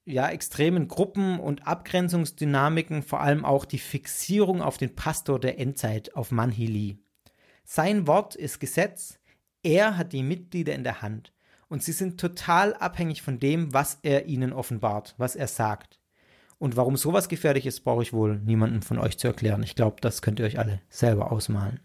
ja, 0.05 0.29
extremen 0.29 0.87
Gruppen 0.87 1.39
und 1.39 1.65
Abgrenzungsdynamiken 1.65 3.03
vor 3.03 3.21
allem 3.21 3.45
auch 3.45 3.65
die 3.65 3.79
Fixierung 3.79 4.61
auf 4.61 4.77
den 4.77 4.95
Pastor 4.95 5.39
der 5.39 5.59
Endzeit, 5.59 6.15
auf 6.15 6.31
Manhili. 6.31 6.97
Sein 7.63 8.07
Wort 8.07 8.35
ist 8.35 8.59
Gesetz, 8.59 9.19
er 9.63 9.97
hat 9.97 10.11
die 10.11 10.23
Mitglieder 10.23 10.75
in 10.75 10.83
der 10.83 11.01
Hand 11.01 11.33
und 11.69 11.81
sie 11.81 11.93
sind 11.93 12.19
total 12.19 12.73
abhängig 12.73 13.21
von 13.21 13.39
dem, 13.39 13.73
was 13.73 13.99
er 14.03 14.25
ihnen 14.25 14.53
offenbart, 14.53 15.15
was 15.17 15.35
er 15.35 15.47
sagt. 15.47 15.99
Und 16.59 16.77
warum 16.77 16.97
sowas 16.97 17.29
gefährlich 17.29 17.65
ist, 17.65 17.81
brauche 17.81 18.03
ich 18.03 18.13
wohl 18.13 18.39
niemandem 18.39 18.81
von 18.81 18.99
euch 18.99 19.17
zu 19.17 19.27
erklären. 19.27 19.63
Ich 19.63 19.75
glaube, 19.75 19.97
das 20.01 20.21
könnt 20.21 20.39
ihr 20.39 20.45
euch 20.45 20.59
alle 20.59 20.81
selber 20.89 21.31
ausmalen. 21.31 21.79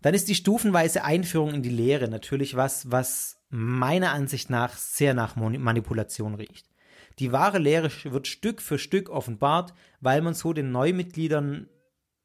Dann 0.00 0.14
ist 0.14 0.28
die 0.28 0.34
stufenweise 0.34 1.02
Einführung 1.02 1.54
in 1.54 1.62
die 1.62 1.70
Lehre 1.70 2.08
natürlich 2.08 2.56
was, 2.56 2.90
was 2.90 3.40
meiner 3.54 4.10
Ansicht 4.10 4.50
nach 4.50 4.76
sehr 4.76 5.14
nach 5.14 5.36
Manipulation 5.36 6.34
riecht. 6.34 6.68
Die 7.20 7.30
wahre 7.30 7.58
Lehre 7.58 7.88
wird 8.02 8.26
Stück 8.26 8.60
für 8.60 8.80
Stück 8.80 9.08
offenbart, 9.08 9.74
weil 10.00 10.22
man 10.22 10.34
so 10.34 10.52
den 10.52 10.72
Neumitgliedern, 10.72 11.68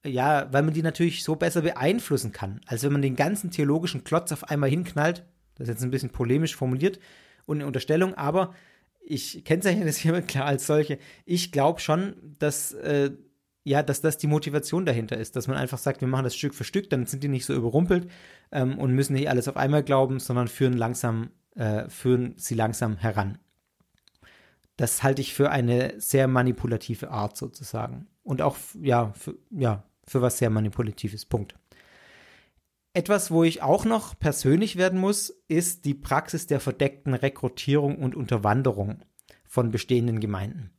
ja, 0.03 0.51
weil 0.51 0.63
man 0.63 0.73
die 0.73 0.81
natürlich 0.81 1.23
so 1.23 1.35
besser 1.35 1.61
beeinflussen 1.61 2.31
kann, 2.31 2.61
als 2.65 2.81
wenn 2.81 2.93
man 2.93 3.03
den 3.03 3.15
ganzen 3.15 3.51
theologischen 3.51 4.03
Klotz 4.03 4.31
auf 4.31 4.45
einmal 4.45 4.71
hinknallt. 4.71 5.23
Das 5.53 5.67
ist 5.67 5.75
jetzt 5.75 5.83
ein 5.83 5.91
bisschen 5.91 6.09
polemisch 6.09 6.55
formuliert 6.55 6.99
und 7.45 7.57
eine 7.57 7.67
Unterstellung, 7.67 8.15
aber 8.15 8.55
ich 8.99 9.45
kennzeichne 9.45 9.85
das 9.85 9.97
hiermit 9.97 10.27
klar 10.27 10.45
als 10.45 10.65
solche. 10.65 10.97
Ich 11.25 11.51
glaube 11.51 11.79
schon, 11.79 12.15
dass, 12.39 12.73
äh, 12.73 13.11
ja, 13.69 13.83
dass 13.83 14.01
das 14.01 14.17
die 14.17 14.25
Motivation 14.25 14.83
dahinter 14.83 15.15
ist, 15.15 15.35
dass 15.35 15.47
man 15.47 15.55
einfach 15.55 15.77
sagt, 15.77 16.01
wir 16.01 16.07
machen 16.07 16.23
das 16.23 16.35
Stück 16.35 16.55
für 16.55 16.63
Stück, 16.63 16.89
dann 16.89 17.05
sind 17.05 17.23
die 17.23 17.27
nicht 17.27 17.45
so 17.45 17.53
überrumpelt 17.53 18.09
ähm, 18.51 18.79
und 18.79 18.95
müssen 18.95 19.13
nicht 19.13 19.29
alles 19.29 19.47
auf 19.47 19.57
einmal 19.57 19.83
glauben, 19.83 20.19
sondern 20.19 20.47
führen 20.47 20.73
langsam, 20.73 21.29
äh, 21.53 21.87
führen 21.87 22.33
sie 22.37 22.55
langsam 22.55 22.97
heran. 22.97 23.37
Das 24.75 25.03
halte 25.03 25.21
ich 25.21 25.35
für 25.35 25.51
eine 25.51 25.93
sehr 26.01 26.27
manipulative 26.27 27.11
Art 27.11 27.37
sozusagen. 27.37 28.07
Und 28.23 28.41
auch, 28.41 28.57
ja, 28.81 29.13
für, 29.13 29.35
ja, 29.51 29.83
für 30.07 30.23
was 30.23 30.39
sehr 30.39 30.49
manipulatives. 30.49 31.25
Punkt. 31.25 31.53
Etwas, 32.93 33.29
wo 33.29 33.43
ich 33.43 33.61
auch 33.61 33.85
noch 33.85 34.17
persönlich 34.17 34.77
werden 34.77 34.99
muss, 34.99 35.29
ist 35.47 35.85
die 35.85 35.93
Praxis 35.93 36.47
der 36.47 36.59
verdeckten 36.59 37.13
Rekrutierung 37.13 37.97
und 37.97 38.15
Unterwanderung 38.15 39.03
von 39.45 39.69
bestehenden 39.69 40.19
Gemeinden. 40.19 40.71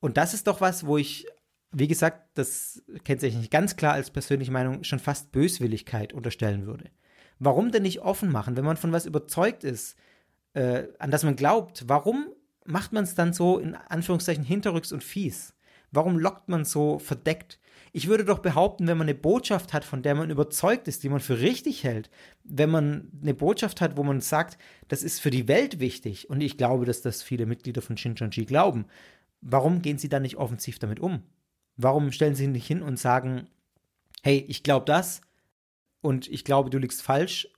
Und 0.00 0.16
das 0.16 0.32
ist 0.32 0.46
doch 0.46 0.62
was, 0.62 0.86
wo 0.86 0.96
ich, 0.96 1.26
wie 1.72 1.88
gesagt, 1.88 2.28
das 2.34 2.82
kennt 3.04 3.20
sich 3.20 3.36
nicht 3.36 3.50
ganz 3.50 3.76
klar 3.76 3.94
als 3.94 4.10
persönliche 4.10 4.50
Meinung, 4.50 4.84
schon 4.84 4.98
fast 4.98 5.32
Böswilligkeit 5.32 6.12
unterstellen 6.12 6.66
würde. 6.66 6.90
Warum 7.38 7.70
denn 7.70 7.82
nicht 7.82 8.00
offen 8.00 8.30
machen, 8.30 8.56
wenn 8.56 8.64
man 8.64 8.76
von 8.76 8.92
was 8.92 9.06
überzeugt 9.06 9.64
ist, 9.64 9.96
äh, 10.54 10.84
an 10.98 11.10
das 11.10 11.22
man 11.22 11.36
glaubt? 11.36 11.84
Warum 11.86 12.28
macht 12.64 12.92
man 12.92 13.04
es 13.04 13.14
dann 13.14 13.32
so 13.32 13.58
in 13.58 13.74
Anführungszeichen 13.74 14.44
hinterrücks 14.44 14.92
und 14.92 15.04
fies? 15.04 15.54
Warum 15.92 16.18
lockt 16.18 16.48
man 16.48 16.64
so 16.64 16.98
verdeckt? 16.98 17.58
Ich 17.92 18.06
würde 18.06 18.24
doch 18.24 18.38
behaupten, 18.38 18.86
wenn 18.86 18.98
man 18.98 19.08
eine 19.08 19.16
Botschaft 19.16 19.72
hat, 19.72 19.84
von 19.84 20.02
der 20.02 20.14
man 20.14 20.30
überzeugt 20.30 20.86
ist, 20.86 21.02
die 21.02 21.08
man 21.08 21.18
für 21.18 21.40
richtig 21.40 21.82
hält, 21.82 22.10
wenn 22.44 22.70
man 22.70 23.10
eine 23.20 23.34
Botschaft 23.34 23.80
hat, 23.80 23.96
wo 23.96 24.04
man 24.04 24.20
sagt, 24.20 24.58
das 24.86 25.02
ist 25.02 25.20
für 25.20 25.30
die 25.30 25.48
Welt 25.48 25.80
wichtig, 25.80 26.30
und 26.30 26.40
ich 26.40 26.56
glaube, 26.56 26.84
dass 26.84 27.02
das 27.02 27.22
viele 27.22 27.46
Mitglieder 27.46 27.82
von 27.82 27.96
Shincheonji 27.96 28.44
glauben, 28.44 28.86
warum 29.40 29.82
gehen 29.82 29.98
sie 29.98 30.08
dann 30.08 30.22
nicht 30.22 30.36
offensiv 30.36 30.78
damit 30.78 31.00
um? 31.00 31.24
Warum 31.82 32.12
stellen 32.12 32.34
sie 32.34 32.46
nicht 32.46 32.66
hin 32.66 32.82
und 32.82 32.98
sagen, 32.98 33.48
hey, 34.22 34.44
ich 34.48 34.62
glaube 34.62 34.86
das 34.86 35.20
und 36.00 36.28
ich 36.28 36.44
glaube, 36.44 36.70
du 36.70 36.78
liegst 36.78 37.02
falsch 37.02 37.48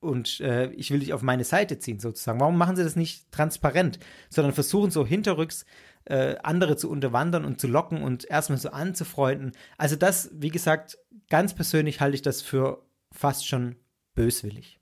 und 0.00 0.40
äh, 0.40 0.70
ich 0.72 0.90
will 0.90 1.00
dich 1.00 1.12
auf 1.12 1.22
meine 1.22 1.44
Seite 1.44 1.78
ziehen, 1.78 2.00
sozusagen. 2.00 2.40
Warum 2.40 2.56
machen 2.56 2.76
sie 2.76 2.84
das 2.84 2.96
nicht 2.96 3.30
transparent, 3.32 3.98
sondern 4.30 4.54
versuchen 4.54 4.90
so 4.90 5.06
hinterrücks 5.06 5.66
äh, 6.06 6.36
andere 6.42 6.76
zu 6.76 6.90
unterwandern 6.90 7.44
und 7.44 7.60
zu 7.60 7.68
locken 7.68 8.02
und 8.02 8.24
erstmal 8.24 8.58
so 8.58 8.70
anzufreunden? 8.70 9.52
Also 9.76 9.96
das, 9.96 10.30
wie 10.32 10.48
gesagt, 10.48 10.98
ganz 11.28 11.54
persönlich 11.54 12.00
halte 12.00 12.14
ich 12.14 12.22
das 12.22 12.40
für 12.40 12.82
fast 13.12 13.46
schon 13.46 13.76
böswillig. 14.14 14.80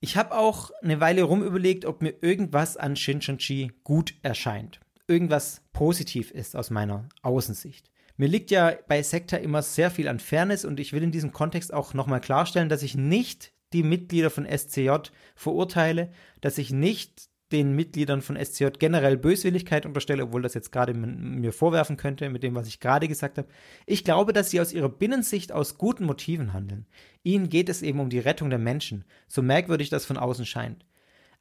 Ich 0.00 0.16
habe 0.16 0.36
auch 0.36 0.70
eine 0.82 1.00
Weile 1.00 1.22
rumüberlegt, 1.22 1.84
ob 1.84 2.02
mir 2.02 2.14
irgendwas 2.22 2.76
an 2.76 2.96
Shinchonchi 2.96 3.72
gut 3.82 4.14
erscheint. 4.22 4.80
Irgendwas 5.08 5.62
positiv 5.72 6.30
ist 6.30 6.56
aus 6.56 6.70
meiner 6.70 7.08
Außensicht. 7.22 7.90
Mir 8.16 8.28
liegt 8.28 8.50
ja 8.50 8.72
bei 8.88 9.02
Sekta 9.02 9.36
immer 9.36 9.62
sehr 9.62 9.90
viel 9.90 10.08
an 10.08 10.18
Fairness 10.18 10.64
und 10.64 10.80
ich 10.80 10.92
will 10.92 11.02
in 11.02 11.12
diesem 11.12 11.32
Kontext 11.32 11.72
auch 11.72 11.94
nochmal 11.94 12.20
klarstellen, 12.20 12.68
dass 12.68 12.82
ich 12.82 12.96
nicht 12.96 13.52
die 13.72 13.82
Mitglieder 13.82 14.30
von 14.30 14.46
SCJ 14.46 14.90
verurteile, 15.34 16.10
dass 16.40 16.58
ich 16.58 16.70
nicht 16.70 17.28
den 17.52 17.76
Mitgliedern 17.76 18.22
von 18.22 18.36
SCJ 18.36 18.66
generell 18.78 19.16
Böswilligkeit 19.16 19.86
unterstelle, 19.86 20.24
obwohl 20.24 20.42
das 20.42 20.54
jetzt 20.54 20.72
gerade 20.72 20.94
mir 20.94 21.52
vorwerfen 21.52 21.96
könnte 21.96 22.28
mit 22.28 22.42
dem, 22.42 22.54
was 22.56 22.66
ich 22.66 22.80
gerade 22.80 23.06
gesagt 23.06 23.38
habe. 23.38 23.48
Ich 23.84 24.02
glaube, 24.02 24.32
dass 24.32 24.50
sie 24.50 24.60
aus 24.60 24.72
ihrer 24.72 24.88
Binnensicht 24.88 25.52
aus 25.52 25.78
guten 25.78 26.06
Motiven 26.06 26.52
handeln. 26.52 26.86
Ihnen 27.22 27.48
geht 27.48 27.68
es 27.68 27.82
eben 27.82 28.00
um 28.00 28.10
die 28.10 28.18
Rettung 28.18 28.50
der 28.50 28.58
Menschen, 28.58 29.04
so 29.28 29.42
merkwürdig 29.42 29.90
das 29.90 30.06
von 30.06 30.16
außen 30.16 30.46
scheint. 30.46 30.84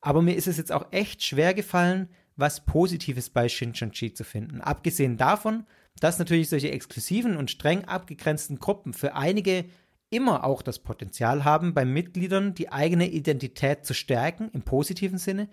Aber 0.02 0.22
mir 0.22 0.36
ist 0.36 0.48
es 0.48 0.58
jetzt 0.58 0.72
auch 0.72 0.92
echt 0.92 1.24
schwer 1.24 1.56
gefallen, 1.56 2.10
was 2.36 2.66
Positives 2.66 3.30
bei 3.30 3.48
Shinchonchi 3.50 4.14
zu 4.14 4.24
finden. 4.24 4.62
Abgesehen 4.62 5.18
davon, 5.18 5.66
dass 6.00 6.20
natürlich 6.20 6.50
solche 6.50 6.72
exklusiven 6.72 7.38
und 7.38 7.52
streng 7.52 7.86
abgegrenzten 7.86 8.60
Gruppen 8.60 8.94
für 8.94 9.16
einige 9.16 9.66
immer 10.10 10.44
auch 10.44 10.62
das 10.62 10.80
Potenzial 10.80 11.44
haben, 11.44 11.74
bei 11.74 11.86
Mitgliedern 11.86 12.54
die 12.54 12.72
eigene 12.72 13.10
Identität 13.10 13.86
zu 13.86 13.94
stärken, 13.94 14.50
im 14.54 14.62
positiven 14.62 15.18
Sinne, 15.18 15.50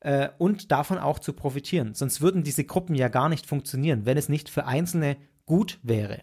äh, 0.00 0.28
und 0.38 0.70
davon 0.70 0.98
auch 0.98 1.18
zu 1.18 1.32
profitieren. 1.32 1.94
Sonst 1.94 2.20
würden 2.20 2.42
diese 2.42 2.64
Gruppen 2.64 2.94
ja 2.94 3.08
gar 3.08 3.28
nicht 3.28 3.46
funktionieren, 3.46 4.06
wenn 4.06 4.16
es 4.16 4.28
nicht 4.28 4.48
für 4.48 4.66
Einzelne 4.66 5.16
gut 5.44 5.78
wäre. 5.82 6.22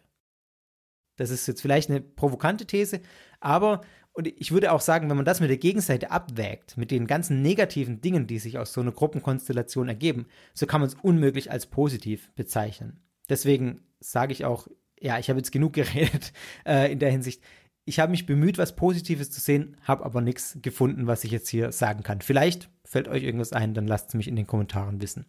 Das 1.17 1.29
ist 1.29 1.47
jetzt 1.47 1.61
vielleicht 1.61 1.89
eine 1.89 2.01
provokante 2.01 2.65
These, 2.65 3.01
aber 3.39 3.81
und 4.13 4.27
ich 4.27 4.51
würde 4.51 4.71
auch 4.71 4.81
sagen, 4.81 5.09
wenn 5.09 5.15
man 5.15 5.25
das 5.25 5.39
mit 5.39 5.49
der 5.49 5.57
Gegenseite 5.57 6.11
abwägt, 6.11 6.77
mit 6.77 6.91
den 6.91 7.07
ganzen 7.07 7.41
negativen 7.41 7.99
Dingen, 7.99 8.27
die 8.27 8.37
sich 8.37 8.59
aus 8.59 8.71
so 8.71 8.81
einer 8.81 8.91
Gruppenkonstellation 8.91 9.87
ergeben, 9.87 10.27
so 10.53 10.67
kann 10.67 10.81
man 10.81 10.87
es 10.87 10.95
unmöglich 11.01 11.51
als 11.51 11.65
positiv 11.65 12.31
bezeichnen. 12.35 13.01
Deswegen 13.27 13.81
sage 13.99 14.31
ich 14.31 14.45
auch, 14.45 14.67
ja, 14.99 15.17
ich 15.17 15.29
habe 15.29 15.39
jetzt 15.39 15.51
genug 15.51 15.73
geredet 15.73 16.31
äh, 16.65 16.91
in 16.91 16.99
der 16.99 17.09
Hinsicht. 17.09 17.41
Ich 17.85 17.99
habe 17.99 18.11
mich 18.11 18.25
bemüht, 18.25 18.57
was 18.57 18.75
Positives 18.75 19.31
zu 19.31 19.41
sehen, 19.41 19.77
habe 19.81 20.05
aber 20.05 20.21
nichts 20.21 20.59
gefunden, 20.61 21.07
was 21.07 21.23
ich 21.23 21.31
jetzt 21.31 21.49
hier 21.49 21.71
sagen 21.71 22.03
kann. 22.03 22.21
Vielleicht 22.21 22.69
fällt 22.85 23.07
euch 23.07 23.23
irgendwas 23.23 23.51
ein, 23.51 23.73
dann 23.73 23.87
lasst 23.87 24.09
es 24.09 24.13
mich 24.13 24.27
in 24.27 24.35
den 24.35 24.47
Kommentaren 24.47 25.01
wissen. 25.01 25.25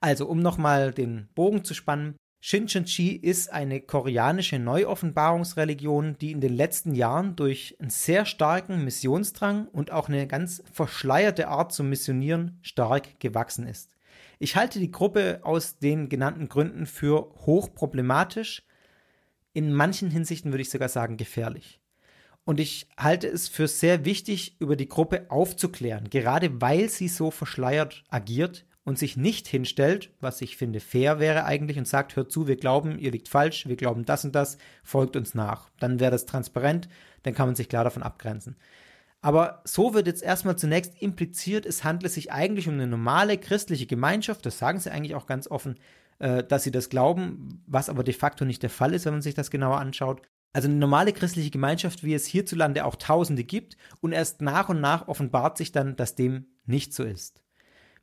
Also, 0.00 0.26
um 0.26 0.40
nochmal 0.40 0.92
den 0.92 1.28
Bogen 1.34 1.64
zu 1.64 1.74
spannen, 1.74 2.16
Shincheonji 2.44 3.12
ist 3.12 3.52
eine 3.52 3.80
koreanische 3.80 4.58
Neuoffenbarungsreligion, 4.58 6.18
die 6.18 6.32
in 6.32 6.40
den 6.40 6.52
letzten 6.52 6.92
Jahren 6.92 7.36
durch 7.36 7.76
einen 7.78 7.88
sehr 7.88 8.26
starken 8.26 8.82
Missionsdrang 8.82 9.68
und 9.68 9.92
auch 9.92 10.08
eine 10.08 10.26
ganz 10.26 10.60
verschleierte 10.72 11.46
Art 11.46 11.72
zu 11.72 11.84
missionieren 11.84 12.58
stark 12.60 13.20
gewachsen 13.20 13.64
ist. 13.64 13.94
Ich 14.40 14.56
halte 14.56 14.80
die 14.80 14.90
Gruppe 14.90 15.38
aus 15.44 15.78
den 15.78 16.08
genannten 16.08 16.48
Gründen 16.48 16.86
für 16.86 17.32
hochproblematisch, 17.46 18.64
in 19.52 19.72
manchen 19.72 20.10
Hinsichten 20.10 20.50
würde 20.50 20.62
ich 20.62 20.70
sogar 20.70 20.88
sagen 20.88 21.16
gefährlich. 21.16 21.80
Und 22.42 22.58
ich 22.58 22.88
halte 22.98 23.28
es 23.28 23.48
für 23.48 23.68
sehr 23.68 24.04
wichtig, 24.04 24.56
über 24.58 24.74
die 24.74 24.88
Gruppe 24.88 25.26
aufzuklären, 25.28 26.10
gerade 26.10 26.60
weil 26.60 26.88
sie 26.88 27.06
so 27.06 27.30
verschleiert 27.30 28.02
agiert 28.08 28.66
und 28.84 28.98
sich 28.98 29.16
nicht 29.16 29.46
hinstellt, 29.46 30.10
was 30.20 30.40
ich 30.40 30.56
finde 30.56 30.80
fair 30.80 31.20
wäre 31.20 31.44
eigentlich, 31.44 31.78
und 31.78 31.86
sagt, 31.86 32.16
hört 32.16 32.32
zu, 32.32 32.48
wir 32.48 32.56
glauben, 32.56 32.98
ihr 32.98 33.10
liegt 33.10 33.28
falsch, 33.28 33.66
wir 33.66 33.76
glauben 33.76 34.04
das 34.04 34.24
und 34.24 34.34
das, 34.34 34.58
folgt 34.82 35.16
uns 35.16 35.34
nach. 35.34 35.70
Dann 35.78 36.00
wäre 36.00 36.10
das 36.10 36.26
transparent, 36.26 36.88
dann 37.22 37.34
kann 37.34 37.48
man 37.48 37.54
sich 37.54 37.68
klar 37.68 37.84
davon 37.84 38.02
abgrenzen. 38.02 38.56
Aber 39.20 39.62
so 39.64 39.94
wird 39.94 40.08
jetzt 40.08 40.22
erstmal 40.22 40.56
zunächst 40.56 41.00
impliziert, 41.00 41.64
es 41.64 41.84
handle 41.84 42.08
sich 42.08 42.32
eigentlich 42.32 42.66
um 42.66 42.74
eine 42.74 42.88
normale 42.88 43.38
christliche 43.38 43.86
Gemeinschaft, 43.86 44.44
das 44.44 44.58
sagen 44.58 44.80
sie 44.80 44.90
eigentlich 44.90 45.14
auch 45.14 45.26
ganz 45.26 45.46
offen, 45.46 45.78
äh, 46.18 46.42
dass 46.42 46.64
sie 46.64 46.72
das 46.72 46.88
glauben, 46.88 47.62
was 47.66 47.88
aber 47.88 48.02
de 48.02 48.14
facto 48.14 48.44
nicht 48.44 48.64
der 48.64 48.70
Fall 48.70 48.94
ist, 48.94 49.06
wenn 49.06 49.14
man 49.14 49.22
sich 49.22 49.34
das 49.34 49.52
genauer 49.52 49.78
anschaut. 49.78 50.22
Also 50.52 50.68
eine 50.68 50.76
normale 50.76 51.12
christliche 51.12 51.50
Gemeinschaft, 51.50 52.02
wie 52.02 52.14
es 52.14 52.26
hierzulande 52.26 52.84
auch 52.84 52.96
Tausende 52.96 53.44
gibt, 53.44 53.76
und 54.00 54.12
erst 54.12 54.42
nach 54.42 54.68
und 54.68 54.80
nach 54.80 55.06
offenbart 55.06 55.56
sich 55.56 55.70
dann, 55.70 55.94
dass 55.94 56.16
dem 56.16 56.46
nicht 56.66 56.92
so 56.92 57.04
ist. 57.04 57.41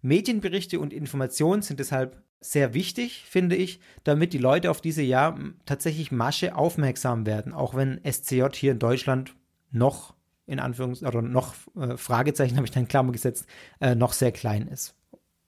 Medienberichte 0.01 0.79
und 0.79 0.93
Informationen 0.93 1.61
sind 1.61 1.79
deshalb 1.79 2.21
sehr 2.41 2.73
wichtig, 2.73 3.25
finde 3.27 3.55
ich, 3.55 3.79
damit 4.03 4.33
die 4.33 4.37
Leute 4.37 4.71
auf 4.71 4.81
diese 4.81 5.01
ja 5.01 5.37
tatsächlich 5.65 6.11
Masche 6.11 6.55
aufmerksam 6.55 7.25
werden, 7.25 7.53
auch 7.53 7.75
wenn 7.75 7.99
SCJ 8.09 8.45
hier 8.53 8.71
in 8.71 8.79
Deutschland 8.79 9.35
noch 9.71 10.15
in 10.45 10.59
Anführungs- 10.59 11.05
oder 11.05 11.21
noch 11.21 11.53
äh, 11.75 11.97
Fragezeichen 11.97 12.55
habe 12.57 12.65
ich 12.65 12.71
da 12.71 12.79
in 12.79 12.87
Klammer 12.87 13.11
gesetzt, 13.11 13.45
äh, 13.79 13.95
noch 13.95 14.13
sehr 14.13 14.31
klein 14.31 14.67
ist 14.67 14.95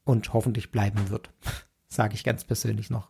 und 0.03 0.33
hoffentlich 0.33 0.71
bleiben 0.71 1.09
wird, 1.09 1.31
sage 1.87 2.13
ich 2.13 2.23
ganz 2.23 2.43
persönlich 2.43 2.89
noch. 2.89 3.09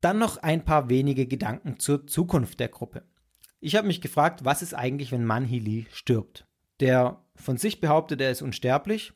Dann 0.00 0.18
noch 0.18 0.38
ein 0.38 0.64
paar 0.64 0.88
wenige 0.88 1.26
Gedanken 1.26 1.78
zur 1.78 2.06
Zukunft 2.06 2.60
der 2.60 2.68
Gruppe. 2.68 3.02
Ich 3.60 3.74
habe 3.74 3.88
mich 3.88 4.00
gefragt, 4.00 4.44
was 4.44 4.62
ist 4.62 4.74
eigentlich, 4.74 5.10
wenn 5.10 5.24
Manhi 5.24 5.58
Lee 5.58 5.86
stirbt? 5.92 6.46
Der 6.78 7.24
von 7.34 7.56
sich 7.56 7.80
behauptet, 7.80 8.20
er 8.20 8.30
ist 8.30 8.42
unsterblich. 8.42 9.12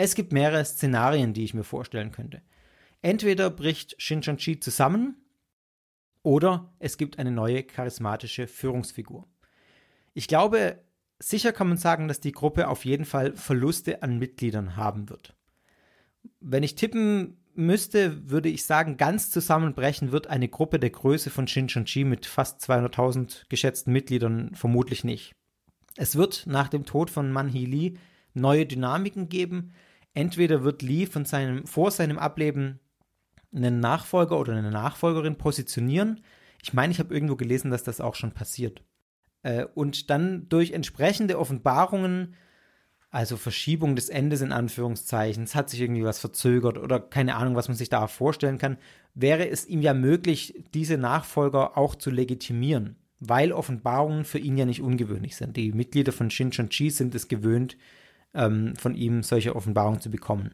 Es 0.00 0.14
gibt 0.14 0.32
mehrere 0.32 0.64
Szenarien, 0.64 1.34
die 1.34 1.42
ich 1.42 1.54
mir 1.54 1.64
vorstellen 1.64 2.12
könnte. 2.12 2.40
Entweder 3.02 3.50
bricht 3.50 4.00
Shincheonji 4.00 4.60
zusammen 4.60 5.16
oder 6.22 6.72
es 6.78 6.98
gibt 6.98 7.18
eine 7.18 7.32
neue 7.32 7.64
charismatische 7.64 8.46
Führungsfigur. 8.46 9.26
Ich 10.14 10.28
glaube, 10.28 10.78
sicher 11.18 11.50
kann 11.50 11.66
man 11.66 11.78
sagen, 11.78 12.06
dass 12.06 12.20
die 12.20 12.30
Gruppe 12.30 12.68
auf 12.68 12.84
jeden 12.84 13.06
Fall 13.06 13.34
Verluste 13.34 14.04
an 14.04 14.20
Mitgliedern 14.20 14.76
haben 14.76 15.10
wird. 15.10 15.34
Wenn 16.38 16.62
ich 16.62 16.76
tippen 16.76 17.36
müsste, 17.54 18.30
würde 18.30 18.50
ich 18.50 18.64
sagen, 18.64 18.98
ganz 18.98 19.32
zusammenbrechen 19.32 20.12
wird 20.12 20.28
eine 20.28 20.48
Gruppe 20.48 20.78
der 20.78 20.90
Größe 20.90 21.28
von 21.28 21.48
Shincheonji 21.48 22.04
mit 22.04 22.24
fast 22.24 22.60
200.000 22.60 23.48
geschätzten 23.48 23.92
Mitgliedern 23.92 24.54
vermutlich 24.54 25.02
nicht. 25.02 25.34
Es 25.96 26.14
wird 26.14 26.44
nach 26.46 26.68
dem 26.68 26.86
Tod 26.86 27.10
von 27.10 27.32
Manhi 27.32 27.64
Lee 27.64 27.94
neue 28.32 28.64
Dynamiken 28.64 29.28
geben. 29.28 29.72
Entweder 30.18 30.64
wird 30.64 30.82
Lee 30.82 31.06
von 31.06 31.24
seinem, 31.24 31.64
vor 31.64 31.92
seinem 31.92 32.18
Ableben 32.18 32.80
einen 33.54 33.78
Nachfolger 33.78 34.36
oder 34.36 34.52
eine 34.52 34.72
Nachfolgerin 34.72 35.36
positionieren. 35.36 36.24
Ich 36.60 36.72
meine, 36.72 36.90
ich 36.90 36.98
habe 36.98 37.14
irgendwo 37.14 37.36
gelesen, 37.36 37.70
dass 37.70 37.84
das 37.84 38.00
auch 38.00 38.16
schon 38.16 38.32
passiert. 38.32 38.82
Äh, 39.44 39.66
und 39.76 40.10
dann 40.10 40.48
durch 40.48 40.72
entsprechende 40.72 41.38
Offenbarungen, 41.38 42.34
also 43.10 43.36
Verschiebung 43.36 43.94
des 43.94 44.08
Endes 44.08 44.40
in 44.40 44.50
Anführungszeichen, 44.50 45.44
es 45.44 45.54
hat 45.54 45.70
sich 45.70 45.80
irgendwie 45.80 46.02
was 46.02 46.18
verzögert 46.18 46.78
oder 46.78 46.98
keine 46.98 47.36
Ahnung, 47.36 47.54
was 47.54 47.68
man 47.68 47.76
sich 47.76 47.88
da 47.88 48.08
vorstellen 48.08 48.58
kann, 48.58 48.76
wäre 49.14 49.48
es 49.48 49.68
ihm 49.68 49.82
ja 49.82 49.94
möglich, 49.94 50.64
diese 50.74 50.98
Nachfolger 50.98 51.78
auch 51.78 51.94
zu 51.94 52.10
legitimieren, 52.10 52.96
weil 53.20 53.52
Offenbarungen 53.52 54.24
für 54.24 54.40
ihn 54.40 54.58
ja 54.58 54.66
nicht 54.66 54.82
ungewöhnlich 54.82 55.36
sind. 55.36 55.56
Die 55.56 55.70
Mitglieder 55.70 56.10
von 56.10 56.28
Shincheonji 56.28 56.90
sind 56.90 57.14
es 57.14 57.28
gewöhnt, 57.28 57.76
ähm, 58.34 58.74
von 58.76 58.94
ihm 58.94 59.22
solche 59.22 59.56
Offenbarungen 59.56 60.00
zu 60.00 60.10
bekommen 60.10 60.52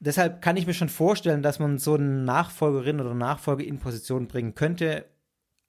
deshalb 0.00 0.42
kann 0.42 0.56
ich 0.56 0.66
mir 0.66 0.74
schon 0.74 0.88
vorstellen, 0.88 1.42
dass 1.42 1.58
man 1.58 1.78
so 1.78 1.94
eine 1.94 2.04
Nachfolgerin 2.04 3.00
oder 3.00 3.14
Nachfolger 3.14 3.64
in 3.64 3.78
Position 3.78 4.26
bringen 4.26 4.54
könnte. 4.54 5.04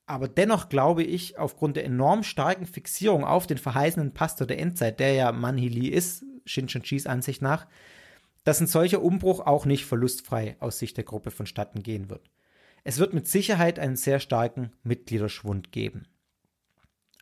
Aber 0.08 0.28
dennoch 0.28 0.70
glaube 0.70 1.04
ich, 1.04 1.38
aufgrund 1.38 1.76
der 1.76 1.86
enorm 1.86 2.24
starken 2.24 2.66
Fixierung 2.66 3.24
auf 3.24 3.46
den 3.46 3.58
verheißenen 3.58 4.14
Pastor 4.14 4.48
der 4.48 4.60
Endzeit, 4.60 5.00
der 5.00 5.14
ja 5.14 5.32
Manhili 5.32 5.88
ist, 5.90 6.26
Shinchon 6.46 6.82
Chis 6.82 7.06
Ansicht 7.06 7.42
nach, 7.42 7.68
dass 8.44 8.60
ein 8.60 8.68
solcher 8.68 9.04
Umbruch 9.04 9.42
auch 9.42 9.66
nicht 9.66 9.86
verlustfrei 9.86 10.56
aus 10.60 10.80
Sicht 10.80 10.98
der 10.98 11.04
Gruppe 11.04 11.30
vonstatten 11.30 11.84
gehen 11.84 12.10
wird. 12.10 12.32
Es 12.84 12.98
wird 12.98 13.14
mit 13.14 13.28
Sicherheit 13.28 13.78
einen 13.78 13.96
sehr 13.96 14.20
starken 14.20 14.72
Mitgliederschwund 14.82 15.72
geben. 15.72 16.08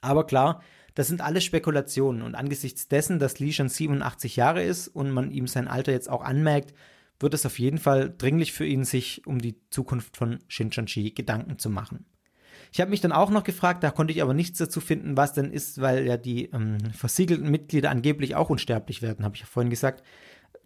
Aber 0.02 0.26
klar, 0.26 0.64
das 1.00 1.08
sind 1.08 1.22
alles 1.22 1.46
Spekulationen 1.46 2.22
und 2.22 2.36
angesichts 2.36 2.90
dessen, 2.90 3.20
dass 3.20 3.40
Lee 3.40 3.54
schon 3.54 3.70
87 3.70 4.36
Jahre 4.36 4.62
ist 4.62 4.90
und 4.90 5.12
man 5.12 5.32
ihm 5.32 5.48
sein 5.48 5.70
Alter 5.70 5.94
jetzt 5.94 6.10
auch 6.10 6.22
anmerkt, 6.22 6.74
wird 7.22 7.34
es 7.34 7.46
auf 7.46 7.58
jeden 7.58 7.78
Fall 7.78 8.14
dringlich 8.18 8.52
für 8.52 8.66
ihn, 8.66 8.84
sich 8.84 9.26
um 9.26 9.40
die 9.40 9.56
Zukunft 9.70 10.18
von 10.18 10.40
Shinchanchi 10.50 11.12
Gedanken 11.12 11.58
zu 11.58 11.70
machen. 11.70 12.06
Ich 12.74 12.82
habe 12.82 12.92
mich 12.92 13.00
dann 13.00 13.14
auch 13.14 13.30
noch 13.30 13.46
gefragt, 13.46 13.82
da 13.82 13.92
konnte 13.92 14.12
ich 14.12 14.22
aber 14.22 14.34
nichts 14.34 14.58
dazu 14.58 14.82
finden, 14.82 15.16
was 15.16 15.32
denn 15.32 15.52
ist, 15.54 15.80
weil 15.80 16.06
ja 16.06 16.18
die 16.18 16.48
ähm, 16.48 16.80
versiegelten 16.92 17.50
Mitglieder 17.50 17.92
angeblich 17.92 18.36
auch 18.36 18.50
unsterblich 18.50 19.02
werden, 19.02 19.24
habe 19.24 19.36
ich 19.36 19.42
ja 19.42 19.48
vorhin 19.48 19.70
gesagt. 19.70 20.04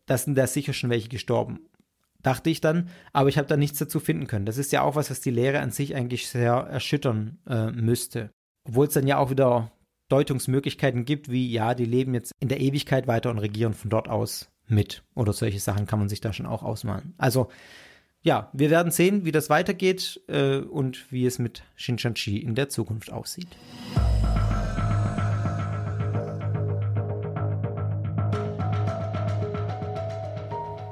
Da 0.08 0.18
sind 0.18 0.36
da 0.36 0.48
sicher 0.48 0.74
schon 0.74 0.90
welche 0.90 1.10
gestorben. 1.10 1.60
Dachte 2.24 2.50
ich 2.50 2.60
dann, 2.60 2.90
aber 3.12 3.30
ich 3.30 3.38
habe 3.38 3.48
da 3.48 3.56
nichts 3.56 3.78
dazu 3.78 4.00
finden 4.00 4.26
können. 4.26 4.48
Das 4.48 4.58
ist 4.58 4.72
ja 4.72 4.82
auch 4.82 4.96
was, 4.96 5.12
was 5.12 5.22
die 5.22 5.30
Lehre 5.30 5.60
an 5.60 5.70
sich 5.70 5.94
eigentlich 5.94 6.28
sehr 6.28 6.54
erschüttern 6.54 7.38
äh, 7.48 7.70
müsste. 7.70 8.32
Obwohl 8.64 8.88
es 8.88 8.96
dann 8.96 9.06
ja 9.06 9.20
auch 9.20 9.30
wieder 9.30 9.72
Deutungsmöglichkeiten 10.14 11.06
gibt, 11.06 11.32
wie 11.32 11.52
ja, 11.52 11.74
die 11.74 11.86
leben 11.86 12.14
jetzt 12.14 12.34
in 12.40 12.48
der 12.48 12.62
Ewigkeit 12.62 13.08
weiter 13.08 13.32
und 13.32 13.40
regieren 13.40 13.74
von 13.74 13.90
dort 13.90 14.08
aus 14.10 14.48
mit. 14.68 15.02
Oder 15.16 15.34
solche 15.34 15.60
Sachen 15.60 15.88
kann 15.88 15.98
man 15.98 16.08
sich 16.08 16.22
da 16.22 16.32
schon 16.34 16.46
auch 16.46 16.62
ausmalen. 16.62 17.16
Also 17.18 17.48
ja, 18.22 18.52
wir 18.54 18.70
werden 18.70 18.92
sehen, 18.92 19.26
wie 19.26 19.32
das 19.32 19.50
weitergeht 19.50 20.22
äh, 20.28 20.58
und 20.58 21.12
wie 21.12 21.26
es 21.26 21.40
mit 21.40 21.64
Shinchanchi 21.76 22.38
in 22.38 22.54
der 22.54 22.70
Zukunft 22.70 23.12
aussieht. 23.12 23.48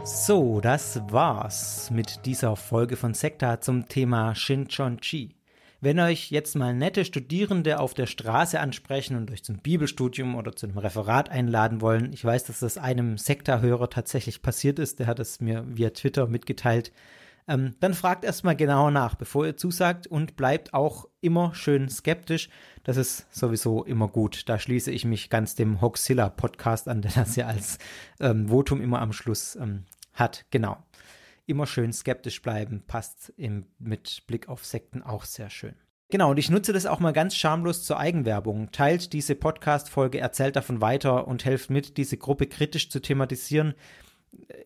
So, 0.04 0.62
das 0.62 1.00
war's 1.12 1.92
mit 1.92 2.26
dieser 2.26 2.56
Folge 2.56 2.96
von 2.96 3.14
Sekta 3.14 3.62
zum 3.62 3.88
Thema 3.88 4.34
Shinchonchi. 4.34 5.36
Wenn 5.84 6.00
euch 6.00 6.30
jetzt 6.30 6.56
mal 6.56 6.76
nette 6.76 7.04
Studierende 7.06 7.80
auf 7.80 7.96
der 7.96 8.06
Straße 8.06 8.60
ansprechen 8.60 9.18
und 9.18 9.32
euch 9.32 9.44
zum 9.44 9.58
Bibelstudium 9.58 10.36
oder 10.36 10.56
zu 10.56 10.68
einem 10.68 10.78
Referat 10.78 11.30
einladen 11.30 11.82
wollen, 11.82 12.14
ich 12.14 12.24
weiß, 12.24 12.44
dass 12.44 12.60
das 12.60 12.78
einem 12.78 13.18
Sektorhörer 13.18 13.90
tatsächlich 13.90 14.44
passiert 14.44 14.78
ist, 14.78 15.00
der 15.00 15.08
hat 15.08 15.20
es 15.20 15.42
mir 15.42 15.66
via 15.68 15.90
Twitter 15.90 16.28
mitgeteilt, 16.28 16.92
ähm, 17.48 17.74
dann 17.80 17.96
fragt 17.96 18.24
erstmal 18.24 18.56
genauer 18.56 18.92
nach, 18.92 19.16
bevor 19.16 19.48
ihr 19.48 19.58
zusagt 19.58 20.06
und 20.06 20.36
bleibt 20.36 20.76
auch 20.76 21.08
immer 21.20 21.56
schön 21.56 21.90
skeptisch. 21.90 22.50
Das 22.84 22.98
ist 22.98 23.26
sowieso 23.36 23.84
immer 23.84 24.08
gut. 24.08 24.48
Da 24.48 24.60
schließe 24.60 24.92
ich 24.92 25.04
mich 25.04 25.32
ganz 25.32 25.56
dem 25.56 25.82
Hoxilla 25.82 26.30
Podcast 26.30 26.88
an, 26.88 27.02
der 27.02 27.12
das 27.12 27.36
ja 27.36 27.48
als 27.48 27.80
ähm, 28.20 28.50
Votum 28.50 28.82
immer 28.82 29.02
am 29.02 29.14
Schluss 29.14 29.56
ähm, 29.56 29.86
hat. 30.14 30.46
Genau 30.52 30.78
immer 31.52 31.68
schön 31.68 31.94
skeptisch 31.94 32.42
bleiben, 32.42 32.84
passt 32.88 33.32
im, 33.38 33.68
mit 33.78 34.24
Blick 34.26 34.50
auf 34.50 34.66
Sekten 34.66 35.04
auch 35.04 35.26
sehr 35.26 35.52
schön. 35.52 35.76
Genau, 36.12 36.32
und 36.32 36.38
ich 36.38 36.50
nutze 36.50 36.74
das 36.74 36.86
auch 36.86 37.00
mal 37.00 37.14
ganz 37.14 37.36
schamlos 37.36 37.84
zur 37.84 37.98
Eigenwerbung. 37.98 38.70
Teilt 38.72 39.14
diese 39.14 39.34
Podcast-Folge, 39.34 40.20
erzählt 40.20 40.58
davon 40.58 40.82
weiter 40.82 41.26
und 41.26 41.46
helft 41.46 41.70
mit, 41.70 41.96
diese 41.96 42.18
Gruppe 42.18 42.48
kritisch 42.48 42.90
zu 42.90 43.00
thematisieren. 43.00 43.76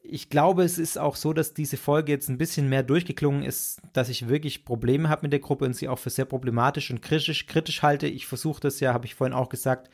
Ich 0.01 0.31
glaube, 0.31 0.63
es 0.63 0.79
ist 0.79 0.97
auch 0.97 1.15
so, 1.15 1.33
dass 1.33 1.53
diese 1.53 1.77
Folge 1.77 2.11
jetzt 2.11 2.29
ein 2.29 2.39
bisschen 2.39 2.67
mehr 2.67 2.81
durchgeklungen 2.81 3.43
ist, 3.43 3.79
dass 3.93 4.09
ich 4.09 4.27
wirklich 4.27 4.65
Probleme 4.65 5.07
habe 5.07 5.21
mit 5.23 5.33
der 5.33 5.39
Gruppe 5.39 5.65
und 5.65 5.75
sie 5.75 5.88
auch 5.88 5.99
für 5.99 6.09
sehr 6.09 6.25
problematisch 6.25 6.89
und 6.89 7.03
kritisch, 7.03 7.45
kritisch 7.45 7.83
halte. 7.83 8.07
Ich 8.07 8.25
versuche 8.25 8.61
das 8.61 8.79
ja, 8.79 8.93
habe 8.93 9.05
ich 9.05 9.13
vorhin 9.13 9.36
auch 9.36 9.49
gesagt, 9.49 9.91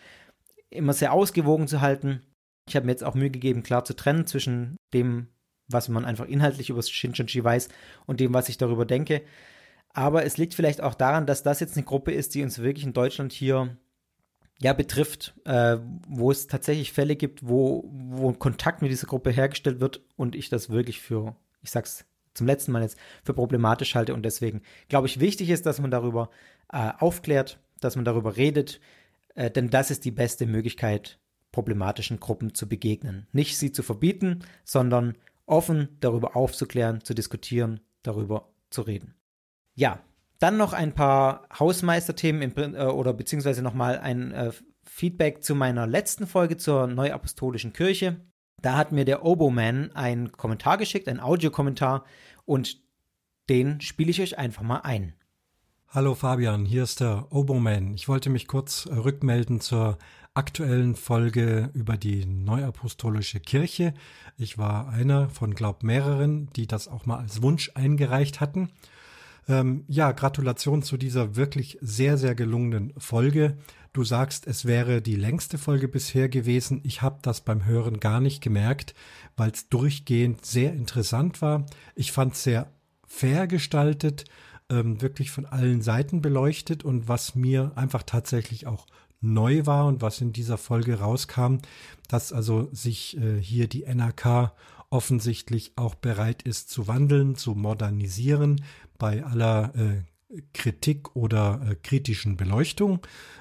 immer 0.70 0.94
sehr 0.94 1.12
ausgewogen 1.12 1.68
zu 1.68 1.82
halten. 1.82 2.22
Ich 2.68 2.78
habe 2.78 2.86
mir 2.86 2.94
jetzt 2.94 3.04
auch 3.04 3.16
Mühe 3.16 3.30
gegeben, 3.30 3.64
klar 3.64 3.84
zu 3.84 3.94
trennen 3.94 4.26
zwischen 4.26 4.78
dem, 4.94 5.28
was 5.68 5.90
man 5.90 6.06
einfach 6.06 6.26
inhaltlich 6.26 6.70
über 6.70 6.82
Shincheonji 6.82 7.44
weiß 7.44 7.70
und 8.06 8.20
dem, 8.20 8.34
was 8.34 8.50
ich 8.50 8.58
darüber 8.58 8.86
denke. 8.86 9.22
Aber 9.94 10.26
es 10.26 10.38
liegt 10.38 10.54
vielleicht 10.54 10.82
auch 10.82 10.94
daran, 10.94 11.26
dass 11.26 11.44
das 11.44 11.60
jetzt 11.60 11.76
eine 11.76 11.86
Gruppe 11.86 12.12
ist, 12.12 12.36
die 12.36 12.44
uns 12.44 12.60
wirklich 12.60 12.86
in 12.86 12.94
Deutschland 12.94 13.34
hier 13.34 13.78
ja 14.62 14.74
betrifft, 14.74 15.34
äh, 15.46 15.78
wo 16.08 16.32
es 16.32 16.48
tatsächlich 16.48 16.94
Fälle 16.94 17.16
gibt, 17.16 17.48
wo, 17.48 17.90
wo 17.92 18.32
Kontakt 18.34 18.82
mit 18.82 18.92
dieser 18.92 19.08
Gruppe 19.08 19.32
hergestellt 19.32 19.80
wird 19.80 20.02
und 20.16 20.36
ich 20.36 20.50
das 20.50 20.70
wirklich 20.70 21.02
für, 21.02 21.36
ich 21.62 21.72
sag's 21.72 22.06
zum 22.34 22.48
letzten 22.48 22.72
Mal 22.72 22.84
jetzt, 22.84 22.98
für 23.24 23.34
problematisch 23.34 23.96
halte 23.96 24.14
und 24.14 24.24
deswegen 24.24 24.62
glaube 24.88 25.08
ich, 25.08 25.20
wichtig 25.20 25.50
ist, 25.50 25.66
dass 25.66 25.82
man 25.82 25.92
darüber 25.92 26.30
äh, 26.72 26.92
aufklärt, 27.00 27.60
dass 27.80 27.96
man 27.96 28.06
darüber 28.06 28.38
redet, 28.38 28.80
äh, 29.36 29.50
denn 29.50 29.70
das 29.70 29.92
ist 29.92 30.06
die 30.06 30.12
beste 30.12 30.46
Möglichkeit, 30.46 31.18
problematischen 31.52 32.20
Gruppen 32.20 32.54
zu 32.54 32.70
begegnen. 32.70 33.28
Nicht 33.34 33.58
sie 33.58 33.72
zu 33.72 33.84
verbieten, 33.84 34.40
sondern 34.64 35.18
offen 35.46 35.98
darüber 36.00 36.36
aufzuklären, 36.36 37.04
zu 37.04 37.14
diskutieren, 37.14 37.82
darüber 38.04 38.50
zu 38.70 38.82
reden. 38.82 39.16
Ja, 39.76 40.00
dann 40.40 40.58
noch 40.58 40.74
ein 40.74 40.94
paar 40.94 41.48
Hausmeisterthemen 41.58 42.42
im, 42.42 42.76
äh, 42.76 42.84
oder 42.86 43.14
beziehungsweise 43.14 43.62
nochmal 43.62 44.00
ein 44.00 44.32
äh, 44.32 44.52
Feedback 44.84 45.44
zu 45.44 45.56
meiner 45.56 45.88
letzten 45.88 46.28
Folge 46.28 46.58
zur 46.58 46.88
Neuapostolischen 46.88 47.74
Kirche. 47.74 48.22
Da 48.62 48.76
hat 48.76 48.92
mir 48.92 49.06
der 49.06 49.24
Oboman 49.24 49.92
einen 49.94 50.32
Kommentar 50.32 50.78
geschickt, 50.78 51.08
einen 51.08 51.20
Audiokommentar 51.20 52.06
und 52.46 52.82
den 53.50 53.82
spiele 53.82 54.12
ich 54.12 54.22
euch 54.22 54.38
einfach 54.38 54.64
mal 54.64 54.82
ein. 54.82 55.14
Hallo 55.88 56.16
Fabian, 56.16 56.66
hier 56.66 56.84
ist 56.84 57.02
der 57.02 57.28
Oboman. 57.32 57.94
Ich 57.94 58.08
wollte 58.08 58.30
mich 58.30 58.48
kurz 58.48 58.86
äh, 58.86 58.94
rückmelden 58.94 59.60
zur 59.60 59.98
aktuellen 60.34 60.96
Folge 60.96 61.70
über 61.74 61.98
die 61.98 62.26
Neuapostolische 62.26 63.40
Kirche. 63.40 63.94
Ich 64.38 64.58
war 64.58 64.90
einer 64.90 65.30
von, 65.30 65.54
glaub, 65.54 65.84
mehreren, 65.84 66.50
die 66.56 66.68
das 66.68 66.88
auch 66.88 67.06
mal 67.06 67.18
als 67.18 67.42
Wunsch 67.42 67.72
eingereicht 67.76 68.40
hatten. 68.40 68.70
Ähm, 69.48 69.84
ja, 69.88 70.12
Gratulation 70.12 70.84
zu 70.84 70.98
dieser 70.98 71.36
wirklich 71.36 71.78
sehr, 71.82 72.18
sehr 72.18 72.36
gelungenen 72.36 72.94
Folge. 72.98 73.58
Du 73.92 74.06
sagst, 74.06 74.48
es 74.48 74.64
wäre 74.64 75.02
die 75.02 75.18
längste 75.18 75.58
Folge 75.58 75.90
bisher 75.90 76.30
gewesen. 76.30 76.80
Ich 76.86 77.02
habe 77.02 77.20
das 77.22 77.42
beim 77.42 77.66
Hören 77.66 78.00
gar 78.00 78.22
nicht 78.22 78.42
gemerkt, 78.42 78.94
weil 79.36 79.52
es 79.52 79.68
durchgehend 79.68 80.46
sehr 80.46 80.72
interessant 80.74 81.42
war. 81.42 81.66
Ich 81.96 82.14
fand 82.14 82.34
es 82.34 82.44
sehr 82.44 82.72
fair 83.06 83.48
gestaltet, 83.48 84.24
ähm, 84.70 85.02
wirklich 85.02 85.32
von 85.32 85.46
allen 85.46 85.82
Seiten 85.82 86.22
beleuchtet 86.22 86.86
und 86.86 87.10
was 87.10 87.36
mir 87.36 87.74
einfach 87.76 88.04
tatsächlich 88.04 88.66
auch 88.66 88.88
neu 89.22 89.66
war 89.66 89.88
und 89.88 90.02
was 90.02 90.20
in 90.22 90.34
dieser 90.34 90.58
Folge 90.58 91.00
rauskam, 91.00 91.58
dass 92.08 92.34
also 92.34 92.70
sich 92.72 93.18
äh, 93.18 93.40
hier 93.40 93.68
die 93.68 93.84
NRK 93.84 94.52
offensichtlich 94.90 95.72
auch 95.78 95.96
bereit 95.96 96.42
ist 96.42 96.70
zu 96.70 96.88
wandeln, 96.88 97.36
zu 97.36 97.56
modernisieren 97.56 98.64
bei 98.98 99.24
aller 99.24 99.74
äh, 99.76 100.02
Kritik 100.54 101.16
oder 101.16 101.62
äh, 101.68 101.76
kritischen 101.76 102.38
Beleuchtung. 102.38 103.00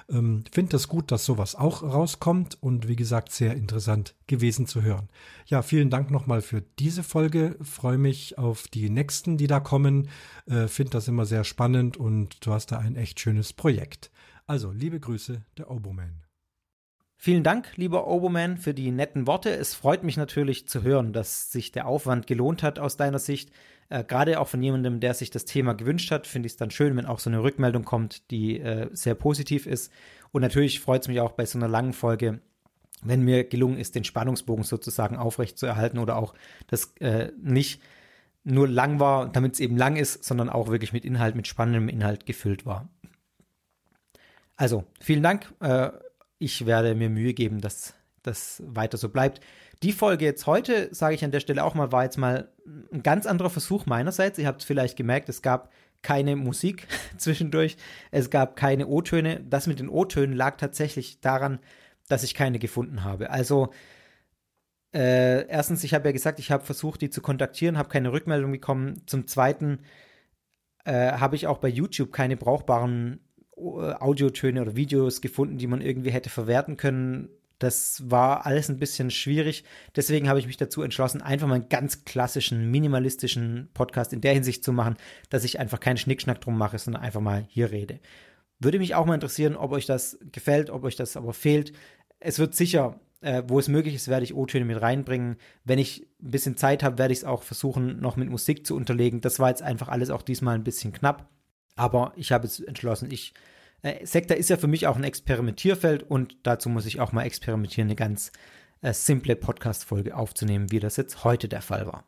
Ähm, 0.09 0.43
Finde 0.51 0.71
das 0.71 0.87
gut, 0.87 1.11
dass 1.11 1.25
sowas 1.25 1.55
auch 1.55 1.83
rauskommt 1.83 2.61
und 2.61 2.87
wie 2.87 2.95
gesagt 2.95 3.31
sehr 3.31 3.55
interessant 3.55 4.15
gewesen 4.27 4.67
zu 4.67 4.81
hören. 4.81 5.09
Ja, 5.45 5.61
vielen 5.61 5.89
Dank 5.89 6.11
nochmal 6.11 6.41
für 6.41 6.61
diese 6.79 7.03
Folge. 7.03 7.57
Freue 7.61 7.97
mich 7.97 8.37
auf 8.37 8.67
die 8.67 8.89
nächsten, 8.89 9.37
die 9.37 9.47
da 9.47 9.59
kommen. 9.59 10.09
Äh, 10.47 10.67
Finde 10.67 10.91
das 10.91 11.07
immer 11.07 11.25
sehr 11.25 11.43
spannend 11.43 11.97
und 11.97 12.45
du 12.45 12.51
hast 12.51 12.71
da 12.71 12.77
ein 12.79 12.95
echt 12.95 13.19
schönes 13.19 13.53
Projekt. 13.53 14.10
Also, 14.47 14.71
liebe 14.71 14.99
Grüße, 14.99 15.41
der 15.57 15.71
Oboman. 15.71 16.23
Vielen 17.23 17.43
Dank, 17.43 17.77
lieber 17.77 18.07
Oboman, 18.07 18.57
für 18.57 18.73
die 18.73 18.89
netten 18.89 19.27
Worte. 19.27 19.51
Es 19.51 19.75
freut 19.75 20.03
mich 20.03 20.17
natürlich 20.17 20.67
zu 20.67 20.81
hören, 20.81 21.13
dass 21.13 21.51
sich 21.51 21.71
der 21.71 21.85
Aufwand 21.85 22.25
gelohnt 22.25 22.63
hat 22.63 22.79
aus 22.79 22.97
deiner 22.97 23.19
Sicht. 23.19 23.51
Äh, 23.89 24.03
Gerade 24.03 24.39
auch 24.39 24.47
von 24.47 24.63
jemandem, 24.63 24.99
der 24.99 25.13
sich 25.13 25.29
das 25.29 25.45
Thema 25.45 25.73
gewünscht 25.73 26.09
hat, 26.09 26.25
finde 26.25 26.47
ich 26.47 26.53
es 26.53 26.57
dann 26.57 26.71
schön, 26.71 26.97
wenn 26.97 27.05
auch 27.05 27.19
so 27.19 27.29
eine 27.29 27.43
Rückmeldung 27.43 27.85
kommt, 27.85 28.31
die 28.31 28.59
äh, 28.59 28.89
sehr 28.91 29.13
positiv 29.13 29.67
ist. 29.67 29.91
Und 30.31 30.41
natürlich 30.41 30.79
freut 30.79 31.03
es 31.03 31.07
mich 31.07 31.19
auch 31.19 31.33
bei 31.33 31.45
so 31.45 31.59
einer 31.59 31.67
langen 31.67 31.93
Folge, 31.93 32.41
wenn 33.03 33.21
mir 33.21 33.43
gelungen 33.43 33.77
ist, 33.77 33.93
den 33.93 34.03
Spannungsbogen 34.03 34.63
sozusagen 34.63 35.15
aufrecht 35.15 35.59
zu 35.59 35.67
erhalten 35.67 35.99
oder 35.99 36.15
auch 36.15 36.33
das 36.67 36.93
äh, 37.01 37.31
nicht 37.39 37.81
nur 38.43 38.67
lang 38.67 38.99
war, 38.99 39.29
damit 39.31 39.53
es 39.53 39.59
eben 39.59 39.77
lang 39.77 39.95
ist, 39.95 40.23
sondern 40.23 40.49
auch 40.49 40.69
wirklich 40.69 40.93
mit 40.93 41.05
Inhalt, 41.05 41.35
mit 41.35 41.47
spannendem 41.47 41.87
Inhalt 41.89 42.25
gefüllt 42.25 42.65
war. 42.65 42.89
Also, 44.61 44.83
vielen 44.99 45.23
Dank. 45.23 45.51
Äh, 45.59 45.89
ich 46.37 46.67
werde 46.67 46.93
mir 46.93 47.09
Mühe 47.09 47.33
geben, 47.33 47.61
dass 47.61 47.95
das 48.21 48.61
weiter 48.63 48.99
so 48.99 49.09
bleibt. 49.09 49.41
Die 49.81 49.91
Folge 49.91 50.23
jetzt 50.23 50.45
heute, 50.45 50.93
sage 50.93 51.15
ich 51.15 51.25
an 51.25 51.31
der 51.31 51.39
Stelle 51.39 51.63
auch 51.63 51.73
mal, 51.73 51.91
war 51.91 52.03
jetzt 52.03 52.19
mal 52.19 52.47
ein 52.93 53.01
ganz 53.01 53.25
anderer 53.25 53.49
Versuch 53.49 53.87
meinerseits. 53.87 54.37
Ihr 54.37 54.45
habt 54.45 54.61
es 54.61 54.67
vielleicht 54.67 54.97
gemerkt, 54.97 55.29
es 55.29 55.41
gab 55.41 55.71
keine 56.03 56.35
Musik 56.35 56.87
zwischendurch, 57.17 57.75
es 58.11 58.29
gab 58.29 58.55
keine 58.55 58.85
O-Töne. 58.85 59.43
Das 59.49 59.65
mit 59.65 59.79
den 59.79 59.89
O-Tönen 59.89 60.35
lag 60.35 60.57
tatsächlich 60.57 61.21
daran, 61.21 61.57
dass 62.07 62.21
ich 62.21 62.35
keine 62.35 62.59
gefunden 62.59 63.03
habe. 63.03 63.31
Also 63.31 63.71
äh, 64.93 65.47
erstens, 65.47 65.83
ich 65.83 65.95
habe 65.95 66.09
ja 66.09 66.11
gesagt, 66.11 66.37
ich 66.37 66.51
habe 66.51 66.63
versucht, 66.63 67.01
die 67.01 67.09
zu 67.09 67.23
kontaktieren, 67.23 67.79
habe 67.79 67.89
keine 67.89 68.11
Rückmeldung 68.11 68.51
bekommen. 68.51 69.01
Zum 69.07 69.25
Zweiten 69.25 69.79
äh, 70.85 71.13
habe 71.13 71.35
ich 71.35 71.47
auch 71.47 71.57
bei 71.57 71.67
YouTube 71.67 72.11
keine 72.11 72.37
brauchbaren 72.37 73.21
Audiotöne 73.55 74.61
oder 74.61 74.75
Videos 74.75 75.21
gefunden, 75.21 75.57
die 75.57 75.67
man 75.67 75.81
irgendwie 75.81 76.11
hätte 76.11 76.29
verwerten 76.29 76.77
können. 76.77 77.29
Das 77.59 78.09
war 78.09 78.45
alles 78.47 78.69
ein 78.69 78.79
bisschen 78.79 79.11
schwierig. 79.11 79.63
Deswegen 79.95 80.27
habe 80.27 80.39
ich 80.39 80.47
mich 80.47 80.57
dazu 80.57 80.81
entschlossen, 80.81 81.21
einfach 81.21 81.47
mal 81.47 81.55
einen 81.55 81.69
ganz 81.69 82.05
klassischen, 82.05 82.71
minimalistischen 82.71 83.69
Podcast 83.73 84.13
in 84.13 84.21
der 84.21 84.33
Hinsicht 84.33 84.63
zu 84.63 84.73
machen, 84.73 84.97
dass 85.29 85.43
ich 85.43 85.59
einfach 85.59 85.79
keinen 85.79 85.97
Schnickschnack 85.97 86.41
drum 86.41 86.57
mache, 86.57 86.79
sondern 86.79 87.03
einfach 87.03 87.21
mal 87.21 87.45
hier 87.49 87.71
rede. 87.71 87.99
Würde 88.59 88.79
mich 88.79 88.95
auch 88.95 89.05
mal 89.05 89.15
interessieren, 89.15 89.55
ob 89.55 89.71
euch 89.73 89.85
das 89.85 90.17
gefällt, 90.31 90.71
ob 90.71 90.83
euch 90.83 90.95
das 90.95 91.15
aber 91.17 91.33
fehlt. 91.33 91.73
Es 92.19 92.39
wird 92.39 92.55
sicher, 92.55 92.99
äh, 93.21 93.43
wo 93.47 93.59
es 93.59 93.67
möglich 93.67 93.93
ist, 93.93 94.07
werde 94.07 94.23
ich 94.23 94.33
O-Töne 94.33 94.65
mit 94.65 94.81
reinbringen. 94.81 95.37
Wenn 95.63 95.77
ich 95.79 96.07
ein 96.21 96.31
bisschen 96.31 96.57
Zeit 96.57 96.81
habe, 96.81 96.97
werde 96.97 97.13
ich 97.13 97.19
es 97.19 97.25
auch 97.25 97.43
versuchen, 97.43 97.99
noch 97.99 98.15
mit 98.15 98.29
Musik 98.29 98.65
zu 98.65 98.75
unterlegen. 98.75 99.21
Das 99.21 99.39
war 99.39 99.49
jetzt 99.49 99.61
einfach 99.61 99.87
alles 99.87 100.09
auch 100.09 100.23
diesmal 100.23 100.55
ein 100.55 100.63
bisschen 100.63 100.93
knapp. 100.93 101.29
Aber 101.75 102.13
ich 102.15 102.31
habe 102.31 102.45
jetzt 102.45 102.65
entschlossen, 102.67 103.09
ich 103.11 103.33
äh, 103.81 104.05
Sektor 104.05 104.37
ist 104.37 104.49
ja 104.49 104.57
für 104.57 104.67
mich 104.67 104.87
auch 104.87 104.95
ein 104.95 105.03
Experimentierfeld 105.03 106.03
und 106.03 106.35
dazu 106.43 106.69
muss 106.69 106.85
ich 106.85 106.99
auch 106.99 107.11
mal 107.11 107.23
experimentieren, 107.23 107.87
eine 107.87 107.95
ganz 107.95 108.31
äh, 108.81 108.93
simple 108.93 109.35
Podcast-Folge 109.35 110.15
aufzunehmen, 110.15 110.71
wie 110.71 110.79
das 110.79 110.97
jetzt 110.97 111.23
heute 111.23 111.47
der 111.47 111.61
Fall 111.61 111.87
war. 111.87 112.05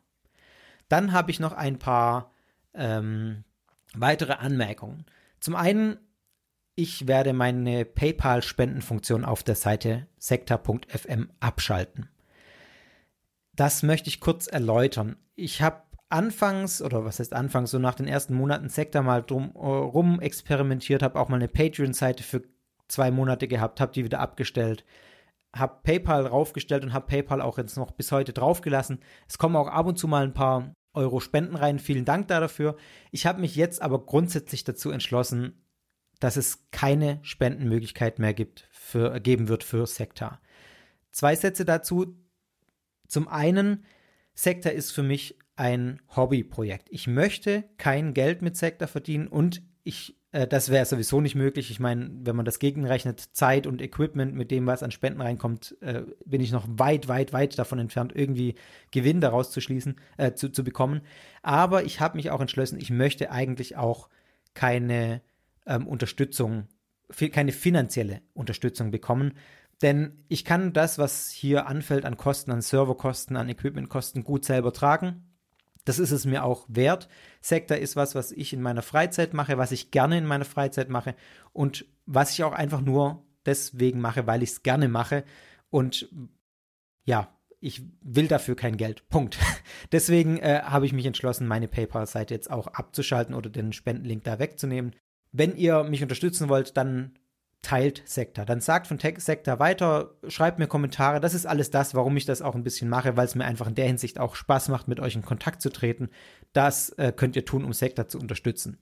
Dann 0.88 1.12
habe 1.12 1.30
ich 1.30 1.40
noch 1.40 1.52
ein 1.52 1.78
paar 1.78 2.32
ähm, 2.74 3.44
weitere 3.94 4.34
Anmerkungen. 4.34 5.06
Zum 5.40 5.56
einen, 5.56 5.98
ich 6.74 7.06
werde 7.06 7.32
meine 7.32 7.84
PayPal-Spendenfunktion 7.84 9.24
auf 9.24 9.42
der 9.42 9.54
Seite 9.54 10.06
sektor.fm 10.18 11.30
abschalten. 11.40 12.08
Das 13.54 13.82
möchte 13.84 14.08
ich 14.08 14.20
kurz 14.20 14.48
erläutern. 14.48 15.16
Ich 15.36 15.62
habe 15.62 15.83
anfangs, 16.14 16.80
oder 16.80 17.04
was 17.04 17.18
heißt 17.18 17.34
anfangs, 17.34 17.72
so 17.72 17.78
nach 17.78 17.96
den 17.96 18.06
ersten 18.06 18.34
Monaten 18.34 18.68
Sektor 18.68 19.02
mal 19.02 19.22
drum 19.22 19.50
äh, 19.54 19.58
rum 19.58 20.20
experimentiert, 20.20 21.02
habe 21.02 21.18
auch 21.18 21.28
mal 21.28 21.36
eine 21.36 21.48
Patreon-Seite 21.48 22.22
für 22.22 22.42
zwei 22.88 23.10
Monate 23.10 23.48
gehabt, 23.48 23.80
habe 23.80 23.92
die 23.92 24.04
wieder 24.04 24.20
abgestellt, 24.20 24.84
habe 25.54 25.80
PayPal 25.82 26.26
raufgestellt 26.26 26.84
und 26.84 26.92
habe 26.92 27.06
PayPal 27.06 27.40
auch 27.42 27.58
jetzt 27.58 27.76
noch 27.76 27.90
bis 27.90 28.12
heute 28.12 28.32
draufgelassen. 28.32 29.00
Es 29.28 29.38
kommen 29.38 29.56
auch 29.56 29.66
ab 29.66 29.86
und 29.86 29.98
zu 29.98 30.06
mal 30.06 30.24
ein 30.24 30.34
paar 30.34 30.72
Euro 30.94 31.18
Spenden 31.18 31.56
rein. 31.56 31.80
Vielen 31.80 32.04
Dank 32.04 32.28
dafür. 32.28 32.76
Ich 33.10 33.26
habe 33.26 33.40
mich 33.40 33.56
jetzt 33.56 33.82
aber 33.82 34.06
grundsätzlich 34.06 34.62
dazu 34.62 34.90
entschlossen, 34.90 35.64
dass 36.20 36.36
es 36.36 36.70
keine 36.70 37.18
Spendenmöglichkeit 37.22 38.20
mehr 38.20 38.34
gibt 38.34 38.68
für, 38.70 39.18
geben 39.20 39.48
wird 39.48 39.64
für 39.64 39.86
Sektor. 39.86 40.40
Zwei 41.10 41.34
Sätze 41.34 41.64
dazu. 41.64 42.16
Zum 43.08 43.26
einen, 43.26 43.84
Sektor 44.34 44.72
ist 44.72 44.92
für 44.92 45.02
mich 45.02 45.38
ein 45.56 46.00
Hobbyprojekt. 46.14 46.88
Ich 46.90 47.06
möchte 47.06 47.64
kein 47.78 48.14
Geld 48.14 48.42
mit 48.42 48.56
Sektor 48.56 48.88
verdienen 48.88 49.28
und 49.28 49.62
ich, 49.84 50.16
äh, 50.32 50.46
das 50.46 50.70
wäre 50.70 50.84
sowieso 50.84 51.20
nicht 51.20 51.34
möglich. 51.34 51.70
Ich 51.70 51.78
meine, 51.78 52.10
wenn 52.22 52.34
man 52.34 52.44
das 52.44 52.58
gegenrechnet, 52.58 53.20
Zeit 53.20 53.66
und 53.66 53.80
Equipment 53.80 54.34
mit 54.34 54.50
dem, 54.50 54.66
was 54.66 54.82
an 54.82 54.90
Spenden 54.90 55.20
reinkommt, 55.20 55.76
äh, 55.80 56.02
bin 56.24 56.40
ich 56.40 56.50
noch 56.50 56.66
weit, 56.68 57.06
weit, 57.08 57.32
weit 57.32 57.58
davon 57.58 57.78
entfernt, 57.78 58.12
irgendwie 58.14 58.56
Gewinn 58.90 59.20
daraus 59.20 59.50
zu 59.50 59.60
schließen, 59.60 59.96
äh, 60.16 60.32
zu, 60.32 60.50
zu 60.50 60.64
bekommen. 60.64 61.02
Aber 61.42 61.84
ich 61.84 62.00
habe 62.00 62.16
mich 62.16 62.30
auch 62.30 62.40
entschlossen, 62.40 62.80
ich 62.80 62.90
möchte 62.90 63.30
eigentlich 63.30 63.76
auch 63.76 64.08
keine 64.54 65.22
ähm, 65.66 65.86
Unterstützung, 65.86 66.68
keine 67.32 67.52
finanzielle 67.52 68.22
Unterstützung 68.32 68.90
bekommen, 68.90 69.34
denn 69.82 70.24
ich 70.28 70.44
kann 70.44 70.72
das, 70.72 70.98
was 70.98 71.30
hier 71.30 71.66
anfällt 71.66 72.04
an 72.04 72.16
Kosten, 72.16 72.50
an 72.52 72.62
Serverkosten, 72.62 73.36
an 73.36 73.48
Equipmentkosten 73.48 74.24
gut 74.24 74.44
selber 74.44 74.72
tragen. 74.72 75.33
Das 75.84 75.98
ist 75.98 76.10
es 76.10 76.24
mir 76.24 76.44
auch 76.44 76.64
wert. 76.68 77.08
Sektor 77.40 77.76
ist 77.76 77.96
was, 77.96 78.14
was 78.14 78.32
ich 78.32 78.52
in 78.52 78.62
meiner 78.62 78.82
Freizeit 78.82 79.34
mache, 79.34 79.58
was 79.58 79.72
ich 79.72 79.90
gerne 79.90 80.18
in 80.18 80.26
meiner 80.26 80.44
Freizeit 80.44 80.88
mache 80.88 81.14
und 81.52 81.86
was 82.06 82.32
ich 82.32 82.44
auch 82.44 82.52
einfach 82.52 82.80
nur 82.80 83.24
deswegen 83.44 84.00
mache, 84.00 84.26
weil 84.26 84.42
ich 84.42 84.50
es 84.50 84.62
gerne 84.62 84.88
mache. 84.88 85.24
Und 85.70 86.08
ja, 87.04 87.28
ich 87.60 87.82
will 88.02 88.28
dafür 88.28 88.56
kein 88.56 88.76
Geld. 88.76 89.08
Punkt. 89.08 89.38
Deswegen 89.92 90.36
äh, 90.38 90.60
habe 90.64 90.84
ich 90.84 90.92
mich 90.92 91.06
entschlossen, 91.06 91.46
meine 91.46 91.66
PayPal-Seite 91.66 92.34
jetzt 92.34 92.50
auch 92.50 92.66
abzuschalten 92.66 93.34
oder 93.34 93.48
den 93.48 93.72
Spendenlink 93.72 94.22
da 94.24 94.38
wegzunehmen. 94.38 94.94
Wenn 95.32 95.56
ihr 95.56 95.82
mich 95.84 96.02
unterstützen 96.02 96.50
wollt, 96.50 96.76
dann 96.76 97.18
teilt 97.64 98.02
Sektor. 98.04 98.44
Dann 98.44 98.60
sagt 98.60 98.86
von 98.86 98.98
Sektor 98.98 99.58
weiter, 99.58 100.14
schreibt 100.28 100.58
mir 100.60 100.68
Kommentare. 100.68 101.18
Das 101.20 101.34
ist 101.34 101.46
alles 101.46 101.70
das, 101.70 101.94
warum 101.94 102.16
ich 102.16 102.26
das 102.26 102.42
auch 102.42 102.54
ein 102.54 102.62
bisschen 102.62 102.88
mache, 102.88 103.16
weil 103.16 103.26
es 103.26 103.34
mir 103.34 103.44
einfach 103.44 103.66
in 103.66 103.74
der 103.74 103.86
Hinsicht 103.86 104.20
auch 104.20 104.36
Spaß 104.36 104.68
macht, 104.68 104.86
mit 104.86 105.00
euch 105.00 105.16
in 105.16 105.22
Kontakt 105.22 105.62
zu 105.62 105.70
treten. 105.70 106.10
Das 106.52 106.90
äh, 106.90 107.12
könnt 107.14 107.34
ihr 107.34 107.44
tun, 107.44 107.64
um 107.64 107.72
Sektor 107.72 108.06
zu 108.06 108.18
unterstützen. 108.18 108.78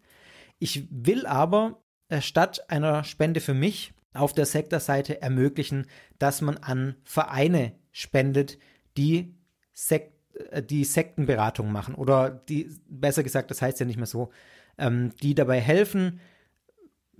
Ich 0.58 0.86
will 0.90 1.24
aber 1.24 1.82
äh, 2.08 2.20
statt 2.20 2.68
einer 2.68 3.04
Spende 3.04 3.40
für 3.40 3.54
mich 3.54 3.94
auf 4.12 4.34
der 4.34 4.44
Sektor-Seite 4.44 5.22
ermöglichen, 5.22 5.86
dass 6.18 6.42
man 6.42 6.58
an 6.58 6.96
Vereine 7.04 7.72
spendet, 7.92 8.58
die 8.96 9.34
Sek 9.72 10.12
äh, 10.50 10.62
die 10.62 10.84
Sektenberatung 10.84 11.72
machen 11.72 11.94
oder 11.94 12.30
die, 12.30 12.68
besser 12.88 13.22
gesagt, 13.22 13.50
das 13.50 13.62
heißt 13.62 13.80
ja 13.80 13.86
nicht 13.86 13.96
mehr 13.96 14.06
so, 14.06 14.30
ähm, 14.78 15.12
die 15.22 15.34
dabei 15.34 15.60
helfen, 15.60 16.20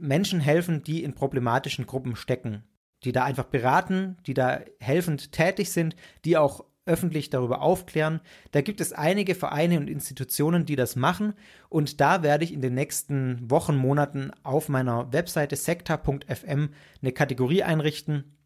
Menschen 0.02 0.40
helfen, 0.40 0.82
die 0.82 1.02
in 1.02 1.14
problematischen 1.14 1.86
Gruppen 1.86 2.16
stecken, 2.16 2.64
die 3.04 3.12
da 3.12 3.24
einfach 3.24 3.44
beraten, 3.44 4.16
die 4.26 4.34
da 4.34 4.60
helfend 4.80 5.32
tätig 5.32 5.70
sind, 5.70 5.96
die 6.24 6.36
auch 6.36 6.64
öffentlich 6.84 7.30
darüber 7.30 7.62
aufklären. 7.62 8.20
Da 8.50 8.60
gibt 8.60 8.80
es 8.80 8.92
einige 8.92 9.36
Vereine 9.36 9.78
und 9.78 9.88
Institutionen, 9.88 10.66
die 10.66 10.74
das 10.74 10.96
machen 10.96 11.34
und 11.68 12.00
da 12.00 12.24
werde 12.24 12.44
ich 12.44 12.52
in 12.52 12.60
den 12.60 12.74
nächsten 12.74 13.48
Wochen, 13.48 13.76
Monaten 13.76 14.32
auf 14.42 14.68
meiner 14.68 15.12
Webseite 15.12 15.54
sekta.fm 15.54 16.70
eine 17.00 17.12
Kategorie 17.12 17.62
einrichten, 17.62 18.36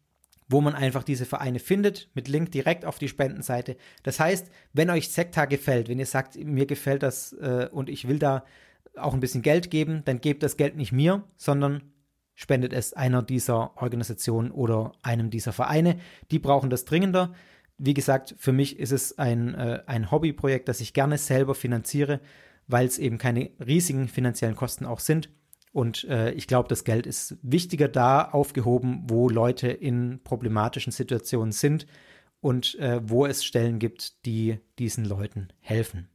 wo 0.47 0.61
man 0.61 0.75
einfach 0.75 1.03
diese 1.03 1.25
Vereine 1.25 1.59
findet, 1.59 2.09
mit 2.13 2.27
Link 2.27 2.51
direkt 2.51 2.85
auf 2.85 2.99
die 2.99 3.09
Spendenseite. 3.09 3.75
Das 4.03 4.19
heißt, 4.19 4.49
wenn 4.73 4.89
euch 4.91 5.09
Sekta 5.09 5.45
gefällt, 5.45 5.89
wenn 5.89 5.99
ihr 5.99 6.05
sagt, 6.05 6.35
mir 6.37 6.67
gefällt 6.67 7.03
das 7.03 7.33
äh, 7.33 7.67
und 7.71 7.89
ich 7.89 8.07
will 8.07 8.19
da 8.19 8.45
auch 8.97 9.13
ein 9.13 9.19
bisschen 9.19 9.41
Geld 9.41 9.69
geben, 9.69 10.01
dann 10.05 10.21
gebt 10.21 10.43
das 10.43 10.57
Geld 10.57 10.75
nicht 10.75 10.91
mir, 10.91 11.23
sondern 11.37 11.81
spendet 12.35 12.71
es 12.71 12.93
einer 12.93 13.23
dieser 13.23 13.75
Organisationen 13.81 14.51
oder 14.51 14.93
einem 15.01 15.29
dieser 15.29 15.53
Vereine. 15.53 15.97
Die 16.31 16.39
brauchen 16.39 16.69
das 16.69 16.85
dringender. 16.85 17.33
Wie 17.77 17.93
gesagt, 17.93 18.35
für 18.37 18.53
mich 18.53 18.79
ist 18.79 18.91
es 18.91 19.17
ein, 19.17 19.55
äh, 19.55 19.83
ein 19.87 20.11
Hobbyprojekt, 20.11 20.67
das 20.67 20.81
ich 20.81 20.93
gerne 20.93 21.17
selber 21.17 21.55
finanziere, 21.55 22.19
weil 22.67 22.85
es 22.85 22.99
eben 22.99 23.17
keine 23.17 23.49
riesigen 23.65 24.07
finanziellen 24.07 24.55
Kosten 24.55 24.85
auch 24.85 24.99
sind. 24.99 25.29
Und 25.73 26.05
äh, 26.05 26.31
ich 26.31 26.47
glaube, 26.47 26.69
das 26.69 26.83
Geld 26.83 27.05
ist 27.05 27.37
wichtiger 27.41 27.87
da 27.87 28.23
aufgehoben, 28.23 29.03
wo 29.07 29.29
Leute 29.29 29.67
in 29.67 30.21
problematischen 30.23 30.91
Situationen 30.91 31.51
sind 31.51 31.85
und 32.39 32.75
äh, 32.79 32.99
wo 33.03 33.25
es 33.25 33.43
Stellen 33.43 33.79
gibt, 33.79 34.25
die 34.25 34.59
diesen 34.79 35.05
Leuten 35.05 35.49
helfen. 35.59 36.07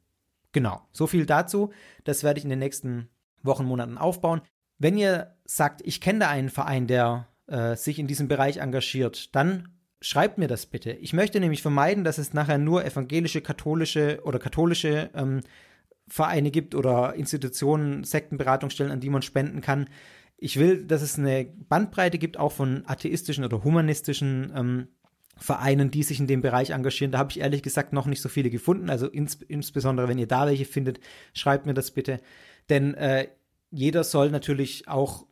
Genau, 0.53 0.83
so 0.93 1.07
viel 1.07 1.27
dazu. 1.27 1.73
Das 2.05 2.23
werde 2.23 2.39
ich 2.39 2.45
in 2.45 2.51
den 2.51 2.59
nächsten 2.59 3.09
Wochen, 3.43 3.65
Monaten 3.65 3.99
aufbauen. 3.99 4.43
Wenn 4.79 4.97
ihr 4.97 5.37
sagt, 5.45 5.81
ich 5.85 6.01
kenne 6.01 6.21
da 6.21 6.29
einen 6.29 6.51
Verein, 6.51 6.87
der 6.87 7.29
äh, 7.47 7.77
sich 7.77 7.99
in 7.99 8.07
diesem 8.07 8.29
Bereich 8.29 8.59
engagiert, 8.59 9.35
dann 9.35 9.69
schreibt 10.01 10.39
mir 10.39 10.49
das 10.49 10.67
bitte. 10.67 10.93
Ich 10.93 11.13
möchte 11.13 11.41
nämlich 11.41 11.63
vermeiden, 11.63 12.05
dass 12.05 12.19
es 12.19 12.35
nachher 12.35 12.59
nur 12.59 12.85
evangelische, 12.85 13.41
katholische 13.41 14.21
oder 14.25 14.39
katholische 14.39 15.11
ähm, 15.15 15.41
Vereine 16.09 16.51
gibt 16.51 16.75
oder 16.75 17.15
Institutionen, 17.15 18.05
Sektenberatungsstellen, 18.05 18.93
an 18.93 19.01
die 19.01 19.11
man 19.11 19.23
spenden 19.23 19.61
kann. 19.61 19.89
Ich 20.37 20.59
will, 20.59 20.85
dass 20.85 21.03
es 21.03 21.19
eine 21.19 21.45
Bandbreite 21.45 22.19
gibt, 22.19 22.37
auch 22.37 22.53
von 22.53 22.83
atheistischen 22.87 23.45
oder 23.45 23.63
humanistischen 23.63 24.53
ähm, 24.55 24.89
Vereinen, 25.43 25.91
die 25.91 26.03
sich 26.03 26.21
in 26.21 26.27
dem 26.27 26.41
Bereich 26.41 26.71
engagieren. 26.71 27.13
Da 27.13 27.19
habe 27.19 27.31
ich 27.31 27.41
ehrlich 27.41 27.63
gesagt 27.63 27.93
noch 27.93 28.07
nicht 28.07 28.23
so 28.23 28.29
viele 28.29 28.51
gefunden. 28.51 28.91
Also 28.91 29.09
ins, 29.09 29.35
insbesondere, 29.35 30.09
wenn 30.09 30.19
ihr 30.19 30.29
da 30.29 30.47
welche 30.47 30.65
findet, 30.65 31.01
schreibt 31.35 31.67
mir 31.67 31.75
das 31.75 31.91
bitte. 31.91 32.21
Denn 32.71 32.95
äh, 32.95 33.29
jeder 33.71 34.05
soll 34.05 34.31
natürlich 34.31 34.89
auch 34.89 35.27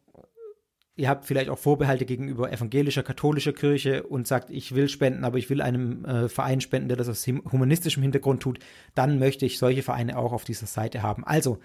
ihr 1.01 1.09
habt 1.09 1.25
vielleicht 1.25 1.49
auch 1.49 1.59
Vorbehalte 1.59 2.05
gegenüber 2.05 2.53
evangelischer, 2.53 3.03
katholischer 3.03 3.55
Kirche 3.55 4.03
und 4.03 4.27
sagt, 4.27 4.51
ich 4.51 4.75
will 4.75 4.89
spenden, 4.89 5.25
aber 5.25 5.39
ich 5.39 5.49
will 5.49 5.63
einem 5.63 6.05
äh, 6.05 6.29
Verein 6.29 6.61
spenden, 6.61 6.89
der 6.89 6.99
das 6.99 7.09
aus 7.09 7.27
humanistischem 7.27 8.03
Hintergrund 8.03 8.43
tut, 8.43 8.59
dann 8.95 9.19
möchte 9.19 9.47
ich 9.47 9.59
solche 9.59 9.83
Vereine 9.83 10.19
auch 10.19 10.33
auf 10.33 10.45
dieser 10.45 10.67
Seite 10.67 11.03
haben. 11.03 11.25
Also, 11.25 11.59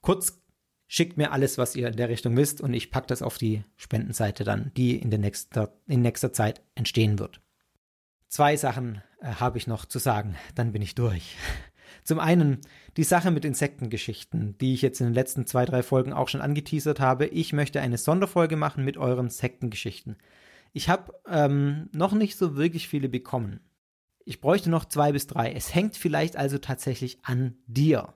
kurz, 0.00 0.40
schickt 0.86 1.18
mir 1.18 1.32
alles, 1.32 1.58
was 1.58 1.76
ihr 1.76 1.88
in 1.88 1.96
der 1.96 2.08
Richtung 2.08 2.36
wisst 2.36 2.62
und 2.62 2.72
ich 2.72 2.90
packe 2.90 3.08
das 3.08 3.20
auf 3.20 3.36
die 3.36 3.62
Spendenseite 3.76 4.42
dann, 4.42 4.72
die 4.76 4.96
in, 4.96 5.10
der 5.10 5.18
nächster, 5.18 5.74
in 5.86 6.00
nächster 6.00 6.32
Zeit 6.32 6.62
entstehen 6.74 7.18
wird. 7.18 7.42
Zwei 8.28 8.56
Sachen 8.56 9.02
äh, 9.20 9.26
habe 9.26 9.58
ich 9.58 9.66
noch 9.66 9.86
zu 9.86 9.98
sagen, 9.98 10.36
dann 10.54 10.72
bin 10.72 10.82
ich 10.82 10.94
durch. 10.94 11.36
Zum 12.04 12.18
einen 12.18 12.60
die 12.96 13.04
Sache 13.04 13.30
mit 13.30 13.44
Insektengeschichten, 13.44 14.56
die 14.58 14.74
ich 14.74 14.82
jetzt 14.82 15.00
in 15.00 15.06
den 15.06 15.14
letzten 15.14 15.46
zwei, 15.46 15.64
drei 15.64 15.82
Folgen 15.82 16.12
auch 16.12 16.28
schon 16.28 16.40
angeteasert 16.40 17.00
habe. 17.00 17.26
Ich 17.26 17.52
möchte 17.52 17.80
eine 17.80 17.98
Sonderfolge 17.98 18.56
machen 18.56 18.84
mit 18.84 18.96
euren 18.96 19.30
Sektengeschichten. 19.30 20.16
Ich 20.72 20.88
habe 20.88 21.12
ähm, 21.28 21.88
noch 21.92 22.12
nicht 22.12 22.36
so 22.36 22.56
wirklich 22.56 22.88
viele 22.88 23.08
bekommen. 23.08 23.60
Ich 24.24 24.40
bräuchte 24.40 24.68
noch 24.68 24.84
zwei 24.84 25.12
bis 25.12 25.26
drei. 25.26 25.52
Es 25.52 25.74
hängt 25.74 25.96
vielleicht 25.96 26.36
also 26.36 26.58
tatsächlich 26.58 27.18
an 27.22 27.56
dir. 27.66 28.12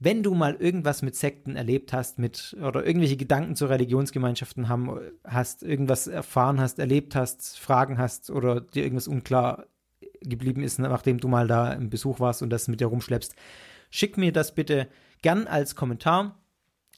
Wenn 0.00 0.22
du 0.22 0.34
mal 0.34 0.54
irgendwas 0.54 1.02
mit 1.02 1.16
Sekten 1.16 1.56
erlebt 1.56 1.92
hast, 1.92 2.18
mit 2.20 2.56
oder 2.62 2.86
irgendwelche 2.86 3.16
Gedanken 3.16 3.56
zu 3.56 3.66
Religionsgemeinschaften 3.66 4.68
haben, 4.68 5.00
hast, 5.24 5.64
irgendwas 5.64 6.06
erfahren 6.06 6.60
hast, 6.60 6.78
erlebt 6.78 7.16
hast, 7.16 7.58
Fragen 7.58 7.98
hast 7.98 8.30
oder 8.30 8.60
dir 8.60 8.84
irgendwas 8.84 9.08
unklar 9.08 9.66
geblieben 10.20 10.62
ist, 10.62 10.78
nachdem 10.78 11.18
du 11.18 11.28
mal 11.28 11.48
da 11.48 11.72
im 11.72 11.90
Besuch 11.90 12.20
warst 12.20 12.42
und 12.42 12.50
das 12.50 12.68
mit 12.68 12.80
dir 12.80 12.86
rumschleppst, 12.86 13.34
schick 13.90 14.16
mir 14.16 14.32
das 14.32 14.54
bitte 14.54 14.88
gern 15.22 15.46
als 15.46 15.74
Kommentar 15.74 16.40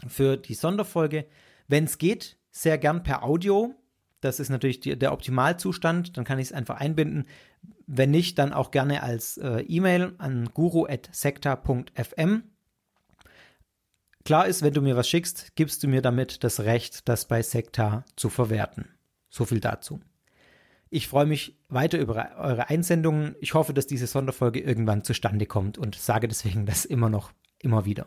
für 0.06 0.36
die 0.36 0.54
Sonderfolge. 0.54 1.26
Wenn 1.68 1.84
es 1.84 1.98
geht, 1.98 2.36
sehr 2.50 2.78
gern 2.78 3.02
per 3.02 3.22
Audio. 3.24 3.74
Das 4.20 4.40
ist 4.40 4.50
natürlich 4.50 4.80
die, 4.80 4.98
der 4.98 5.12
Optimalzustand, 5.12 6.16
dann 6.16 6.24
kann 6.24 6.38
ich 6.38 6.48
es 6.48 6.52
einfach 6.52 6.78
einbinden. 6.78 7.26
Wenn 7.86 8.10
nicht, 8.10 8.38
dann 8.38 8.52
auch 8.52 8.70
gerne 8.70 9.02
als 9.02 9.38
äh, 9.38 9.60
E-Mail 9.60 10.14
an 10.18 10.50
guru.sekta.fm. 10.52 12.42
Klar 14.24 14.46
ist, 14.46 14.62
wenn 14.62 14.74
du 14.74 14.82
mir 14.82 14.96
was 14.96 15.08
schickst, 15.08 15.56
gibst 15.56 15.82
du 15.82 15.88
mir 15.88 16.02
damit 16.02 16.44
das 16.44 16.60
Recht, 16.60 17.08
das 17.08 17.26
bei 17.26 17.42
Sekta 17.42 18.04
zu 18.16 18.28
verwerten. 18.28 18.88
So 19.30 19.44
viel 19.44 19.60
dazu. 19.60 20.00
Ich 20.90 21.06
freue 21.06 21.26
mich 21.26 21.56
weiter 21.68 21.98
über 21.98 22.36
eure 22.38 22.68
Einsendungen. 22.68 23.36
Ich 23.40 23.54
hoffe, 23.54 23.72
dass 23.72 23.86
diese 23.86 24.08
Sonderfolge 24.08 24.60
irgendwann 24.60 25.04
zustande 25.04 25.46
kommt 25.46 25.78
und 25.78 25.94
sage 25.94 26.26
deswegen 26.26 26.66
das 26.66 26.84
immer 26.84 27.08
noch, 27.08 27.32
immer 27.60 27.84
wieder. 27.84 28.06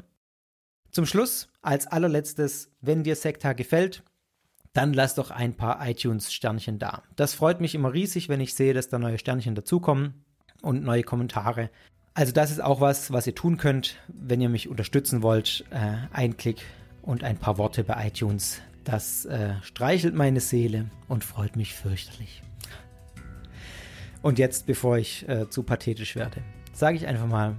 Zum 0.91 1.05
Schluss, 1.05 1.49
als 1.61 1.87
allerletztes, 1.87 2.71
wenn 2.81 3.03
dir 3.03 3.15
Sekta 3.15 3.53
gefällt, 3.53 4.03
dann 4.73 4.93
lass 4.93 5.15
doch 5.15 5.31
ein 5.31 5.55
paar 5.55 5.87
iTunes-Sternchen 5.87 6.77
da. 6.77 7.03
Das 7.15 7.33
freut 7.33 7.61
mich 7.61 7.73
immer 7.73 7.93
riesig, 7.93 8.27
wenn 8.27 8.41
ich 8.41 8.53
sehe, 8.53 8.73
dass 8.73 8.89
da 8.89 8.99
neue 8.99 9.17
Sternchen 9.17 9.55
dazukommen 9.55 10.25
und 10.61 10.83
neue 10.83 11.03
Kommentare. 11.03 11.69
Also 12.15 12.31
das 12.31 12.51
ist 12.51 12.61
auch 12.61 12.79
was, 12.79 13.11
was 13.11 13.25
ihr 13.25 13.33
tun 13.33 13.57
könnt, 13.57 13.95
wenn 14.07 14.39
ihr 14.39 14.49
mich 14.49 14.69
unterstützen 14.69 15.23
wollt. 15.23 15.65
Äh, 15.71 15.95
ein 16.11 16.37
Klick 16.37 16.63
und 17.01 17.23
ein 17.23 17.37
paar 17.37 17.57
Worte 17.57 17.83
bei 17.83 18.07
iTunes. 18.07 18.61
Das 18.83 19.25
äh, 19.25 19.53
streichelt 19.61 20.13
meine 20.13 20.39
Seele 20.39 20.89
und 21.07 21.23
freut 21.23 21.55
mich 21.55 21.73
fürchterlich. 21.73 22.43
Und 24.21 24.39
jetzt, 24.39 24.65
bevor 24.65 24.97
ich 24.97 25.27
äh, 25.27 25.49
zu 25.49 25.63
pathetisch 25.63 26.15
werde, 26.15 26.41
sage 26.71 26.97
ich 26.97 27.07
einfach 27.07 27.27
mal, 27.27 27.55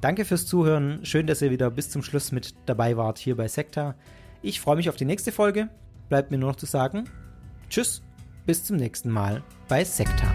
danke 0.00 0.24
fürs 0.24 0.46
Zuhören. 0.46 1.04
Schön, 1.04 1.26
dass 1.26 1.40
ihr 1.40 1.50
wieder 1.50 1.70
bis 1.70 1.90
zum 1.90 2.02
Schluss 2.02 2.32
mit 2.32 2.54
dabei 2.66 2.96
wart 2.96 3.18
hier 3.18 3.36
bei 3.36 3.48
Sekta. 3.48 3.94
Ich 4.42 4.60
freue 4.60 4.76
mich 4.76 4.88
auf 4.88 4.96
die 4.96 5.04
nächste 5.04 5.32
Folge. 5.32 5.68
Bleibt 6.08 6.30
mir 6.30 6.38
nur 6.38 6.50
noch 6.50 6.56
zu 6.56 6.66
sagen, 6.66 7.08
tschüss, 7.70 8.02
bis 8.44 8.64
zum 8.64 8.76
nächsten 8.76 9.10
Mal 9.10 9.42
bei 9.68 9.84
Sekta. 9.84 10.34